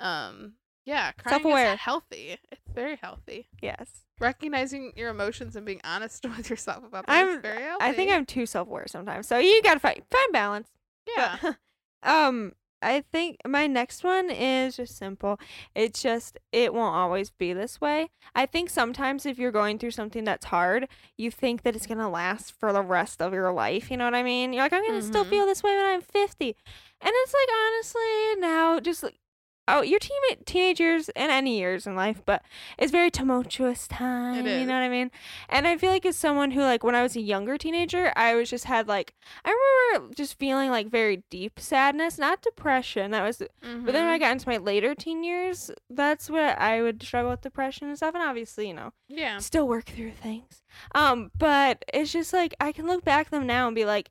um 0.00 0.54
Yeah, 0.84 1.12
crying 1.12 1.42
Self-aware. 1.42 1.74
is 1.74 1.80
healthy. 1.80 2.36
It's 2.52 2.60
very 2.74 2.96
healthy. 2.96 3.48
Yes. 3.62 4.02
Recognizing 4.20 4.92
your 4.96 5.10
emotions 5.10 5.56
and 5.56 5.64
being 5.64 5.80
honest 5.84 6.24
with 6.36 6.50
yourself 6.50 6.84
about 6.84 7.06
them 7.06 7.16
I'm- 7.16 7.42
very 7.42 7.62
healthy. 7.62 7.84
I 7.84 7.92
think 7.92 8.10
I'm 8.10 8.26
too 8.26 8.46
self-aware 8.46 8.86
sometimes. 8.88 9.26
So 9.26 9.38
you 9.38 9.60
gotta 9.62 9.80
find 9.80 10.02
find 10.10 10.32
balance. 10.32 10.68
Yeah. 11.16 11.36
But, 11.42 11.56
um, 12.02 12.52
I 12.80 13.00
think 13.10 13.38
my 13.44 13.66
next 13.66 14.04
one 14.04 14.30
is 14.30 14.76
just 14.76 14.96
simple. 14.96 15.40
It's 15.74 16.00
just 16.00 16.38
it 16.52 16.72
won't 16.72 16.94
always 16.94 17.30
be 17.30 17.52
this 17.52 17.80
way. 17.80 18.10
I 18.36 18.46
think 18.46 18.70
sometimes 18.70 19.26
if 19.26 19.36
you're 19.36 19.50
going 19.50 19.78
through 19.80 19.90
something 19.90 20.22
that's 20.22 20.46
hard, 20.46 20.86
you 21.16 21.30
think 21.32 21.62
that 21.62 21.74
it's 21.74 21.86
gonna 21.88 22.08
last 22.08 22.52
for 22.52 22.72
the 22.72 22.82
rest 22.82 23.20
of 23.20 23.32
your 23.32 23.52
life. 23.52 23.90
You 23.90 23.96
know 23.96 24.04
what 24.04 24.14
I 24.14 24.22
mean? 24.22 24.52
You're 24.52 24.62
like, 24.62 24.72
I'm 24.72 24.86
gonna 24.86 25.02
still 25.02 25.24
Mhm. 25.24 25.30
feel 25.30 25.46
this 25.46 25.62
way 25.64 25.74
when 25.74 25.86
I'm 25.86 26.02
50, 26.02 26.46
and 27.00 27.12
it's 27.12 27.34
like 27.34 27.56
honestly 27.66 28.40
now 28.40 28.78
just 28.80 29.02
like. 29.02 29.18
Oh, 29.70 29.82
your 29.82 29.98
teen 29.98 30.16
teenage 30.46 30.80
years 30.80 31.10
and 31.10 31.30
any 31.30 31.58
years 31.58 31.86
in 31.86 31.94
life, 31.94 32.22
but 32.24 32.42
it's 32.78 32.90
very 32.90 33.10
tumultuous 33.10 33.86
time. 33.86 34.46
You 34.46 34.66
know 34.66 34.72
what 34.74 34.82
I 34.82 34.88
mean? 34.88 35.10
And 35.50 35.66
I 35.66 35.76
feel 35.76 35.90
like 35.90 36.06
as 36.06 36.16
someone 36.16 36.52
who 36.52 36.60
like 36.62 36.82
when 36.82 36.94
I 36.94 37.02
was 37.02 37.14
a 37.16 37.20
younger 37.20 37.58
teenager, 37.58 38.12
I 38.16 38.34
was 38.34 38.48
just 38.48 38.64
had 38.64 38.88
like 38.88 39.14
I 39.44 39.50
remember 39.92 40.14
just 40.14 40.38
feeling 40.38 40.70
like 40.70 40.88
very 40.90 41.22
deep 41.30 41.60
sadness, 41.60 42.18
not 42.18 42.40
depression. 42.42 43.10
That 43.10 43.22
was, 43.24 43.36
but 43.38 43.50
then 43.60 43.84
when 43.84 43.96
I 44.06 44.16
Mhm. 44.16 44.20
got 44.20 44.32
into 44.32 44.48
my 44.48 44.56
later 44.56 44.94
teen 44.94 45.22
years, 45.22 45.70
that's 45.90 46.30
where 46.30 46.58
I 46.58 46.80
would 46.82 47.02
struggle 47.02 47.30
with 47.30 47.42
depression 47.42 47.88
and 47.88 47.96
stuff. 47.96 48.14
And 48.14 48.22
obviously, 48.24 48.68
you 48.68 48.74
know, 48.74 48.92
yeah. 49.08 49.38
still 49.38 49.68
work 49.68 49.84
through 49.84 50.12
things. 50.12 50.62
Um, 50.94 51.30
but 51.36 51.84
it's 51.92 52.12
just 52.12 52.32
like 52.32 52.54
I 52.60 52.72
can 52.72 52.86
look 52.86 53.04
back 53.04 53.26
at 53.26 53.32
them 53.32 53.46
now 53.46 53.66
and 53.66 53.74
be 53.74 53.84
like, 53.84 54.10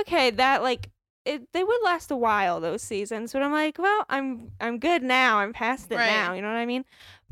okay, 0.00 0.30
that 0.30 0.62
like 0.62 0.90
it 1.28 1.52
they 1.52 1.62
would 1.64 1.80
last 1.84 2.10
a 2.10 2.16
while 2.16 2.60
those 2.60 2.82
seasons, 2.82 3.32
but 3.32 3.42
I'm 3.42 3.52
like, 3.52 3.78
well, 3.78 4.04
I'm 4.08 4.52
I'm 4.60 4.78
good 4.78 5.02
now. 5.02 5.38
I'm 5.38 5.52
past 5.52 5.90
it 5.92 5.96
Right. 5.96 6.06
now. 6.06 6.32
You 6.32 6.42
know 6.42 6.48
what 6.48 6.56
I 6.56 6.66
mean? 6.66 6.84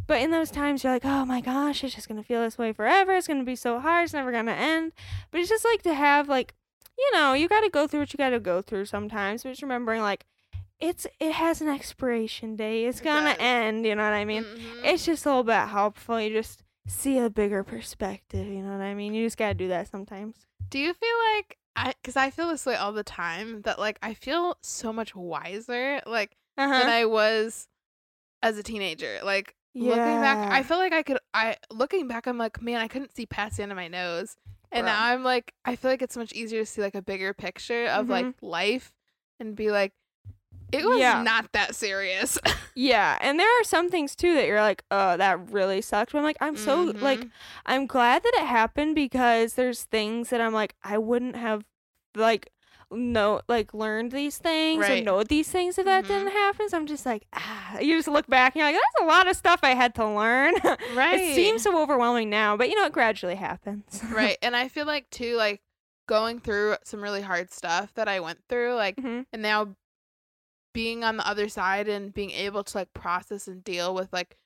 But 0.06 0.20
in 0.22 0.30
those 0.30 0.50
times, 0.52 0.84
you're 0.84 0.92
like, 0.92 1.04
oh 1.04 1.24
my 1.24 1.40
gosh, 1.40 1.82
it's 1.82 1.94
just 1.94 2.08
gonna 2.08 2.22
feel 2.22 2.40
this 2.42 2.58
way 2.58 2.72
forever. 2.72 3.12
It's 3.16 3.26
gonna 3.26 3.42
be 3.44 3.56
so 3.56 3.80
hard. 3.80 4.04
It's 4.04 4.12
never 4.12 4.30
gonna 4.30 4.52
end. 4.52 4.92
But 5.30 5.40
it's 5.40 5.48
just 5.48 5.64
like 5.64 5.82
to 5.82 5.94
have 5.94 6.28
like, 6.28 6.54
you 6.98 7.10
know, 7.12 7.32
you 7.32 7.48
got 7.48 7.60
to 7.60 7.68
go 7.70 7.86
through 7.86 8.00
what 8.00 8.12
you 8.12 8.16
got 8.16 8.30
to 8.30 8.40
go 8.40 8.62
through 8.62 8.86
sometimes. 8.86 9.42
But 9.42 9.50
just 9.50 9.62
remembering 9.62 10.00
like, 10.02 10.24
it's 10.80 11.06
it 11.20 11.32
has 11.32 11.60
an 11.60 11.68
expiration 11.68 12.54
date. 12.56 12.84
It's 12.86 13.00
gonna 13.00 13.30
does. 13.30 13.36
end. 13.40 13.84
You 13.86 13.94
know 13.96 14.04
what 14.04 14.12
I 14.12 14.24
mean? 14.24 14.44
Mhm. 14.44 14.84
it's 14.84 15.04
just 15.06 15.24
a 15.26 15.28
little 15.30 15.42
bit 15.44 15.68
helpful. 15.68 16.20
You 16.20 16.30
just 16.30 16.62
see 16.86 17.18
a 17.18 17.28
bigger 17.28 17.64
perspective. 17.64 18.46
You 18.46 18.62
know 18.62 18.72
what 18.72 18.82
I 18.82 18.94
mean? 18.94 19.12
You 19.14 19.26
just 19.26 19.36
gotta 19.38 19.54
do 19.54 19.68
that 19.68 19.88
sometimes. 19.88 20.36
Do 20.68 20.78
you 20.78 20.92
feel 20.94 21.16
like 21.34 21.58
I 21.76 21.92
because 22.00 22.16
I 22.16 22.30
feel 22.30 22.48
this 22.48 22.64
way 22.66 22.74
all 22.74 22.92
the 22.92 23.04
time 23.04 23.62
that 23.62 23.78
like 23.78 23.98
I 24.02 24.14
feel 24.14 24.56
so 24.62 24.92
much 24.92 25.14
wiser 25.14 26.00
like 26.06 26.36
Uh 26.56 26.66
than 26.78 26.88
I 26.88 27.04
was 27.04 27.68
as 28.42 28.58
a 28.58 28.62
teenager. 28.62 29.18
Like 29.22 29.54
looking 29.74 30.20
back, 30.20 30.50
I 30.52 30.62
feel 30.62 30.78
like 30.78 30.92
I 30.92 31.02
could 31.02 31.18
I 31.34 31.56
looking 31.70 32.08
back 32.08 32.26
I'm 32.26 32.38
like, 32.38 32.62
man, 32.62 32.80
I 32.80 32.88
couldn't 32.88 33.14
see 33.14 33.26
past 33.26 33.58
the 33.58 33.62
end 33.62 33.72
of 33.72 33.76
my 33.76 33.88
nose. 33.88 34.36
And 34.72 34.86
now 34.86 35.04
I'm 35.04 35.22
like 35.22 35.52
I 35.64 35.76
feel 35.76 35.90
like 35.90 36.02
it's 36.02 36.16
much 36.16 36.32
easier 36.32 36.60
to 36.62 36.66
see 36.66 36.80
like 36.82 36.94
a 36.94 37.02
bigger 37.02 37.32
picture 37.34 37.86
of 37.86 38.08
like 38.08 38.24
life 38.40 38.92
and 39.38 39.54
be 39.54 39.70
like 39.70 39.92
it 40.72 40.84
was 40.84 40.98
Yeah. 41.00 41.22
not 41.22 41.52
that 41.52 41.74
serious. 41.74 42.38
yeah, 42.74 43.18
and 43.20 43.38
there 43.38 43.60
are 43.60 43.64
some 43.64 43.88
things 43.90 44.14
too 44.16 44.34
that 44.34 44.46
you're 44.46 44.60
like, 44.60 44.82
oh, 44.90 45.16
that 45.16 45.50
really 45.50 45.80
sucked. 45.80 46.12
But 46.12 46.18
I'm 46.18 46.24
like, 46.24 46.36
I'm 46.40 46.56
so 46.56 46.92
like, 47.00 47.20
Mhm. 47.20 47.30
I'm 47.66 47.86
glad 47.86 48.22
that 48.22 48.34
it 48.36 48.46
happened 48.46 48.94
because 48.94 49.54
there's 49.54 49.82
things 49.84 50.30
that 50.30 50.40
I'm 50.40 50.52
like, 50.52 50.74
I 50.82 50.98
wouldn't 50.98 51.36
have 51.36 51.64
like 52.14 52.50
know 52.90 53.40
like 53.48 53.74
learned 53.74 54.12
these 54.12 54.38
things 54.38 54.80
Right. 54.82 54.98
and 54.98 55.04
know 55.04 55.22
these 55.24 55.50
things 55.50 55.76
if 55.76 55.84
that 55.86 56.04
Mhm. 56.04 56.08
didn't 56.08 56.32
happen. 56.32 56.68
So 56.68 56.76
I'm 56.76 56.86
just 56.86 57.04
like, 57.04 57.26
ah, 57.32 57.78
you 57.80 57.96
just 57.96 58.08
look 58.08 58.26
back 58.28 58.54
and 58.54 58.60
you're 58.60 58.68
like, 58.72 58.80
that's 58.80 59.02
a 59.04 59.06
lot 59.06 59.26
of 59.28 59.36
stuff 59.36 59.60
I 59.62 59.74
had 59.74 59.94
to 59.96 60.06
learn. 60.06 60.54
right. 60.94 61.14
it 61.20 61.34
seems 61.34 61.62
so 61.62 61.80
overwhelming 61.82 62.30
now, 62.30 62.56
but 62.56 62.68
you 62.68 62.76
know, 62.76 62.86
it 62.86 62.92
gradually 62.92 63.34
happens. 63.34 64.00
right. 64.12 64.38
And 64.42 64.54
I 64.54 64.68
feel 64.68 64.86
like 64.86 65.10
too 65.10 65.34
like 65.36 65.60
going 66.06 66.38
through 66.38 66.76
some 66.84 67.02
really 67.02 67.22
hard 67.22 67.52
stuff 67.52 67.92
that 67.94 68.06
I 68.08 68.20
went 68.20 68.38
through 68.48 68.74
like 68.74 69.00
hmm 69.00 69.22
and 69.32 69.42
now 69.42 69.74
being 70.76 71.04
on 71.04 71.16
the 71.16 71.26
other 71.26 71.48
side 71.48 71.88
and 71.88 72.12
being 72.12 72.30
able 72.30 72.62
to 72.62 72.78
like 72.78 72.92
process 72.92 73.48
and 73.48 73.64
deal 73.64 73.94
with 73.94 74.12
like 74.12 74.36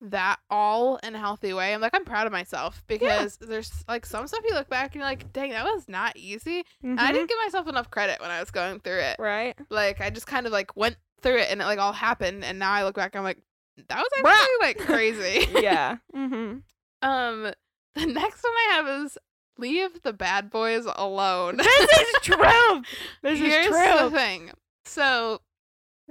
that 0.00 0.38
all 0.48 0.96
in 0.98 1.14
a 1.14 1.18
healthy 1.18 1.52
way. 1.52 1.74
I'm 1.74 1.80
like 1.80 1.94
I'm 1.94 2.04
proud 2.04 2.26
of 2.26 2.32
myself 2.32 2.82
because 2.86 3.36
there's 3.36 3.72
like 3.88 4.06
some 4.06 4.26
stuff 4.26 4.40
you 4.48 4.54
look 4.54 4.68
back 4.68 4.94
and 4.94 5.00
you're 5.00 5.04
like, 5.04 5.32
dang, 5.32 5.50
that 5.50 5.64
was 5.64 5.88
not 5.88 6.16
easy. 6.16 6.62
And 6.82 6.98
I 6.98 7.12
didn't 7.12 7.28
give 7.28 7.38
myself 7.44 7.68
enough 7.68 7.90
credit 7.90 8.20
when 8.20 8.30
I 8.30 8.40
was 8.40 8.50
going 8.50 8.80
through 8.80 9.00
it. 9.00 9.18
Mm-hmm. 9.18 9.22
Right. 9.22 9.58
Like 9.68 10.00
I 10.00 10.10
just 10.10 10.26
kind 10.26 10.46
of 10.46 10.52
like 10.52 10.76
went 10.76 10.96
through 11.22 11.38
it 11.38 11.48
and 11.50 11.60
it 11.60 11.64
like 11.64 11.78
all 11.78 11.92
happened 11.92 12.44
and 12.44 12.58
now 12.58 12.72
I 12.72 12.84
look 12.84 12.94
back 12.94 13.14
I'm 13.16 13.24
like, 13.24 13.42
that 13.88 13.98
was 13.98 14.08
Bruh. 14.22 14.30
actually 14.30 14.66
like 14.66 14.78
crazy. 14.78 15.46
yeah. 15.60 15.96
Mm-hmm. 16.14 16.58
um 17.02 17.52
the 17.94 18.06
next 18.06 18.44
one 18.44 18.52
I 18.52 18.74
have 18.74 19.04
is 19.04 19.18
leave 19.58 20.02
the 20.02 20.12
bad 20.12 20.50
boys 20.50 20.86
alone. 20.86 21.56
This 21.58 21.90
is 21.90 22.14
true. 22.22 22.82
This 23.22 23.38
Here's 23.38 23.66
is 23.66 23.72
the 23.72 23.98
true. 23.98 24.10
thing. 24.10 24.50
So 24.84 25.40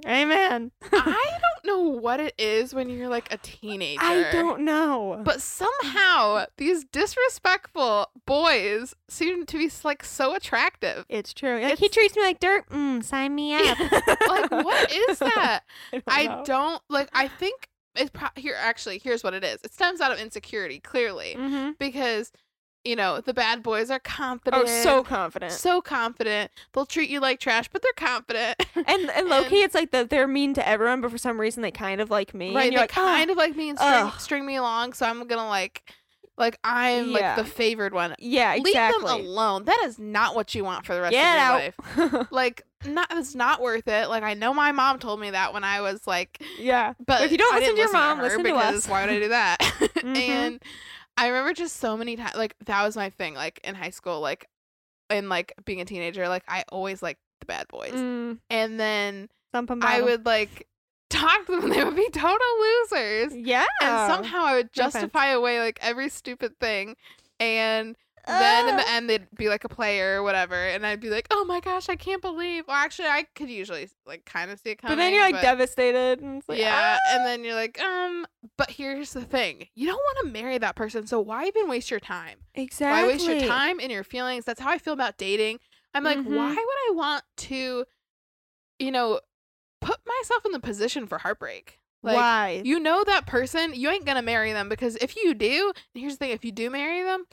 Amen. 0.06 0.70
I 0.92 1.38
don't 1.40 1.64
know 1.64 1.80
what 2.00 2.20
it 2.20 2.34
is 2.38 2.74
when 2.74 2.88
you're 2.90 3.08
like 3.08 3.32
a 3.32 3.36
teenager. 3.38 4.00
I 4.02 4.30
don't 4.32 4.62
know. 4.62 5.20
But 5.24 5.40
somehow 5.42 6.46
these 6.56 6.84
disrespectful 6.84 8.08
boys 8.26 8.94
seem 9.08 9.46
to 9.46 9.58
be 9.58 9.70
like 9.84 10.04
so 10.04 10.34
attractive. 10.34 11.04
it's 11.08 11.32
true. 11.34 11.60
Like 11.60 11.78
he 11.78 11.88
treats 11.88 12.16
me 12.16 12.22
like 12.22 12.40
dirt. 12.40 12.68
Mm, 12.70 13.04
sign 13.04 13.34
me 13.34 13.54
up. 13.54 13.78
like 14.28 14.50
what 14.50 14.92
is 14.92 15.18
that? 15.20 15.60
I, 15.92 16.02
I 16.08 16.26
don't. 16.26 16.46
don't 16.46 16.82
like. 16.88 17.08
I 17.12 17.28
think 17.28 17.68
it's 17.94 18.10
pro- 18.10 18.28
here. 18.36 18.56
Actually, 18.58 18.98
here's 18.98 19.22
what 19.24 19.34
it 19.34 19.44
is. 19.44 19.60
It 19.64 19.72
stems 19.72 20.00
out 20.00 20.12
of 20.12 20.18
insecurity, 20.18 20.80
clearly, 20.80 21.34
Mm-hmm. 21.36 21.72
because 21.78 22.32
you 22.84 22.96
know 22.96 23.20
the 23.20 23.34
bad 23.34 23.62
boys 23.62 23.90
are 23.90 23.98
confident. 23.98 24.64
Oh, 24.66 24.82
so 24.82 25.02
confident. 25.04 25.52
so 25.52 25.80
confident. 25.80 26.50
They'll 26.72 26.86
treat 26.86 27.10
you 27.10 27.20
like 27.20 27.38
trash, 27.40 27.68
but 27.72 27.82
they're 27.82 27.92
confident. 27.94 28.56
and 28.74 29.10
and 29.10 29.28
low 29.28 29.44
key, 29.44 29.62
it's 29.62 29.74
like 29.74 29.90
that 29.90 30.10
they're 30.10 30.26
mean 30.28 30.54
to 30.54 30.66
everyone, 30.66 31.00
but 31.00 31.10
for 31.10 31.18
some 31.18 31.40
reason 31.40 31.62
they 31.62 31.70
kind 31.70 32.00
of 32.00 32.10
like 32.10 32.34
me. 32.34 32.54
right? 32.54 32.62
And 32.64 32.70
They 32.70 32.74
you're 32.74 32.80
like, 32.82 32.90
kind 32.90 33.28
"Ah." 33.28 33.32
of 33.32 33.38
like 33.38 33.56
me 33.56 33.70
and 33.70 33.78
string, 33.78 33.92
Ugh. 33.94 34.20
string 34.20 34.46
me 34.46 34.56
along, 34.56 34.94
so 34.94 35.06
I'm 35.06 35.26
gonna 35.26 35.46
like, 35.48 35.82
like 36.38 36.58
I'm 36.64 37.10
Yeah. 37.10 37.34
like 37.34 37.36
the 37.36 37.44
favored 37.44 37.92
one. 37.92 38.14
Yeah, 38.18 38.54
Leave 38.56 38.74
them 38.74 39.04
alone. 39.04 39.64
That 39.66 39.82
is 39.84 39.98
not 39.98 40.34
what 40.34 40.54
you 40.54 40.64
want 40.64 40.86
for 40.86 40.94
the 40.94 41.00
rest 41.02 41.12
Get 41.12 41.36
of 41.38 41.62
your 41.96 42.06
out. 42.08 42.12
life. 42.20 42.28
Like, 42.30 42.62
not 42.86 43.08
it's 43.10 43.34
not 43.34 43.60
worth 43.60 43.86
it. 43.88 44.08
Like 44.08 44.22
I 44.22 44.32
know 44.32 44.54
my 44.54 44.72
mom 44.72 44.98
told 44.98 45.20
me 45.20 45.30
that 45.32 45.52
when 45.52 45.64
I 45.64 45.82
was 45.82 46.06
like, 46.06 46.42
yeah. 46.58 46.94
but 47.06 47.20
if 47.22 47.30
you 47.30 47.36
don't 47.36 47.54
listen 47.54 47.74
to 47.74 47.78
your 47.82 47.92
mom, 47.92 48.16
her 48.18 48.24
listen 48.24 48.42
to 48.44 48.54
us. 48.54 48.88
why 48.88 49.02
would 49.04 49.10
I 49.14 49.18
do 49.20 49.28
that? 49.28 49.58
Mhm. 50.00 50.16
And 50.16 50.62
I 51.20 51.28
remember 51.28 51.52
just 51.52 51.76
so 51.76 51.96
many 51.96 52.16
times, 52.16 52.34
like 52.34 52.56
that 52.64 52.82
was 52.82 52.96
my 52.96 53.10
thing. 53.10 53.34
Like 53.34 53.60
in 53.62 53.74
high 53.74 53.90
school, 53.90 54.20
like 54.20 54.46
and 55.10 55.28
like 55.28 55.52
being 55.64 55.80
a 55.80 55.84
teenager, 55.84 56.28
like 56.28 56.44
I 56.48 56.64
always 56.70 57.02
liked 57.02 57.20
the 57.40 57.46
bad 57.46 57.68
boys, 57.68 57.92
Mm, 57.92 58.38
and 58.48 58.80
then 58.80 59.28
I 59.82 60.00
would 60.02 60.24
like 60.24 60.66
talk 61.10 61.46
to 61.46 61.60
them. 61.60 61.70
They 61.70 61.84
would 61.84 61.96
be 61.96 62.08
total 62.10 62.38
losers. 62.60 63.36
Yeah. 63.36 63.66
And 63.82 64.12
somehow 64.12 64.44
I 64.44 64.54
would 64.56 64.70
No 64.76 64.84
justify 64.84 65.28
away 65.28 65.60
like 65.60 65.78
every 65.82 66.08
stupid 66.08 66.58
thing. 66.58 66.96
And 67.38 67.96
then 68.38 68.68
in 68.68 68.74
Ah. 68.74 68.78
the 68.78 68.90
end 68.90 69.10
they'd 69.10 69.26
be 69.34 69.48
like 69.48 69.64
a 69.64 69.68
player 69.68 70.18
or 70.18 70.22
whatever. 70.22 70.54
And 70.54 70.86
I'd 70.86 71.00
be 71.00 71.10
like, 71.10 71.26
Oh 71.30 71.44
my 71.44 71.60
gosh, 71.60 71.88
I 71.88 71.96
can't 71.96 72.20
believe 72.22 72.64
well 72.68 72.76
actually 72.76 73.08
I 73.08 73.24
could 73.34 73.50
usually 73.50 73.88
like 74.06 74.24
kind 74.24 74.50
of 74.50 74.58
see 74.60 74.70
it 74.70 74.76
coming. 74.82 74.96
but 74.96 75.02
then 75.02 75.12
you're 75.14 75.22
like 75.22 75.34
but- 75.34 75.42
devastated. 75.42 76.20
And 76.20 76.42
like, 76.48 76.58
yeah, 76.58 76.98
"Ah." 76.98 77.14
and 77.16 77.26
then 77.26 77.44
you're 77.44 77.54
like, 77.54 77.80
um, 77.80 78.26
but 78.56 78.70
here's 78.70 79.12
the 79.12 79.22
thing. 79.24 79.68
You 79.74 79.86
don't 79.86 79.96
want 79.96 80.26
to 80.26 80.32
marry 80.32 80.58
that 80.58 80.76
person, 80.76 81.06
so 81.06 81.20
why 81.20 81.46
even 81.46 81.68
waste 81.68 81.90
your 81.90 82.00
time? 82.00 82.38
exactly. 82.54 83.02
Why 83.02 83.12
waste 83.12 83.26
your 83.26 83.40
time 83.48 83.80
and 83.80 83.90
your 83.90 84.04
feelings? 84.04 84.44
That's 84.44 84.60
how 84.60 84.70
I 84.70 84.78
feel 84.78 84.92
about 84.94 85.16
dating. 85.18 85.58
I'm 85.94 86.04
like, 86.04 86.18
Mhm. 86.18 86.26
why 86.36 86.50
would 86.50 86.56
I 86.56 86.90
want 86.94 87.24
to, 87.48 87.84
you 88.78 88.90
know, 88.90 89.20
put 89.80 89.98
myself 90.06 90.44
in 90.46 90.52
the 90.52 90.60
position 90.60 91.06
for 91.06 91.18
heartbreak? 91.18 91.78
Like, 92.02 92.16
Why? 92.16 92.62
you 92.64 92.80
know 92.80 93.04
that 93.04 93.26
person, 93.26 93.72
you 93.74 93.90
ain't 93.90 94.06
gonna 94.06 94.22
marry 94.22 94.52
them 94.54 94.68
because 94.70 94.96
if 94.96 95.16
you 95.16 95.34
do, 95.34 95.72
and 95.94 96.00
here's 96.02 96.14
the 96.14 96.18
thing: 96.18 96.30
if 96.30 96.44
you 96.44 96.50
do 96.52 96.70
marry 96.70 97.02
them, 97.02 97.26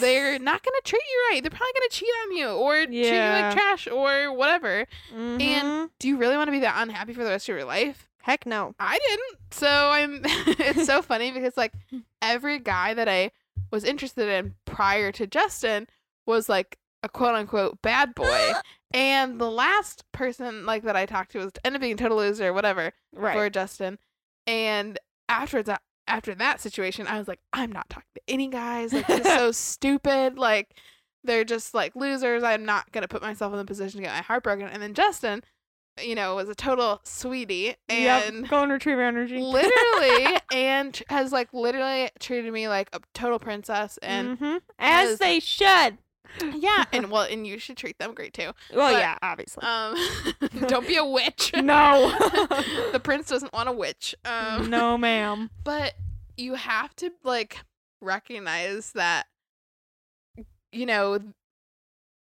they're 0.00 0.38
not 0.38 0.62
gonna 0.62 0.80
treat 0.84 1.02
you 1.02 1.26
right. 1.30 1.42
They're 1.42 1.50
probably 1.50 1.72
gonna 1.74 1.90
cheat 1.90 2.08
on 2.24 2.36
you 2.36 2.48
or 2.48 2.86
treat 2.86 2.94
you 3.04 3.10
like 3.18 3.52
trash 3.52 3.86
or 3.86 4.32
whatever. 4.32 4.86
Mhm. 5.14 5.90
Do 5.98 6.08
you 6.08 6.16
really 6.16 6.36
want 6.36 6.48
to 6.48 6.52
be 6.52 6.60
that 6.60 6.74
unhappy 6.82 7.12
for 7.12 7.22
the 7.24 7.30
rest 7.30 7.48
of 7.48 7.54
your 7.56 7.64
life? 7.66 8.08
heck 8.22 8.46
no. 8.46 8.74
I 8.80 8.98
didn't. 9.06 9.38
So 9.50 9.68
I'm. 9.68 10.20
it's 10.24 10.86
so 10.86 11.02
funny 11.02 11.30
because 11.30 11.58
like 11.58 11.74
every 12.22 12.58
guy 12.58 12.94
that 12.94 13.06
I 13.06 13.30
was 13.70 13.84
interested 13.84 14.28
in 14.30 14.54
prior 14.64 15.12
to 15.12 15.26
Justin 15.26 15.86
was 16.26 16.48
like 16.48 16.78
a 17.02 17.08
quote 17.10 17.34
unquote 17.34 17.82
bad 17.82 18.14
boy, 18.14 18.52
and 18.94 19.38
the 19.38 19.50
last 19.50 20.10
person 20.12 20.64
like 20.64 20.84
that 20.84 20.96
I 20.96 21.04
talked 21.04 21.32
to 21.32 21.38
was 21.40 21.52
ended 21.64 21.80
up 21.80 21.82
being 21.82 21.92
a 21.92 21.96
total 21.96 22.16
loser 22.16 22.48
or 22.48 22.52
whatever 22.54 22.92
Right. 23.12 23.34
for 23.36 23.50
Justin. 23.50 23.98
And 24.46 24.98
after 25.28 25.62
that, 25.62 25.82
after 26.06 26.34
that 26.34 26.60
situation, 26.60 27.06
I 27.06 27.18
was 27.18 27.28
like, 27.28 27.40
I'm 27.52 27.72
not 27.72 27.88
talking 27.88 28.08
to 28.14 28.20
any 28.28 28.48
guys. 28.48 28.92
Like 28.92 29.06
this 29.06 29.20
is 29.20 29.26
so 29.26 29.52
stupid. 29.52 30.36
Like 30.38 30.76
they're 31.24 31.44
just 31.44 31.72
like 31.74 31.96
losers. 31.96 32.42
I'm 32.42 32.64
not 32.64 32.92
gonna 32.92 33.08
put 33.08 33.22
myself 33.22 33.52
in 33.52 33.58
the 33.58 33.64
position 33.64 33.98
to 34.00 34.04
get 34.06 34.14
my 34.14 34.22
heart 34.22 34.42
broken. 34.44 34.66
And 34.68 34.82
then 34.82 34.94
Justin 34.94 35.42
you 36.02 36.16
know, 36.16 36.34
was 36.34 36.48
a 36.48 36.56
total 36.56 37.00
sweetie 37.04 37.76
and 37.88 38.40
yep. 38.40 38.50
golden 38.50 38.70
retriever 38.70 39.02
energy. 39.02 39.38
literally 39.38 40.40
and 40.52 41.00
has 41.08 41.30
like 41.30 41.54
literally 41.54 42.10
treated 42.18 42.52
me 42.52 42.66
like 42.66 42.88
a 42.92 43.00
total 43.14 43.38
princess 43.38 43.96
and 44.02 44.36
Mhm. 44.40 44.60
as 44.80 45.10
has- 45.10 45.18
they 45.20 45.38
should. 45.38 45.98
Yeah, 46.54 46.84
and 46.92 47.10
well, 47.10 47.22
and 47.22 47.46
you 47.46 47.58
should 47.58 47.76
treat 47.76 47.98
them 47.98 48.14
great 48.14 48.34
too. 48.34 48.52
Well, 48.72 48.92
But, 48.92 48.98
yeah, 48.98 49.18
obviously. 49.22 49.62
Um, 49.62 49.96
don't 50.68 50.86
be 50.86 50.96
a 50.96 51.04
witch. 51.04 51.52
no. 51.56 52.10
the 52.92 53.00
prince 53.02 53.28
doesn't 53.28 53.52
want 53.52 53.68
a 53.68 53.72
witch. 53.72 54.14
Um, 54.24 54.70
no, 54.70 54.96
ma'am. 54.98 55.50
but 55.62 55.94
you 56.36 56.54
have 56.54 56.94
to 56.96 57.10
like 57.22 57.58
recognize 58.00 58.92
that 58.92 59.26
you 60.72 60.86
know 60.86 61.18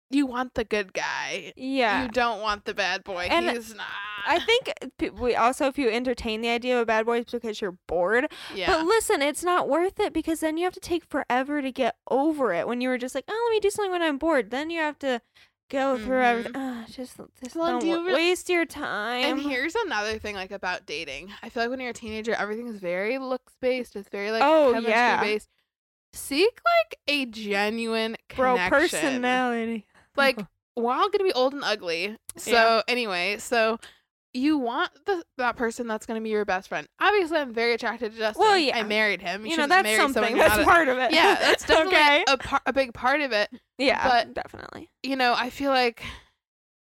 you 0.10 0.26
want 0.26 0.53
the 0.53 0.64
good 0.64 0.93
guy. 0.93 1.53
Yeah. 1.55 2.03
You 2.03 2.10
don't 2.10 2.41
want 2.41 2.66
the 2.66 2.74
bad 2.74 3.03
boy. 3.03 3.28
And 3.30 3.49
He's 3.49 3.76
not. 3.76 3.86
I 4.30 4.39
think 4.39 4.74
we 5.20 5.36
also, 5.36 5.68
if 5.68 5.78
you 5.78 5.89
entertain 5.89 6.41
the 6.41 6.49
idea 6.49 6.76
of 6.76 6.82
a 6.82 6.86
bad 6.86 7.05
boy, 7.05 7.20
it's 7.20 7.32
because 7.32 7.62
you're 7.62 7.78
bored. 7.88 8.28
yeah. 8.53 8.68
But 8.68 8.86
listen, 8.86 9.22
it's 9.22 9.43
not 9.43 9.70
worth 9.70 9.99
it 9.99 10.12
because 10.14 10.41
then 10.41 10.58
you 10.58 10.66
have 10.66 10.74
to 10.74 10.80
take 10.82 11.05
forever 11.05 11.62
to 11.62 11.72
get 11.72 11.95
over 12.12 12.53
it. 12.53 12.68
When 12.68 12.82
you 12.82 12.89
were 12.89 12.97
just 12.97 13.16
like, 13.16 13.24
oh, 13.30 13.47
let 13.49 13.55
me 13.55 13.60
do 13.62 13.70
something 13.70 13.91
when 13.91 14.01
I'm 14.01 14.18
bored, 14.18 14.49
then 14.51 14.70
you 14.70 14.80
have 14.82 14.99
to 14.99 15.22
go 15.70 15.97
through 15.97 16.22
everything. 16.24 16.51
Ah, 16.55 16.86
just, 16.91 17.18
just 17.43 17.55
Well, 17.55 17.68
don't 17.68 17.80
do 17.82 17.88
you 17.88 18.05
re- 18.08 18.14
waste 18.14 18.49
your 18.49 18.66
time. 18.66 19.24
and 19.26 19.39
here's 19.41 19.76
another 19.76 20.18
thing 20.20 20.36
like 20.36 20.51
about 20.51 20.86
dating. 20.86 21.32
I 21.41 21.47
feel 21.49 21.64
like 21.64 21.70
when 21.70 21.80
you're 21.80 21.89
a 21.91 21.93
teenager, 21.93 22.34
everything 22.34 22.68
is 22.68 22.80
very 22.80 23.18
looks 23.20 23.53
based. 23.62 23.95
It's 23.95 24.10
very 24.10 24.32
like 24.32 24.43
Oh, 24.43 24.72
chemistry 24.74 24.91
yeah. 24.91 25.22
based. 25.22 25.49
Seek 26.14 26.60
like 26.66 26.99
a 27.08 27.26
genuine 27.26 28.16
Bro, 28.36 28.55
connection. 28.55 28.80
personality. 28.80 29.86
Like 30.18 30.39
we're 30.76 30.93
all 30.93 31.09
gonna 31.09 31.24
be 31.24 31.34
old 31.34 31.53
and 31.53 31.63
ugly. 31.63 32.18
So 32.36 32.51
Yeah. 32.51 32.82
anyway, 32.88 33.38
so 33.39 33.80
you 34.34 34.57
want 34.57 34.91
the 35.05 35.24
that 35.38 35.55
person 35.55 35.88
that's 35.88 36.05
gonna 36.05 36.22
be 36.22 36.30
your 36.30 36.45
best 36.45 36.68
friend. 36.68 36.88
Obviously, 36.99 37.38
I'm 37.38 37.53
very 37.53 37.74
attracted 37.74 38.11
to 38.13 38.18
Justin. 38.18 38.41
Well, 38.41 38.57
yeah. 38.57 38.78
I 38.78 38.84
married 38.84 39.22
him. 39.22 39.45
you 39.45 39.57
know, 39.57 39.65
that's 39.68 39.95
something. 39.95 40.38
That's 40.38 40.63
part 40.63 40.88
of 40.89 40.97
it. 40.99 41.11
yeah, 41.13 41.36
that's 41.39 41.63
definitely 41.68 41.95
okay. 41.95 42.24
a, 42.28 42.38
par- 42.38 42.61
a 42.65 42.74
big 42.74 42.93
part 42.93 43.22
of 43.22 43.32
it. 43.32 43.49
yeah, 43.78 44.07
but- 44.07 44.34
definitely. 44.34 44.89
You 45.03 45.15
know, 45.15 45.34
I 45.36 45.49
feel 45.49 45.72
like 45.72 46.03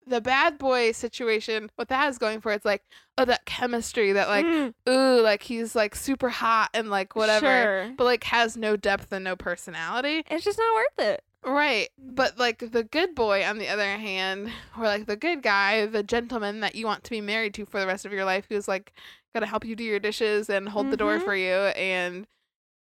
the 0.06 0.20
bad 0.20 0.58
boy 0.58 0.90
situation, 0.92 1.70
what 1.76 1.88
that 1.88 2.08
is 2.08 2.18
going 2.18 2.40
for, 2.40 2.50
it's 2.52 2.64
like, 2.64 2.82
oh, 3.16 3.24
that 3.26 3.44
chemistry 3.44 4.12
that 4.12 4.28
like, 4.28 4.44
Mm, 4.44 4.74
ooh, 4.88 5.20
like 5.22 5.42
he's 5.42 5.76
like 5.76 5.94
super 5.94 6.28
hot 6.30 6.70
and 6.74 6.90
like 6.90 7.14
whatever, 7.14 7.46
Sure. 7.46 7.92
but 7.96 8.04
like 8.04 8.24
has 8.24 8.56
no 8.56 8.76
depth 8.76 9.12
and 9.12 9.22
no 9.24 9.36
personality. 9.36 10.24
It's 10.28 10.44
just 10.44 10.58
not 10.58 10.74
worth 10.74 11.06
it. 11.10 11.24
Right. 11.44 11.88
But 11.98 12.38
like 12.38 12.58
the 12.72 12.84
good 12.84 13.14
boy 13.14 13.44
on 13.44 13.58
the 13.58 13.68
other 13.68 13.96
hand, 13.96 14.50
or 14.76 14.84
like 14.84 15.06
the 15.06 15.16
good 15.16 15.42
guy, 15.42 15.86
the 15.86 16.02
gentleman 16.02 16.60
that 16.60 16.74
you 16.74 16.86
want 16.86 17.04
to 17.04 17.10
be 17.10 17.20
married 17.20 17.54
to 17.54 17.64
for 17.64 17.80
the 17.80 17.86
rest 17.86 18.04
of 18.04 18.12
your 18.12 18.24
life 18.24 18.46
who's 18.48 18.68
like 18.68 18.92
gonna 19.34 19.46
help 19.46 19.64
you 19.64 19.74
do 19.76 19.84
your 19.84 20.00
dishes 20.00 20.50
and 20.50 20.68
hold 20.68 20.90
the 20.90 20.96
door 20.96 21.18
Mhm. 21.18 21.24
for 21.24 21.34
you 21.34 21.54
and 21.54 22.26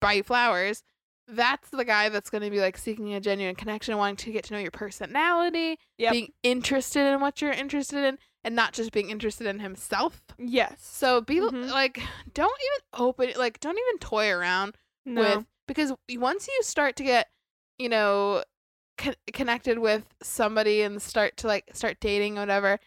buy 0.01 0.15
you 0.15 0.23
flowers. 0.23 0.83
That's 1.29 1.71
the 1.71 1.85
guy 1.85 2.09
that's 2.09 2.29
gonna 2.31 2.51
be 2.51 2.61
like 2.61 2.77
seeking 2.77 3.15
a 3.15 3.21
genuine 3.21 3.55
connection, 3.55 3.97
wanting 3.97 4.17
to 4.17 4.33
get 4.33 4.45
to 4.45 4.55
know 4.55 4.59
your 4.61 4.73
personality, 4.73 5.79
Yep. 5.99 6.13
being 6.13 6.33
interested 6.43 7.07
in 7.13 7.21
what 7.21 7.41
you're 7.41 7.53
interested 7.53 8.05
in, 8.05 8.19
and 8.43 8.57
not 8.57 8.73
just 8.73 8.91
being 8.91 9.11
interested 9.11 9.47
in 9.47 9.61
himself. 9.61 10.23
Yes. 10.39 10.79
So 10.85 11.21
be 11.21 11.39
Mhm. 11.39 11.71
like 11.71 12.01
don't 12.35 12.59
even 12.61 13.05
open 13.05 13.33
like 13.37 13.61
don't 13.61 13.79
even 13.79 13.99
toy 14.01 14.31
around 14.31 14.77
no. 15.05 15.21
with 15.37 15.47
because 15.69 15.93
once 16.17 16.49
you 16.49 16.63
start 16.65 16.97
to 16.97 17.05
get 17.05 17.29
you 17.81 17.89
know 17.89 18.45
con- 18.99 19.15
connected 19.33 19.79
with 19.79 20.05
somebody 20.23 20.83
and 20.83 21.01
start 21.01 21.37
to 21.39 21.47
like 21.47 21.69
start 21.73 21.99
dating 22.01 22.37
or 22.39 22.43
whatever 22.43 22.79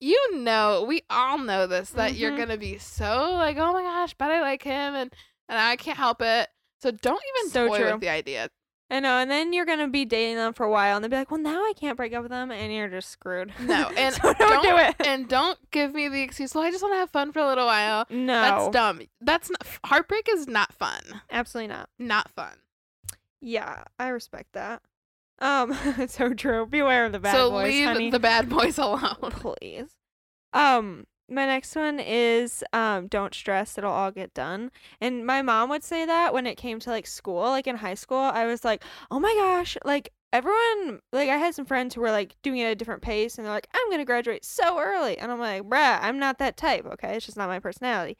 you 0.00 0.36
know 0.36 0.84
we 0.88 1.02
all 1.10 1.38
know 1.38 1.66
this 1.66 1.90
that 1.90 2.14
you're 2.14 2.32
Mhm. 2.32 2.36
gonna 2.38 2.56
be 2.56 2.78
so 2.78 3.32
like 3.34 3.56
oh 3.58 3.72
my 3.72 3.82
gosh 3.82 4.14
but 4.18 4.30
i 4.30 4.40
like 4.40 4.62
him 4.62 4.94
and 4.94 5.12
and 5.48 5.58
i 5.58 5.76
can't 5.76 5.98
help 5.98 6.20
it 6.22 6.48
so 6.82 6.90
don't 6.90 7.22
even 7.38 7.50
So 7.50 7.68
toy 7.68 7.92
with 7.92 8.00
the 8.00 8.08
idea 8.08 8.48
I 8.92 8.98
know, 8.98 9.18
and 9.18 9.30
then 9.30 9.52
you're 9.52 9.66
gonna 9.66 9.86
be 9.86 10.04
dating 10.04 10.34
them 10.34 10.52
for 10.52 10.66
a 10.66 10.70
while, 10.70 10.96
and 10.96 11.04
they'll 11.04 11.10
be 11.12 11.16
like, 11.16 11.30
"Well, 11.30 11.38
now 11.40 11.60
I 11.62 11.74
can't 11.78 11.96
break 11.96 12.12
up 12.12 12.22
with 12.24 12.32
them," 12.32 12.50
and 12.50 12.74
you're 12.74 12.88
just 12.88 13.08
screwed. 13.08 13.52
No, 13.60 13.88
and 13.96 14.12
so 14.16 14.34
don't, 14.34 14.62
do 14.64 14.76
it. 14.78 14.96
and 15.06 15.28
don't 15.28 15.56
give 15.70 15.94
me 15.94 16.08
the 16.08 16.20
excuse 16.22 16.56
well 16.56 16.64
i 16.64 16.72
just 16.72 16.82
want 16.82 16.94
to 16.94 16.98
have 16.98 17.08
fun 17.10 17.30
for 17.30 17.38
a 17.38 17.46
little 17.46 17.66
while 17.66 18.04
no, 18.10 18.32
that's 18.40 18.68
dumb 18.70 19.00
that's 19.20 19.48
not 19.48 19.64
heartbreak 19.84 20.26
is 20.32 20.48
not 20.48 20.72
fun 20.72 21.00
absolutely 21.30 21.72
not. 21.72 21.88
not 22.00 22.28
fun 22.32 22.56
Yeah, 23.40 23.84
I 23.98 24.08
respect 24.08 24.52
that. 24.52 24.82
Um, 25.40 25.74
so 26.08 26.34
true. 26.34 26.66
Beware 26.66 27.06
of 27.06 27.12
the 27.12 27.20
bad 27.20 27.34
so 27.34 27.50
boys, 27.50 27.72
leave 27.72 27.86
honey. 27.86 28.10
the 28.10 28.18
bad 28.18 28.48
boys 28.48 28.78
alone 28.78 29.16
Please. 29.20 29.90
Um, 30.52 31.06
my 31.28 31.46
next 31.46 31.74
one 31.76 32.00
is 32.00 32.64
um, 32.72 33.06
don't 33.06 33.32
stress, 33.34 33.78
it'll 33.78 33.92
all 33.92 34.10
get 34.10 34.34
done. 34.34 34.70
And 35.00 35.24
my 35.24 35.42
mom 35.42 35.70
would 35.70 35.84
say 35.84 36.04
that 36.04 36.34
when 36.34 36.46
it 36.46 36.56
came 36.56 36.80
to 36.80 36.90
like 36.90 37.06
school, 37.06 37.42
like 37.42 37.68
in 37.68 37.76
high 37.76 37.94
school, 37.94 38.18
I 38.18 38.46
was 38.46 38.64
like, 38.64 38.82
oh 39.10 39.20
my 39.20 39.32
gosh, 39.34 39.78
like 39.84 40.12
everyone, 40.32 41.00
like 41.12 41.28
I 41.28 41.36
had 41.36 41.54
some 41.54 41.64
friends 41.64 41.94
who 41.94 42.00
were 42.00 42.10
like 42.10 42.36
doing 42.42 42.58
it 42.58 42.66
at 42.66 42.72
a 42.72 42.74
different 42.74 43.02
pace, 43.02 43.36
and 43.36 43.46
they're 43.46 43.52
like, 43.52 43.68
I'm 43.74 43.90
gonna 43.90 44.04
graduate 44.04 44.44
so 44.44 44.78
early, 44.78 45.18
and 45.18 45.30
I'm 45.32 45.40
like, 45.40 45.62
bruh, 45.62 45.98
I'm 46.00 46.18
not 46.18 46.38
that 46.38 46.56
type, 46.56 46.86
okay? 46.86 47.16
It's 47.16 47.26
just 47.26 47.36
not 47.36 47.48
my 47.48 47.58
personality. 47.58 48.16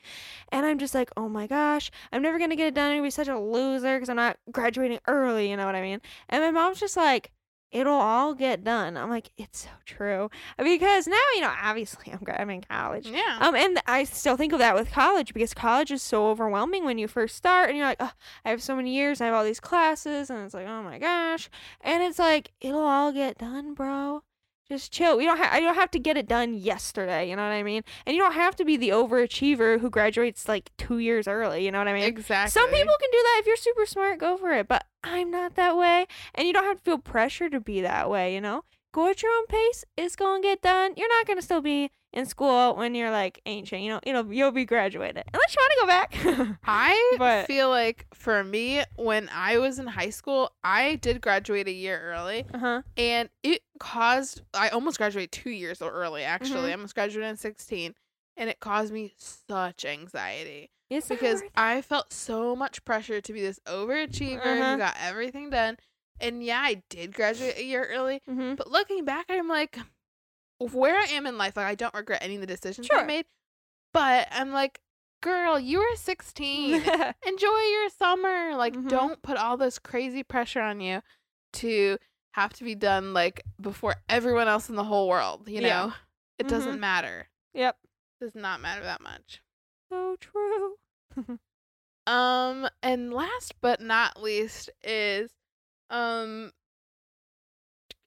And 0.50 0.66
I'm 0.66 0.78
just 0.78 0.94
like, 0.94 1.11
oh 1.16 1.28
my 1.28 1.46
gosh, 1.46 1.90
I'm 2.12 2.22
never 2.22 2.38
gonna 2.38 2.56
get 2.56 2.68
it 2.68 2.74
done. 2.74 2.90
I'm 2.90 2.98
gonna 2.98 3.06
be 3.06 3.11
such 3.11 3.28
a 3.28 3.38
loser 3.38 3.96
because 3.96 4.08
I'm 4.08 4.16
not 4.16 4.38
graduating 4.50 5.00
early. 5.06 5.50
You 5.50 5.56
know 5.56 5.66
what 5.66 5.74
I 5.74 5.82
mean? 5.82 6.00
And 6.28 6.42
my 6.42 6.50
mom's 6.50 6.80
just 6.80 6.96
like, 6.96 7.30
it'll 7.73 7.95
all 7.95 8.35
get 8.35 8.64
done. 8.64 8.97
I'm 8.97 9.11
like, 9.11 9.31
it's 9.37 9.61
so 9.62 9.71
true 9.85 10.31
because 10.59 11.07
now 11.07 11.16
you 11.35 11.41
know, 11.43 11.53
obviously 11.62 12.12
I'm 12.12 12.21
I'm 12.39 12.51
in 12.51 12.62
college. 12.62 13.07
yeah 13.07 13.39
Um, 13.41 13.55
and 13.55 13.81
I 13.87 14.05
still 14.05 14.37
think 14.37 14.53
of 14.53 14.59
that 14.59 14.75
with 14.75 14.91
college 14.91 15.33
because 15.35 15.55
college 15.55 15.91
is 15.91 16.03
so 16.03 16.29
overwhelming 16.29 16.85
when 16.85 16.99
you 16.99 17.09
first 17.09 17.37
start, 17.37 17.68
and 17.68 17.79
you're 17.79 17.87
like, 17.87 17.99
oh, 18.01 18.12
I 18.45 18.51
have 18.51 18.62
so 18.62 18.77
many 18.77 18.95
years, 18.95 19.21
I 19.21 19.27
have 19.27 19.35
all 19.35 19.45
these 19.45 19.61
classes, 19.61 20.31
and 20.31 20.45
it's 20.45 20.55
like, 20.55 20.66
oh 20.66 20.83
my 20.83 20.99
gosh, 20.99 21.49
and 21.81 22.03
it's 22.03 22.18
like 22.18 22.53
it'll 22.61 22.81
all 22.81 23.12
get 23.12 23.39
done, 23.39 23.75
bro. 23.75 24.23
Just 24.71 24.93
chill. 24.93 25.16
We 25.16 25.25
don't 25.25 25.37
have. 25.37 25.53
I 25.53 25.59
don't 25.59 25.75
have 25.75 25.91
to 25.91 25.99
get 25.99 26.16
it 26.16 26.29
done 26.29 26.55
yesterday. 26.55 27.29
You 27.29 27.35
know 27.35 27.43
what 27.43 27.49
I 27.49 27.64
mean? 27.64 27.83
And 28.07 28.14
you 28.14 28.23
don't 28.23 28.35
have 28.35 28.55
to 28.55 28.64
be 28.64 28.77
the 28.77 28.91
overachiever 28.91 29.81
who 29.81 29.91
graduates 29.91 30.47
like 30.47 30.71
two 30.77 30.99
years 30.99 31.27
early. 31.27 31.64
You 31.64 31.73
know 31.73 31.79
what 31.79 31.89
I 31.89 31.93
mean? 31.93 32.05
exactly 32.05 32.53
Some 32.53 32.71
people 32.71 32.95
can 33.01 33.11
do 33.11 33.18
that 33.18 33.39
if 33.41 33.47
you're 33.49 33.57
super 33.57 33.85
smart, 33.85 34.21
go 34.21 34.37
for 34.37 34.53
it. 34.53 34.68
But 34.68 34.87
I'm 35.03 35.29
not 35.29 35.57
that 35.57 35.77
way. 35.77 36.07
And 36.37 36.47
you 36.47 36.53
don't 36.53 36.62
have 36.62 36.77
to 36.77 36.83
feel 36.85 36.99
pressure 36.99 37.51
to 37.51 37.59
be 37.59 37.81
that 37.81 38.09
way, 38.09 38.33
you 38.33 38.41
know? 38.41 38.62
Go 38.93 39.09
at 39.09 39.22
your 39.22 39.30
own 39.32 39.47
pace. 39.47 39.84
It's 39.97 40.16
gonna 40.16 40.43
get 40.43 40.62
done. 40.62 40.95
You're 40.97 41.09
not 41.09 41.26
gonna 41.26 41.43
still 41.43 41.61
be 41.61 41.91
in 42.12 42.26
school 42.26 42.74
when 42.74 42.97
you're 42.97 43.11
like 43.12 43.41
ancient, 43.47 43.82
you 43.82 43.88
know, 43.91 44.01
you 44.05 44.12
know, 44.12 44.28
you'll 44.28 44.51
be 44.51 44.64
graduated. 44.64 45.22
Unless 45.32 45.55
you 45.55 45.62
wanna 45.62 45.80
go 45.80 45.86
back. 45.86 46.59
I 46.64 47.14
But- 47.18 47.47
feel 47.47 47.68
like 47.70 48.07
for 48.14 48.43
me, 48.43 48.82
when 48.97 49.28
I 49.32 49.59
was 49.59 49.78
in 49.78 49.86
high 49.86 50.11
school, 50.11 50.51
I 50.64 50.97
did 50.97 51.20
graduate 51.20 51.68
a 51.68 51.72
year 51.72 52.01
early, 52.03 52.47
uh-huh. 52.53 52.82
and 52.97 53.28
it 53.45 53.62
caused 53.78 54.43
I 54.55 54.70
almost 54.70 54.99
graduated 54.99 55.30
two 55.30 55.51
years 55.51 55.80
early. 55.80 56.24
Actually, 56.24 56.62
Mhm. 56.68 56.70
I 56.70 56.72
almost 56.72 56.95
graduated 56.97 57.30
in 57.30 57.36
sixteen, 57.36 57.95
and 58.36 58.51
it 58.51 58.59
caused 58.59 58.93
me 58.93 59.12
such 59.16 59.84
anxiety 59.84 60.70
It's 60.91 61.07
because 61.09 61.43
worth- 61.43 61.53
I 61.55 61.80
felt 61.82 62.12
so 62.12 62.57
much 62.57 62.84
pressure 62.84 63.20
to 63.20 63.32
be 63.32 63.41
this 63.41 63.61
overachiever 63.66 64.45
Uh-huh. 64.45 64.72
who 64.72 64.78
got 64.78 64.97
everything 65.01 65.51
done. 65.51 65.76
And 66.21 66.43
yeah, 66.43 66.61
I 66.61 66.83
did 66.89 67.14
graduate 67.14 67.57
a 67.57 67.64
year 67.64 67.85
early, 67.91 68.21
Mhm. 68.29 68.57
but 68.57 68.71
looking 68.71 69.05
back, 69.05 69.27
I'm 69.29 69.49
like, 69.49 69.79
where 70.59 70.97
I 70.99 71.05
am 71.07 71.27
in 71.27 71.39
life, 71.39 71.57
like 71.57 71.66
I 71.66 71.75
don't 71.75 71.95
regret 71.95 72.23
any 72.23 72.35
of 72.35 72.41
the 72.41 72.47
decisions 72.47 72.89
I 72.93 73.05
made. 73.05 73.27
But 73.93 74.29
I'm 74.31 74.53
like, 74.53 74.81
girl, 75.23 75.59
you 75.59 75.79
were 75.79 75.97
16 75.97 76.75
enjoy 77.27 77.61
your 77.73 77.89
summer. 77.91 78.55
Like, 78.57 78.75
Mhm. 78.75 78.89
don't 78.89 79.23
put 79.23 79.37
all 79.37 79.57
this 79.57 79.79
crazy 79.79 80.23
pressure 80.23 80.61
on 80.61 80.81
you 80.81 81.03
to 81.55 81.99
have 82.35 82.53
to 82.55 82.64
be 82.64 82.75
done 82.75 83.12
like 83.12 83.43
before 83.61 83.97
everyone 84.09 84.47
else 84.49 84.68
in 84.68 84.77
the 84.77 84.85
whole 84.85 85.09
world. 85.09 85.49
You 85.49 85.61
know, 85.62 85.66
Yeah. 85.66 85.93
it 86.39 86.47
doesn't 86.49 86.77
Mhm. 86.77 86.81
matter. 86.81 87.29
yep. 87.55 87.79
does 88.21 88.35
not 88.35 88.61
matter 88.61 88.83
that 88.83 89.01
much. 89.01 89.43
So 89.89 90.14
true. 90.21 90.77
Um, 92.07 92.68
and 92.83 93.12
last 93.12 93.55
but 93.61 93.81
not 93.81 94.21
least 94.21 94.71
is, 94.83 95.31
um, 95.91 96.53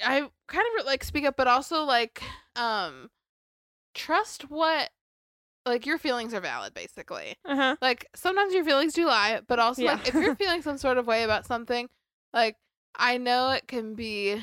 I 0.04 0.28
kind 0.48 0.66
of 0.80 0.86
like 0.86 1.04
speak 1.04 1.26
up, 1.26 1.36
but 1.38 1.48
also 1.48 1.84
like, 1.84 2.22
um, 2.56 3.10
trust 3.94 4.50
what, 4.50 4.90
like 5.66 5.86
your 5.86 5.98
feelings 5.98 6.34
are 6.34 6.42
valid, 6.42 6.74
basically. 6.74 7.36
Uh-huh. 7.46 7.76
like 7.82 8.08
sometimes 8.16 8.54
your 8.54 8.66
feelings 8.66 8.94
do 8.94 9.06
lie, 9.08 9.42
but 9.48 9.60
also 9.60 9.84
like 9.84 10.08
if 10.08 10.14
you're 10.14 10.36
feeling 10.44 10.62
some 10.62 10.78
sort 10.78 10.98
of 10.98 11.08
way 11.08 11.24
about 11.24 11.46
something, 11.46 11.90
like 12.34 12.56
I 12.96 13.18
know 13.18 13.52
it 13.52 13.68
can 13.68 13.96
be 13.96 14.42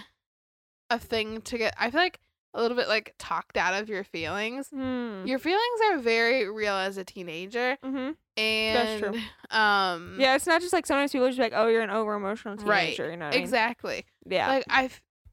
a 0.91 0.99
thing 0.99 1.41
to 1.43 1.57
get 1.57 1.75
I 1.79 1.91
feel 1.91 2.01
like 2.01 2.19
a 2.55 2.61
little 2.61 2.77
bit 2.77 2.89
like 2.89 3.15
talked 3.19 3.57
out 3.57 3.75
of 3.81 3.89
your 3.89 4.03
feelings. 4.05 4.69
Hmm. 4.71 5.25
Your 5.27 5.39
feelings 5.39 5.81
are 5.91 5.99
very 5.99 6.51
real 6.51 6.75
as 6.75 6.97
a 6.97 7.05
teenager 7.05 7.77
Mhm. 7.85 8.17
and 8.37 9.01
true. 9.03 9.21
um 9.57 10.17
Yeah, 10.19 10.35
it's 10.35 10.47
not 10.47 10.61
just 10.61 10.73
like 10.73 10.87
sometimes 10.87 11.13
people 11.13 11.27
are 11.27 11.31
just 11.31 11.39
like, 11.41 11.53
"Oh, 11.55 11.69
you're 11.69 11.83
an 11.83 11.91
over 11.91 12.15
emotional 12.15 12.57
Right. 12.57 12.87
teenager." 12.97 13.11
You 13.11 13.17
know 13.17 13.27
what 13.27 13.35
I 13.35 13.37
mean? 13.37 13.43
exactly. 13.45 14.07
Yeah. 14.27 14.49
Like 14.49 14.65
I 14.69 14.91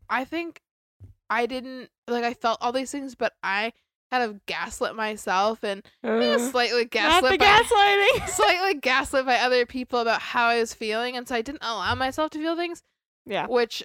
I 0.10 0.26
think 0.26 0.62
I 1.30 1.46
didn't 1.46 1.90
like 2.08 2.24
I 2.24 2.34
felt 2.34 2.60
all 2.62 2.72
these 2.72 2.92
things 2.92 3.16
but 3.16 3.34
I 3.44 3.74
kind 4.12 4.24
of 4.24 4.46
gaslit 4.46 4.96
myself 4.96 5.64
and 5.64 5.84
Uh, 6.04 6.38
slightly 6.38 6.84
not 6.84 6.92
gaslit 6.92 7.32
the 7.34 7.38
by, 7.40 7.46
gaslighting. 7.46 8.30
slightly 8.36 8.74
gaslit 8.76 9.26
by 9.26 9.36
other 9.40 9.66
people 9.66 10.00
about 10.00 10.22
how 10.22 10.46
I 10.46 10.60
was 10.60 10.74
feeling, 10.74 11.18
and 11.18 11.28
so 11.28 11.36
I 11.36 11.42
didn't 11.42 11.62
allow 11.64 11.94
myself 11.96 12.30
to 12.32 12.38
feel 12.38 12.56
things, 12.56 12.84
yeah. 13.26 13.48
which 13.48 13.84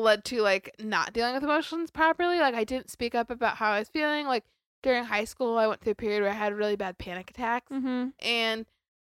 led 0.00 0.24
to 0.26 0.40
like 0.42 0.74
not 0.78 1.12
dealing 1.12 1.34
with 1.34 1.42
emotions 1.44 1.90
properly. 1.90 2.38
Like 2.38 2.54
I 2.54 2.64
didn't 2.64 2.90
speak 2.90 3.14
up 3.14 3.30
about 3.30 3.56
how 3.56 3.72
I 3.72 3.78
was 3.80 3.88
feeling. 3.88 4.26
Like 4.26 4.44
during 4.82 5.04
high 5.04 5.24
school, 5.24 5.58
I 5.58 5.66
went 5.66 5.80
through 5.80 5.92
a 5.92 5.96
period 5.96 6.22
where 6.22 6.30
I 6.30 6.34
had 6.34 6.54
really 6.54 6.76
bad 6.76 6.98
panic 6.98 7.30
attacks, 7.30 7.70
Mm-hmm. 7.72 8.08
and 8.20 8.66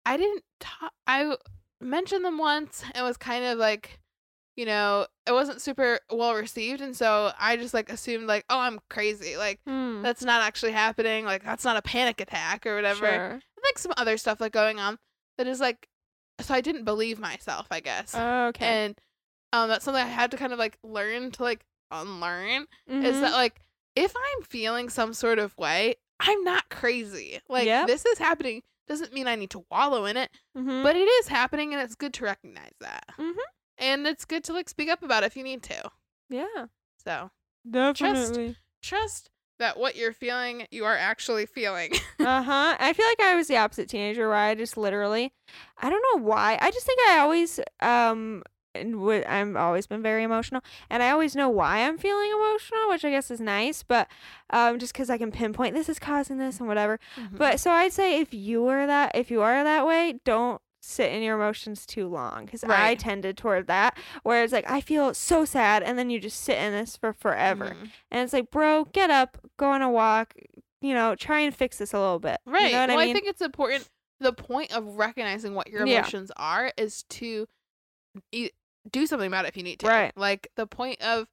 I 0.06 0.18
didn't 0.18 0.44
talk. 0.60 0.92
I 1.08 1.36
mentioned 1.80 2.26
them 2.26 2.38
once 2.38 2.84
and 2.94 3.06
was 3.06 3.18
kind 3.18 3.46
of 3.46 3.58
like, 3.60 4.00
you 4.56 4.66
know, 4.66 5.06
it 5.28 5.32
wasn't 5.32 5.62
super 5.62 6.00
well 6.12 6.34
received, 6.36 6.82
and 6.82 6.96
so 6.98 7.32
I 7.40 7.56
just 7.58 7.74
like 7.74 7.92
assumed 7.92 8.28
like, 8.28 8.46
oh, 8.50 8.60
I'm 8.60 8.80
crazy. 8.90 9.38
Like 9.38 9.60
Mm. 9.68 10.02
that's 10.02 10.24
not 10.24 10.42
actually 10.42 10.72
happening. 10.72 11.26
Like 11.26 11.44
that's 11.44 11.64
not 11.64 11.78
a 11.78 11.82
panic 11.82 12.20
attack 12.22 12.66
or 12.66 12.76
whatever. 12.76 13.06
Sure. 13.06 13.30
And, 13.32 13.44
like 13.64 13.78
some 13.78 13.94
other 13.98 14.18
stuff 14.18 14.42
like 14.42 14.52
going 14.54 14.80
on 14.80 14.98
that 15.38 15.46
is 15.46 15.60
like, 15.60 15.88
so 16.40 16.54
I 16.56 16.62
didn't 16.62 16.84
believe 16.86 17.20
myself, 17.20 17.68
I 17.70 17.80
guess, 17.80 18.16
Okay. 18.16 18.66
and 18.66 19.00
um, 19.54 19.70
that's 19.70 19.86
something 19.86 20.02
I 20.04 20.08
had 20.08 20.32
to 20.32 20.38
kind 20.38 20.54
of 20.54 20.60
like 20.60 20.78
learn 20.84 21.32
to 21.32 21.44
like 21.44 21.66
unlearn 21.92 22.68
is 22.88 23.16
Mhm. 23.18 23.22
that 23.22 23.34
like 23.34 23.62
if 23.96 24.14
I'm 24.16 24.44
feeling 24.44 24.90
some 24.90 25.14
sort 25.14 25.40
of 25.40 25.58
way, 25.58 25.96
I'm 26.20 26.44
not 26.44 26.70
crazy. 26.70 27.40
Like 27.50 27.66
Yep. 27.66 27.88
this 27.88 28.06
is 28.06 28.18
happening 28.18 28.64
doesn't 28.88 29.14
mean 29.14 29.28
I 29.28 29.36
need 29.36 29.50
to 29.52 29.66
wallow 29.72 30.06
in 30.06 30.18
it, 30.18 30.30
Mhm. 30.58 30.84
but 30.84 30.96
it 30.96 31.06
is 31.08 31.28
happening 31.28 31.74
and 31.74 31.82
it's 31.82 31.96
good 31.96 32.14
to 32.16 32.24
recognize 32.26 32.74
that. 32.82 33.06
Mhm. 33.18 33.36
And 33.78 34.06
it's 34.08 34.26
good 34.26 34.44
to 34.46 34.54
like 34.54 34.68
speak 34.70 34.90
up 34.90 35.02
about 35.04 35.24
it 35.24 35.28
if 35.28 35.36
you 35.38 35.44
need 35.44 35.64
to. 35.64 35.90
yeah. 36.30 36.66
So, 37.04 37.32
Definitely. 37.70 38.56
trust 38.82 39.30
that 39.60 39.78
what 39.78 39.96
you're 39.96 40.14
feeling, 40.14 40.68
you 40.72 40.86
are 40.86 40.96
actually 40.96 41.46
feeling. 41.46 41.92
uh 42.20 42.42
huh. 42.44 42.76
I 42.80 42.94
feel 42.94 43.06
like 43.06 43.20
I 43.22 43.36
was 43.36 43.48
the 43.48 43.58
opposite 43.58 43.90
teenager 43.90 44.28
where 44.28 44.38
I 44.38 44.56
just 44.56 44.78
literally, 44.78 45.34
I 45.78 45.90
don't 45.90 46.04
know 46.14 46.24
why. 46.26 46.58
I 46.62 46.72
just 46.72 46.86
think 46.86 47.00
I 47.10 47.20
always 47.20 47.60
um. 47.82 48.44
And 48.74 49.02
would, 49.02 49.26
I'm 49.26 49.58
always 49.58 49.86
been 49.86 50.02
very 50.02 50.24
emotional, 50.24 50.62
and 50.90 51.04
I 51.04 51.10
always 51.12 51.36
know 51.36 51.50
why 51.50 51.80
I'm 51.80 51.98
feeling 51.98 52.32
emotional, 52.32 52.88
which 52.90 53.04
I 53.04 53.10
guess 53.12 53.30
is 53.30 53.42
nice. 53.42 53.84
But 53.84 54.08
um, 54.50 54.80
just 54.80 54.94
because 54.94 55.10
I 55.10 55.18
can 55.18 55.30
pinpoint 55.32 55.76
this 55.76 55.90
is 55.90 56.00
causing 56.00 56.38
this 56.38 56.60
and 56.60 56.70
whatever. 56.70 56.98
Mm-hmm. 57.18 57.36
But 57.36 57.60
so 57.60 57.72
I'd 57.72 57.92
say 57.92 58.22
if 58.22 58.34
you 58.34 58.66
are 58.68 58.88
that, 58.88 59.12
if 59.14 59.30
you 59.30 59.42
are 59.42 59.62
that 59.64 59.86
way, 59.86 60.20
don't 60.24 60.62
sit 60.82 61.12
in 61.12 61.22
your 61.22 61.36
emotions 61.36 61.86
too 61.86 62.08
long 62.08 62.46
because 62.46 62.64
I 62.64 62.96
tended 62.96 63.38
toward 63.38 63.68
that 63.68 63.96
where 64.24 64.44
it's 64.44 64.52
like 64.52 64.68
I 64.72 64.82
feel 64.82 65.14
so 65.14 65.46
sad 65.46 65.84
and 65.84 65.96
then 66.00 66.10
you 66.10 66.20
just 66.20 66.40
sit 66.40 66.58
in 66.58 66.72
this 66.72 66.98
for 66.98 67.14
forever 67.14 67.76
Mhm. 67.80 67.90
and 68.10 68.22
it's 68.22 68.34
like 68.34 68.50
bro 68.50 68.86
get 68.86 69.12
up 69.12 69.38
go 69.58 69.70
on 69.70 69.84
a 69.84 69.92
walk 69.92 70.34
you 70.82 70.96
know 70.96 71.14
try 71.14 71.42
and 71.42 71.56
fix 71.56 71.78
this 71.78 71.94
a 71.94 72.00
little 72.00 72.18
bit 72.18 72.40
Right. 72.48 72.64
you 72.64 72.72
know 72.72 72.80
what 72.80 72.90
well, 72.90 73.00
I 73.00 73.06
mean 73.06 73.14
think 73.14 73.28
it's 73.28 73.42
important. 73.42 73.88
The 74.22 74.34
point 74.34 74.76
of 74.76 74.98
recognizing 74.98 75.54
what 75.54 75.68
your 75.70 75.86
Yeah. 75.86 76.00
emotions 76.00 76.32
are 76.36 76.74
is 76.76 77.04
to 77.10 77.46
do 78.90 79.06
something 79.06 79.28
about 79.28 79.46
it 79.46 79.50
if 79.50 79.58
you 79.58 79.64
need 79.64 79.80
to. 79.80 79.88
Right. 79.88 80.12
Like 80.16 80.48
the 80.56 80.66
point 80.68 81.02
of, 81.02 81.28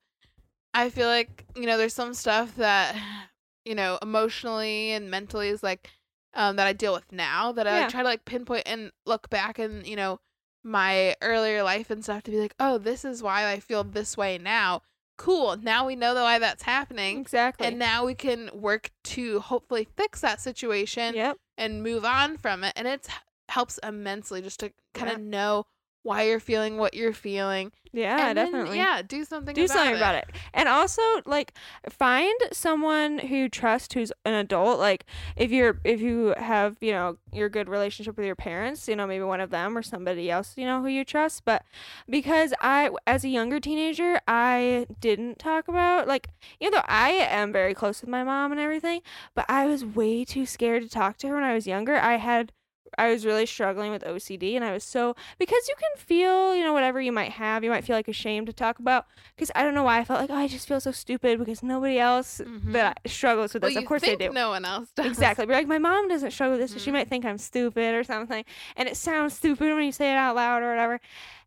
I 0.75 0.91
feel 0.91 1.07
like 1.07 1.45
you 1.57 1.67
know, 1.67 1.79
there's 1.79 1.95
some 1.95 2.15
stuff 2.15 2.57
that 2.57 2.97
you 3.65 3.75
know 3.75 3.99
emotionally 4.03 4.93
and 4.93 5.11
mentally 5.11 5.49
is 5.49 5.63
like 5.63 5.91
um 6.35 6.57
that 6.57 6.67
I 6.67 6.73
deal 6.73 6.93
with 6.93 7.11
now 7.13 7.53
that 7.53 7.67
I 7.67 7.81
Yeah. 7.81 7.89
try 7.89 8.03
to 8.03 8.09
like 8.09 8.25
pinpoint 8.25 8.65
and 8.67 8.93
look 9.07 9.29
back 9.31 9.59
and 9.59 9.87
you 9.87 9.97
know 9.97 10.21
my 10.65 11.15
earlier 11.23 11.63
life 11.63 11.91
and 11.91 12.03
stuff 12.03 12.25
to 12.25 12.31
be 12.31 12.39
like, 12.41 12.55
oh, 12.61 12.79
this 12.79 13.05
is 13.05 13.23
why 13.23 13.51
I 13.51 13.61
feel 13.61 13.85
this 13.85 14.17
way 14.17 14.37
now. 14.39 14.83
Cool. 15.17 15.57
Now 15.57 15.87
we 15.87 15.97
know 15.97 16.15
why 16.15 16.39
that's 16.39 16.65
happening. 16.65 17.19
exactly 17.19 17.67
And 17.67 17.79
now 17.79 18.05
we 18.05 18.15
can 18.15 18.51
work 18.53 18.91
to 19.05 19.41
hopefully 19.41 19.89
fix 19.97 20.21
that 20.21 20.41
situation 20.41 21.15
yep 21.15 21.39
and 21.57 21.83
move 21.83 22.05
on 22.05 22.37
from 22.37 22.65
it. 22.65 22.73
And 22.77 22.87
it 22.87 23.09
helps 23.49 23.79
immensely 23.79 24.43
just 24.43 24.61
to 24.61 24.73
kind 24.95 25.09
Yeah. 25.09 25.15
of 25.17 25.21
know 25.21 25.67
why 26.09 26.23
you're 26.23 26.41
feeling 26.41 26.79
what 26.79 26.95
you're 26.95 27.13
feeling. 27.13 27.71
yeah 27.93 28.29
and 28.29 28.39
then, 28.39 28.47
definitely. 28.47 28.79
yeah, 28.79 29.03
do 29.07 29.25
something 29.25 29.55
do 29.55 29.65
about 29.65 29.75
something 29.77 29.95
it. 29.95 29.99
about 29.99 30.15
it. 30.15 30.27
and 30.55 30.69
also 30.69 31.03
like 31.27 31.53
find 31.89 32.35
someone 32.53 33.19
who 33.19 33.37
you 33.37 33.49
trust 33.49 33.93
who's 33.93 34.13
an 34.25 34.35
adult. 34.35 34.79
Like 34.79 35.05
if 35.37 35.51
you're 35.53 35.81
if 35.85 36.01
you 36.01 36.35
have 36.37 36.77
you 36.81 36.93
know 36.93 37.19
your 37.33 37.49
good 37.49 37.69
relationship 37.69 38.17
with 38.17 38.27
your 38.27 38.37
parents 38.37 38.89
you 38.89 38.97
know 38.97 39.07
maybe 39.07 39.25
one 39.25 39.41
of 39.41 39.51
them 39.51 39.77
or 39.77 39.83
somebody 39.83 40.31
else 40.31 40.55
you 40.57 40.65
know 40.65 40.81
who 40.83 40.89
you 40.89 41.05
trust. 41.05 41.45
But 41.45 41.63
because 42.09 42.55
i 42.61 42.91
as 43.07 43.25
a 43.25 43.29
younger 43.29 43.61
teenager 43.61 44.21
i 44.27 44.87
didn't 45.01 45.39
talk 45.39 45.69
about 45.69 46.09
like 46.09 46.29
even 46.61 46.73
though 46.73 46.85
i 46.87 47.11
am 47.11 47.53
very 47.53 47.75
close 47.75 48.01
with 48.01 48.09
my 48.11 48.25
mom 48.25 48.51
and 48.53 48.61
everything 48.61 49.01
but 49.35 49.45
i 49.49 49.67
was 49.67 49.85
way 49.85 50.25
too 50.25 50.47
scared 50.47 50.83
to 50.83 50.89
talk 50.89 51.17
to 51.19 51.29
her 51.29 51.35
when 51.35 51.45
i 51.45 51.55
was 51.55 51.67
younger. 51.67 51.97
I 51.97 52.17
had 52.17 52.53
I 52.97 53.11
was 53.11 53.26
really 53.26 53.47
struggling 53.47 53.91
with 53.91 54.03
OCD 54.05 54.57
and 54.57 54.64
I 54.64 54.72
was 54.72 54.84
so 54.84 55.14
because 55.39 55.68
you 55.68 55.74
can 55.78 56.03
feel, 56.05 56.55
you 56.55 56.62
know, 56.64 56.72
whatever 56.72 57.01
you 57.01 57.12
might 57.12 57.32
have, 57.32 57.62
you 57.64 57.70
might 57.70 57.84
feel 57.84 57.97
like 57.97 58.09
ashamed 58.09 58.47
to 58.47 58.53
talk 58.53 58.78
about 58.78 59.07
because 59.36 59.51
I 59.55 59.62
don't 59.62 59.74
know 59.74 59.82
why 59.82 59.99
I 59.99 60.05
felt 60.05 60.20
like, 60.20 60.30
oh, 60.30 60.34
I 60.34 60.49
just 60.49 60.66
feel 60.68 60.80
so 60.80 60.93
stupid 60.93 61.39
because 61.39 61.62
nobody 61.62 61.99
else 61.99 62.41
Mhm. 62.45 62.72
that 62.72 63.01
struggles 63.07 63.53
with 63.55 63.62
Well, 63.62 63.70
this. 63.70 63.78
of 63.78 63.84
course 63.86 64.03
they 64.03 64.16
do. 64.16 64.32
no 64.32 64.51
one 64.51 64.64
else 64.64 64.91
does. 64.95 65.07
Exactly. 65.07 65.47
But 65.47 65.55
like 65.55 65.66
my 65.66 65.78
mom 65.78 66.09
doesn't 66.09 66.30
struggle 66.30 66.53
with 66.59 66.61
this, 66.61 66.72
so 66.72 66.78
she 66.78 66.91
Mhm. 66.91 66.95
might 66.95 67.09
think 67.09 67.24
I'm 67.24 67.39
stupid 67.39 67.95
or 67.95 68.05
something. 68.05 68.45
And 68.76 68.89
it 68.89 68.97
sounds 68.97 69.34
stupid 69.34 69.74
when 69.74 69.84
you 69.84 69.93
say 69.93 70.11
it 70.12 70.16
out 70.16 70.36
loud 70.36 70.62
or 70.62 70.70
whatever. 70.70 71.01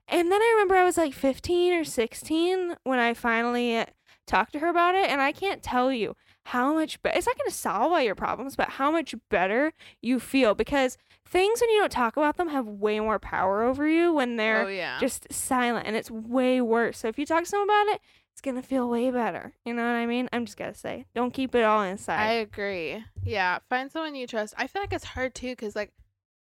And 0.07 0.31
then 0.31 0.41
I 0.41 0.51
remember 0.55 0.75
I 0.75 0.83
was 0.83 0.97
like 0.97 1.13
15 1.13 1.73
or 1.73 1.83
16 1.85 2.75
when 2.83 2.99
I 2.99 3.13
finally 3.13 3.85
talked 4.27 4.51
to 4.53 4.59
her 4.59 4.67
about 4.67 4.95
it. 4.95 5.09
And 5.09 5.21
I 5.21 5.31
can't 5.31 5.63
tell 5.63 5.91
you 5.91 6.15
how 6.45 6.73
much 6.73 7.01
better, 7.01 7.17
it's 7.17 7.27
not 7.27 7.37
going 7.37 7.49
to 7.49 7.55
solve 7.55 7.91
all 7.91 8.01
your 8.01 8.15
problems, 8.15 8.55
but 8.55 8.69
how 8.71 8.91
much 8.91 9.13
better 9.29 9.73
you 10.01 10.19
feel 10.19 10.55
because 10.55 10.97
things 11.25 11.61
when 11.61 11.69
you 11.69 11.79
don't 11.79 11.91
talk 11.91 12.17
about 12.17 12.37
them 12.37 12.49
have 12.49 12.65
way 12.67 12.99
more 12.99 13.19
power 13.19 13.63
over 13.63 13.87
you 13.87 14.11
when 14.13 14.35
they're 14.35 14.65
Oh 14.65 14.67
yeah. 14.67 14.97
just 14.99 15.31
silent 15.31 15.87
and 15.87 15.95
it's 15.95 16.09
way 16.11 16.59
worse. 16.59 16.97
So 16.99 17.07
if 17.07 17.17
you 17.19 17.25
talk 17.25 17.43
to 17.43 17.49
someone 17.49 17.67
about 17.69 17.93
it, 17.95 18.01
it's 18.33 18.41
gonna 18.41 18.61
feel 18.63 18.89
way 18.89 19.11
better. 19.11 19.53
You 19.65 19.73
know 19.73 19.83
what 19.83 19.89
I 19.95 20.05
mean? 20.05 20.29
I'm 20.33 20.45
just 20.45 20.57
gonna 20.57 20.73
say, 20.73 21.05
don't 21.13 21.31
keep 21.33 21.53
it 21.53 21.63
all 21.63 21.83
inside. 21.83 22.19
I 22.19 22.31
agree. 22.33 23.03
Yeah, 23.23 23.59
find 23.69 23.91
someone 23.91 24.15
you 24.15 24.25
trust. 24.25 24.53
I 24.57 24.67
feel 24.67 24.81
like 24.81 24.93
it's 24.93 25.03
hard 25.05 25.35
too 25.35 25.49
because 25.51 25.75
like 25.75 25.91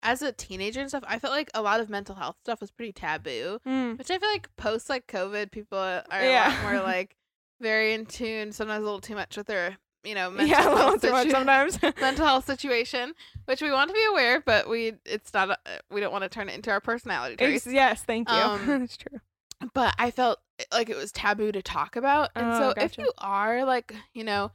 as 0.03 0.21
a 0.21 0.31
teenager 0.31 0.81
and 0.81 0.89
stuff, 0.89 1.03
I 1.07 1.19
felt 1.19 1.33
like 1.33 1.49
a 1.55 1.61
lot 1.61 1.79
of 1.79 1.89
mental 1.89 2.15
health 2.15 2.35
stuff 2.43 2.59
was 2.61 2.69
pretty 2.71 2.91
taboo. 2.91 3.59
Mm, 3.65 3.97
Which 3.97 4.11
I 4.11 4.17
feel 4.19 4.29
like 4.29 4.53
post 4.55 4.89
like 4.89 5.07
COVID, 5.07 5.51
people 5.51 5.77
are 5.79 6.03
Yeah. 6.11 6.49
a 6.49 6.53
lot 6.55 6.61
more 6.73 6.81
like 6.83 7.15
very 7.61 7.93
in 7.93 8.05
tune. 8.05 8.51
Sometimes 8.51 8.81
a 8.81 8.85
little 8.85 8.99
too 9.01 9.15
much 9.15 9.37
with 9.37 9.47
their 9.47 9.77
you 10.05 10.15
know 10.15 10.29
mental 10.31 10.47
yeah, 10.55 10.77
health 10.77 11.01
situ- 11.01 11.31
sometimes. 11.31 11.79
mental 12.01 12.25
health 12.25 12.45
situation, 12.45 13.13
which 13.45 13.61
we 13.61 13.71
want 13.71 13.89
to 13.89 13.93
be 13.93 14.05
aware, 14.11 14.37
of, 14.37 14.45
but 14.45 14.69
we 14.69 14.93
it's 15.05 15.33
not 15.33 15.49
a, 15.51 15.57
we 15.91 15.99
don't 16.01 16.11
want 16.11 16.23
to 16.23 16.29
turn 16.29 16.49
it 16.49 16.55
into 16.55 16.71
our 16.71 16.81
personality 16.81 17.35
traits. 17.35 17.67
Yes, 17.67 18.03
thank 18.03 18.31
you. 18.31 18.37
Um, 18.37 18.65
That's 18.79 18.97
true. 18.97 19.19
But 19.73 19.95
I 19.97 20.11
felt 20.11 20.39
like 20.71 20.89
it 20.89 20.97
was 20.97 21.11
taboo 21.11 21.51
to 21.51 21.61
talk 21.61 21.95
about, 21.95 22.29
and 22.35 22.53
Oh, 22.53 22.59
so 22.59 22.73
if 22.77 22.97
you 22.97 23.11
are 23.17 23.65
like 23.65 23.93
you 24.13 24.23
know 24.23 24.51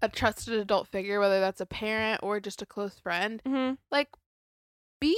a 0.00 0.08
trusted 0.08 0.54
adult 0.54 0.88
figure, 0.88 1.20
whether 1.20 1.40
that's 1.40 1.60
a 1.60 1.66
parent 1.66 2.20
or 2.22 2.40
just 2.40 2.60
a 2.62 2.66
close 2.66 2.98
friend, 2.98 3.40
hmm 3.46 3.72
like 3.90 4.08
be 5.00 5.16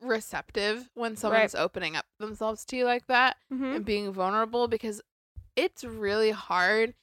receptive 0.00 0.88
when 0.94 1.16
someone's 1.16 1.54
opening 1.54 1.96
up 1.96 2.06
themselves 2.18 2.64
to 2.66 2.76
you 2.76 2.84
like 2.84 3.06
that 3.08 3.36
hmm 3.50 3.74
and 3.74 3.84
being 3.84 4.12
vulnerable 4.12 4.68
because 4.68 5.02
it's 5.56 5.82
really 5.84 6.30
hard 6.30 6.94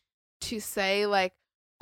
to 0.41 0.59
say 0.59 1.05
like 1.05 1.33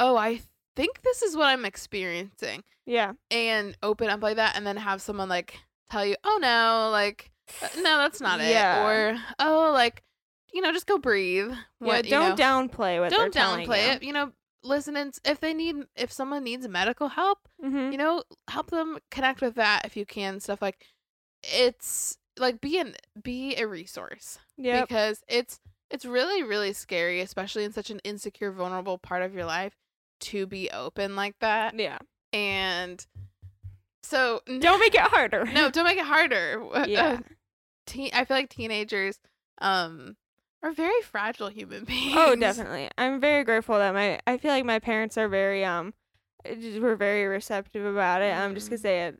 oh 0.01 0.17
i 0.17 0.41
think 0.75 1.01
this 1.03 1.21
is 1.21 1.35
what 1.37 1.47
i'm 1.47 1.63
experiencing 1.65 2.63
Yeah. 2.85 3.13
and 3.29 3.77
open 3.83 4.09
up 4.09 4.21
like 4.21 4.35
that 4.37 4.55
and 4.57 4.65
then 4.65 4.77
have 4.77 5.01
someone 5.01 5.29
like 5.29 5.57
tell 5.89 6.05
you 6.05 6.15
oh 6.23 6.37
no 6.41 6.89
like 6.91 7.31
uh, 7.61 7.67
no 7.77 7.97
that's 7.99 8.19
not 8.21 8.39
it." 8.41 8.49
Yeah. 8.49 8.81
it 8.81 9.13
or 9.15 9.19
oh 9.39 9.71
like 9.73 10.03
you 10.53 10.61
know 10.61 10.71
just 10.71 10.87
go 10.87 10.97
breathe 10.97 11.51
what 11.79 12.05
yeah. 12.05 12.19
Don't 12.19 12.37
know, 12.39 12.43
downplay 12.45 12.99
what 12.99 13.09
don't 13.11 13.33
downplay 13.33 13.85
you. 13.87 13.91
it 13.93 14.03
you 14.03 14.13
know 14.13 14.31
listen 14.63 14.95
and 14.95 15.17
if 15.25 15.39
they 15.39 15.53
need 15.53 15.75
if 15.95 16.11
someone 16.11 16.43
needs 16.43 16.67
medical 16.67 17.07
help 17.09 17.39
Mm-hmm. 17.63 17.91
you 17.91 17.97
know 17.97 18.23
help 18.49 18.69
them 18.71 18.97
connect 19.11 19.41
with 19.41 19.55
that 19.55 19.81
if 19.85 19.95
you 19.97 20.05
can 20.05 20.39
stuff 20.39 20.61
like 20.61 20.77
it's 21.43 22.17
like 22.39 22.61
be 22.61 22.79
an 22.79 22.95
be 23.21 23.55
a 23.55 23.67
resource 23.67 24.39
Yep. 24.57 24.87
because 24.87 25.23
it's 25.27 25.59
it's 25.89 26.05
really 26.05 26.43
really 26.43 26.73
scary 26.73 27.19
especially 27.21 27.63
in 27.63 27.73
such 27.73 27.89
an 27.89 27.99
insecure 28.03 28.51
vulnerable 28.51 28.97
part 28.97 29.21
of 29.23 29.33
your 29.33 29.45
life 29.45 29.73
to 30.21 30.45
be 30.47 30.69
open 30.71 31.15
like 31.15 31.35
that 31.39 31.77
Yeah. 31.77 31.97
and 32.33 33.05
so 34.03 34.41
Don't 34.47 34.79
make 34.79 34.95
it 34.95 35.01
harder. 35.01 35.45
no 35.53 35.69
don't 35.69 35.85
make 35.85 35.97
it 35.97 36.05
harder 36.05 36.63
Yeah. 36.87 37.19
teen, 37.85 38.09
i 38.13 38.25
feel 38.25 38.37
like 38.37 38.49
teenagers 38.49 39.19
um 39.59 40.15
are 40.63 40.71
very 40.71 41.01
fragile 41.01 41.49
human 41.49 41.83
beings 41.85 42.13
Oh, 42.15 42.35
definitely. 42.35 42.89
I'm 42.97 43.19
very 43.19 43.43
grateful 43.43 43.77
that 43.77 43.93
my 43.93 44.19
I 44.27 44.37
feel 44.37 44.51
like 44.51 44.65
my 44.65 44.79
parents 44.79 45.17
are 45.17 45.27
very 45.27 45.65
um 45.65 45.93
uh, 46.47 46.79
were 46.79 46.95
very 46.95 47.25
receptive 47.27 47.85
about 47.85 48.21
it. 48.21 48.31
Um 48.35 48.53
just 48.55 48.67
Mhm. 48.67 48.71
cuz 48.71 48.81
they 48.81 48.99
had 48.99 49.17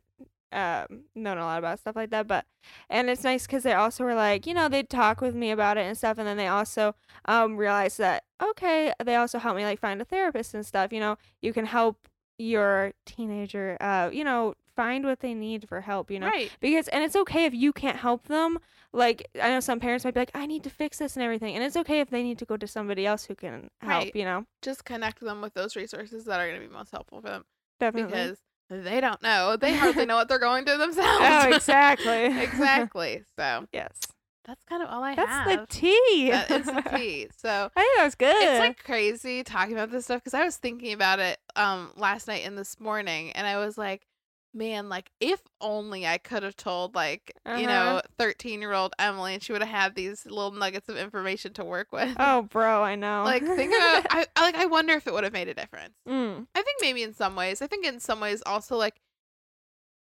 um 0.52 1.04
known 1.14 1.38
a 1.38 1.44
lot 1.44 1.58
about 1.58 1.78
stuff 1.80 1.96
like 1.96 2.10
that, 2.10 2.26
but 2.26 2.44
and 2.90 3.08
it's 3.10 3.24
nice 3.24 3.46
cuz 3.46 3.62
they 3.62 3.72
also 3.74 4.04
were 4.04 4.14
like, 4.14 4.46
you 4.46 4.54
know, 4.54 4.68
they'd 4.68 4.88
talk 4.90 5.20
with 5.20 5.34
me 5.34 5.50
about 5.50 5.76
it 5.78 5.86
and 5.86 5.96
stuff 5.96 6.18
and 6.18 6.26
then 6.26 6.36
they 6.36 6.48
also 6.48 6.94
um 7.26 7.56
realized 7.56 7.98
that 7.98 8.24
okay, 8.42 8.92
they 9.04 9.16
also 9.16 9.38
helped 9.38 9.56
me 9.56 9.64
like 9.64 9.78
find 9.80 10.00
a 10.00 10.04
therapist 10.04 10.54
and 10.54 10.66
stuff, 10.66 10.92
you 10.92 11.00
know, 11.00 11.16
you 11.40 11.52
can 11.52 11.66
help 11.66 12.08
your 12.38 12.92
teenager, 13.06 13.76
uh, 13.80 14.10
you 14.12 14.24
know, 14.24 14.54
find 14.74 15.04
what 15.04 15.20
they 15.20 15.34
need 15.34 15.68
for 15.68 15.82
help, 15.82 16.10
you 16.10 16.18
know. 16.18 16.26
Right. 16.26 16.50
Because 16.60 16.88
and 16.88 17.04
it's 17.04 17.14
okay 17.14 17.44
if 17.44 17.54
you 17.54 17.72
can't 17.72 17.98
help 17.98 18.26
them. 18.26 18.58
Like 18.92 19.28
I 19.40 19.50
know 19.50 19.60
some 19.60 19.78
parents 19.80 20.04
might 20.04 20.14
be 20.14 20.20
like, 20.20 20.30
I 20.34 20.46
need 20.46 20.64
to 20.64 20.70
fix 20.70 20.98
this 20.98 21.14
and 21.16 21.22
everything. 21.22 21.54
And 21.54 21.62
it's 21.62 21.76
okay 21.76 22.00
if 22.00 22.10
they 22.10 22.22
need 22.22 22.38
to 22.38 22.44
go 22.44 22.56
to 22.56 22.66
somebody 22.66 23.06
else 23.06 23.26
who 23.26 23.34
can 23.34 23.70
help, 23.80 24.04
Right. 24.04 24.16
you 24.16 24.24
know. 24.24 24.46
Just 24.60 24.84
connect 24.84 25.20
them 25.20 25.40
with 25.40 25.54
those 25.54 25.76
resources 25.76 26.24
that 26.24 26.40
are 26.40 26.48
going 26.48 26.60
to 26.60 26.66
be 26.66 26.72
most 26.72 26.90
helpful 26.90 27.20
for 27.20 27.28
them 27.28 27.44
Definitely. 27.78 28.10
because 28.12 28.38
they 28.80 29.00
don't 29.00 29.22
know. 29.22 29.56
They 29.56 29.74
hardly 29.74 30.06
know 30.06 30.16
what 30.16 30.28
they're 30.28 30.38
going 30.38 30.64
through 30.64 30.78
themselves. 30.78 31.18
oh, 31.22 31.50
exactly. 31.54 32.24
exactly. 32.42 33.22
So 33.38 33.66
yes. 33.72 33.98
that's 34.44 34.62
kind 34.64 34.82
of 34.82 34.88
all 34.88 35.02
I 35.02 35.14
That's 35.14 35.28
have. 35.30 35.46
That's 35.46 35.74
the 35.74 35.80
tea. 35.80 36.30
that 36.30 36.50
is 36.60 36.66
the 36.66 36.82
tea. 36.96 37.28
So 37.36 37.70
I 37.76 37.80
think 37.80 37.96
that 37.96 38.04
was 38.04 38.14
good. 38.14 38.36
it's 38.36 38.58
like 38.58 38.82
crazy 38.84 39.42
talking 39.44 39.74
about 39.74 39.90
this 39.90 40.04
stuff 40.04 40.22
because 40.22 40.34
I 40.34 40.44
was 40.44 40.56
thinking 40.56 40.92
about 40.92 41.18
it 41.18 41.38
um 41.56 41.92
last 41.96 42.28
night 42.28 42.44
and 42.44 42.56
this 42.56 42.80
morning, 42.80 43.32
and 43.32 43.46
I 43.46 43.58
was 43.58 43.76
like, 43.78 44.06
man, 44.54 44.88
like 44.88 45.10
if 45.20 45.40
only 45.60 46.06
I 46.06 46.18
could 46.18 46.42
have 46.42 46.56
told 46.56 46.94
like 46.94 47.32
you 47.46 47.52
Uh-huh. 47.52 47.66
know 47.66 48.02
thirteen 48.18 48.60
year 48.60 48.72
old 48.72 48.92
Emily, 48.98 49.34
and 49.34 49.42
she 49.42 49.52
would 49.52 49.62
have 49.62 49.70
had 49.70 49.94
these 49.94 50.24
little 50.26 50.50
nuggets 50.52 50.88
of 50.88 50.96
information 50.96 51.52
to 51.54 51.64
work 51.64 51.88
with. 51.92 52.14
oh, 52.18 52.42
bro, 52.42 52.82
I 52.82 52.94
know. 52.96 53.22
Like 53.24 53.42
think 53.44 53.72
about 53.74 54.06
I, 54.10 54.26
I 54.36 54.40
like 54.42 54.54
I 54.56 54.66
wonder 54.66 54.94
if 54.94 55.06
it 55.06 55.12
would 55.12 55.24
have 55.24 55.32
made 55.32 55.48
a 55.48 55.54
difference. 55.54 55.94
mm. 56.08 56.46
I 56.54 56.62
think 56.62 56.78
maybe 56.80 57.02
in 57.02 57.14
some 57.14 57.36
ways. 57.36 57.62
I 57.62 57.66
think 57.66 57.86
in 57.86 58.00
some 58.00 58.20
ways 58.20 58.42
also 58.44 58.76
like 58.76 59.00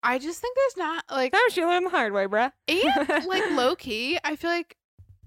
I 0.03 0.19
just 0.19 0.41
think 0.41 0.57
there's 0.57 0.77
not 0.79 1.05
like 1.11 1.33
That 1.33 1.51
you 1.57 1.67
learn 1.67 1.85
the 1.85 1.91
hard 1.91 2.13
way, 2.13 2.27
bruh. 2.27 2.53
and 2.69 3.27
like 3.27 3.43
low 3.51 3.77
key, 3.77 4.19
I 4.25 4.37
feel 4.37 4.51
like 4.51 4.77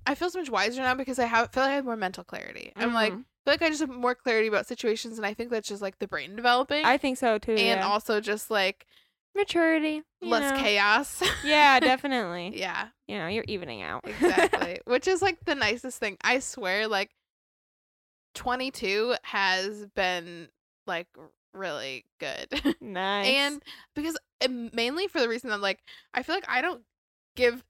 I 0.05 0.15
feel 0.15 0.29
so 0.29 0.39
much 0.39 0.49
wiser 0.49 0.81
now 0.81 0.95
because 0.95 1.19
I 1.19 1.25
have 1.25 1.51
feel 1.51 1.63
like 1.63 1.71
I 1.71 1.75
have 1.75 1.85
more 1.85 1.95
mental 1.95 2.23
clarity. 2.23 2.73
I'm 2.75 2.93
like 2.93 3.13
Mhm. 3.13 3.17
feel 3.45 3.53
like 3.53 3.61
I 3.61 3.69
just 3.69 3.81
have 3.81 3.89
more 3.89 4.15
clarity 4.15 4.47
about 4.47 4.65
situations, 4.65 5.17
and 5.17 5.25
I 5.27 5.33
think 5.33 5.51
that's 5.51 5.67
just 5.67 5.81
like 5.81 5.99
the 5.99 6.07
brain 6.07 6.35
developing, 6.35 6.85
I 6.85 6.97
think 6.97 7.17
so 7.19 7.37
too. 7.37 7.51
and 7.53 7.81
yeah. 7.81 7.87
also 7.87 8.19
just 8.19 8.49
like 8.49 8.87
maturity. 9.35 10.03
less 10.21 10.51
know. 10.51 10.59
chaos. 10.59 11.21
Yeah, 11.43 11.79
definitely. 11.79 12.59
yeah, 12.59 12.87
You 13.07 13.17
know, 13.17 13.27
you're 13.27 13.45
evening 13.47 13.81
out. 13.81 14.01
exactly. 14.07 14.79
Which 14.85 15.07
is 15.07 15.21
like 15.21 15.43
the 15.45 15.55
nicest 15.55 15.99
thing. 15.99 16.17
I 16.23 16.39
swear, 16.39 16.87
like 16.87 17.11
22 18.35 19.15
has 19.23 19.85
been 19.95 20.49
like 20.87 21.07
really 21.53 22.05
good. 22.19 22.75
nice. 22.81 23.27
and 23.27 23.63
because 23.95 24.17
and 24.41 24.73
mainly 24.73 25.07
for 25.07 25.19
the 25.19 25.29
reason 25.29 25.49
that 25.49 25.61
like 25.61 25.79
I 26.13 26.23
feel 26.23 26.35
like 26.35 26.49
I 26.49 26.61
don't 26.61 26.81
give 27.35 27.63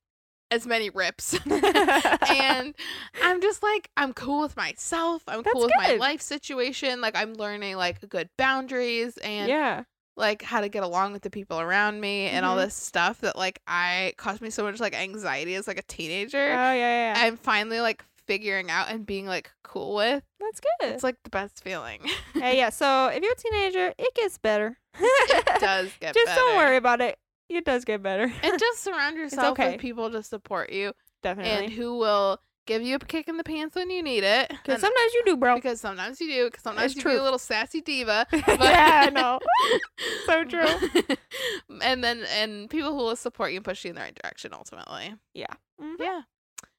as 0.52 0.68
many 0.68 0.90
rips. 0.90 1.34
and 1.50 2.76
I'm 3.24 3.42
just 3.42 3.64
like 3.64 3.90
I'm 3.98 4.14
cool 4.14 4.42
with 4.42 4.56
myself. 4.56 5.24
I'm 5.28 5.42
That's 5.42 5.54
cool 5.54 5.64
with 5.64 5.74
my 5.78 5.96
life 5.96 6.22
situation. 6.22 7.02
Like 7.02 7.16
I'm 7.16 7.34
learning 7.34 7.76
like 7.76 8.08
good 8.08 8.30
boundaries 8.38 9.18
and 9.18 9.50
yeah. 9.50 9.84
Like 10.16 10.42
how 10.42 10.62
to 10.62 10.70
get 10.70 10.84
along 10.84 11.12
with 11.14 11.22
the 11.24 11.30
people 11.30 11.60
around 11.60 12.00
me 12.00 12.28
and 12.28 12.46
all 12.46 12.56
Mhm. 12.56 12.66
this 12.66 12.76
stuff 12.76 13.22
that 13.22 13.36
like 13.36 13.60
I 13.68 14.14
caused 14.18 14.42
me 14.42 14.50
so 14.50 14.64
much 14.64 14.80
like 14.80 14.94
anxiety 14.96 15.56
as 15.56 15.68
like 15.68 15.80
a 15.80 15.84
teenager. 15.84 16.38
Oh 16.52 16.74
yeah. 16.74 17.14
yeah. 17.14 17.14
I'm 17.18 17.36
finally 17.38 17.80
like 17.80 18.04
figuring 18.28 18.70
out 18.70 18.90
and 18.90 19.06
being 19.06 19.26
like 19.26 19.52
cool 19.64 19.96
with. 19.96 20.24
That's 20.40 20.60
good. 20.60 20.90
It's 20.94 21.04
like 21.04 21.18
the 21.24 21.30
best 21.30 21.64
feeling. 21.64 22.00
hey, 22.34 22.58
yeah. 22.58 22.70
So 22.70 23.08
if 23.08 23.22
you're 23.24 23.32
a 23.34 23.36
teenager, 23.36 23.94
it 23.98 24.14
gets 24.16 24.38
better. 24.38 24.78
it 25.00 25.46
does 25.60 25.90
get 26.00 26.14
better. 26.14 26.14
Just 26.14 26.26
better. 26.28 26.40
don't 26.42 26.58
worry 26.58 26.78
about 26.78 27.02
it. 27.02 27.18
It 27.50 27.66
does 27.66 27.84
get 27.84 28.02
better. 28.04 28.32
And 28.44 28.60
just 28.60 28.84
surround 28.84 29.18
yourself 29.18 29.54
okay. 29.60 29.72
with 29.72 29.82
people 29.82 30.10
to 30.12 30.24
support 30.24 30.72
you 30.72 30.94
Definitely. 31.22 31.66
and 31.66 31.74
who 31.74 31.98
will 31.98 32.40
give 32.66 32.82
you 32.82 32.96
a 32.96 33.00
kick 33.00 33.28
in 33.28 33.38
the 33.38 33.44
pants 33.44 33.76
when 33.76 33.90
you 33.90 34.02
need 34.04 34.24
it. 34.24 34.50
Because 34.50 34.82
sometimes 34.82 35.14
you 35.14 35.24
do, 35.26 35.38
bro. 35.38 35.56
because 35.56 35.80
sometimes 35.82 36.20
you 36.22 36.28
do. 36.30 36.46
Because 36.46 36.64
sometimes 36.64 36.92
It's 36.92 36.96
you 36.98 37.04
be 37.04 37.10
a 37.10 37.14
true. 37.16 37.22
little 37.24 37.40
sassy 37.40 37.82
diva. 37.82 38.26
But 38.32 38.60
yeah, 38.60 39.04
I 39.08 39.10
know. 39.10 39.40
So 40.26 40.44
true. 40.46 41.16
and 41.82 42.04
then 42.04 42.24
and 42.36 42.70
people 42.70 42.92
who 42.92 42.98
will 42.98 43.16
support 43.16 43.52
you 43.52 43.58
and 43.58 43.66
push 43.66 43.84
you 43.84 43.90
in 43.90 43.96
the 43.96 44.02
right 44.02 44.16
direction 44.22 44.52
ultimately. 44.54 45.16
Mhm. 45.36 45.96
Yeah. 46.00 46.22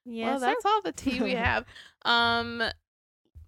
Yes, 0.07 0.27
well, 0.27 0.41
sir. 0.41 0.47
that's 0.47 0.65
all 0.67 0.83
the 0.83 0.93
tea 0.93 1.21
we 1.23 1.33
have. 1.33 1.65
Um, 2.05 2.63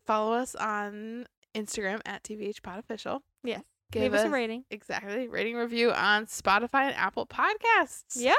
follow 0.06 0.32
us 0.34 0.54
on 0.54 1.26
Instagram 1.54 2.00
at 2.06 2.22
TBH 2.24 2.62
Pod 2.62 2.78
Official. 2.78 3.22
Yes. 3.44 3.62
Give 3.92 4.02
Leave 4.02 4.14
us 4.14 4.20
us 4.22 4.26
a 4.26 4.30
rating. 4.30 4.64
exactly 4.70 5.28
rating 5.28 5.54
review 5.56 5.92
on 5.92 6.26
Spotify 6.26 6.86
and 6.86 6.94
Apple 6.96 7.26
Podcasts. 7.26 8.16
Yeah. 8.16 8.34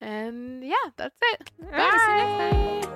And 0.00 0.62
yeah, 0.64 0.74
that's 0.96 1.16
it. 1.32 1.50
All 1.64 1.70
right, 1.70 2.86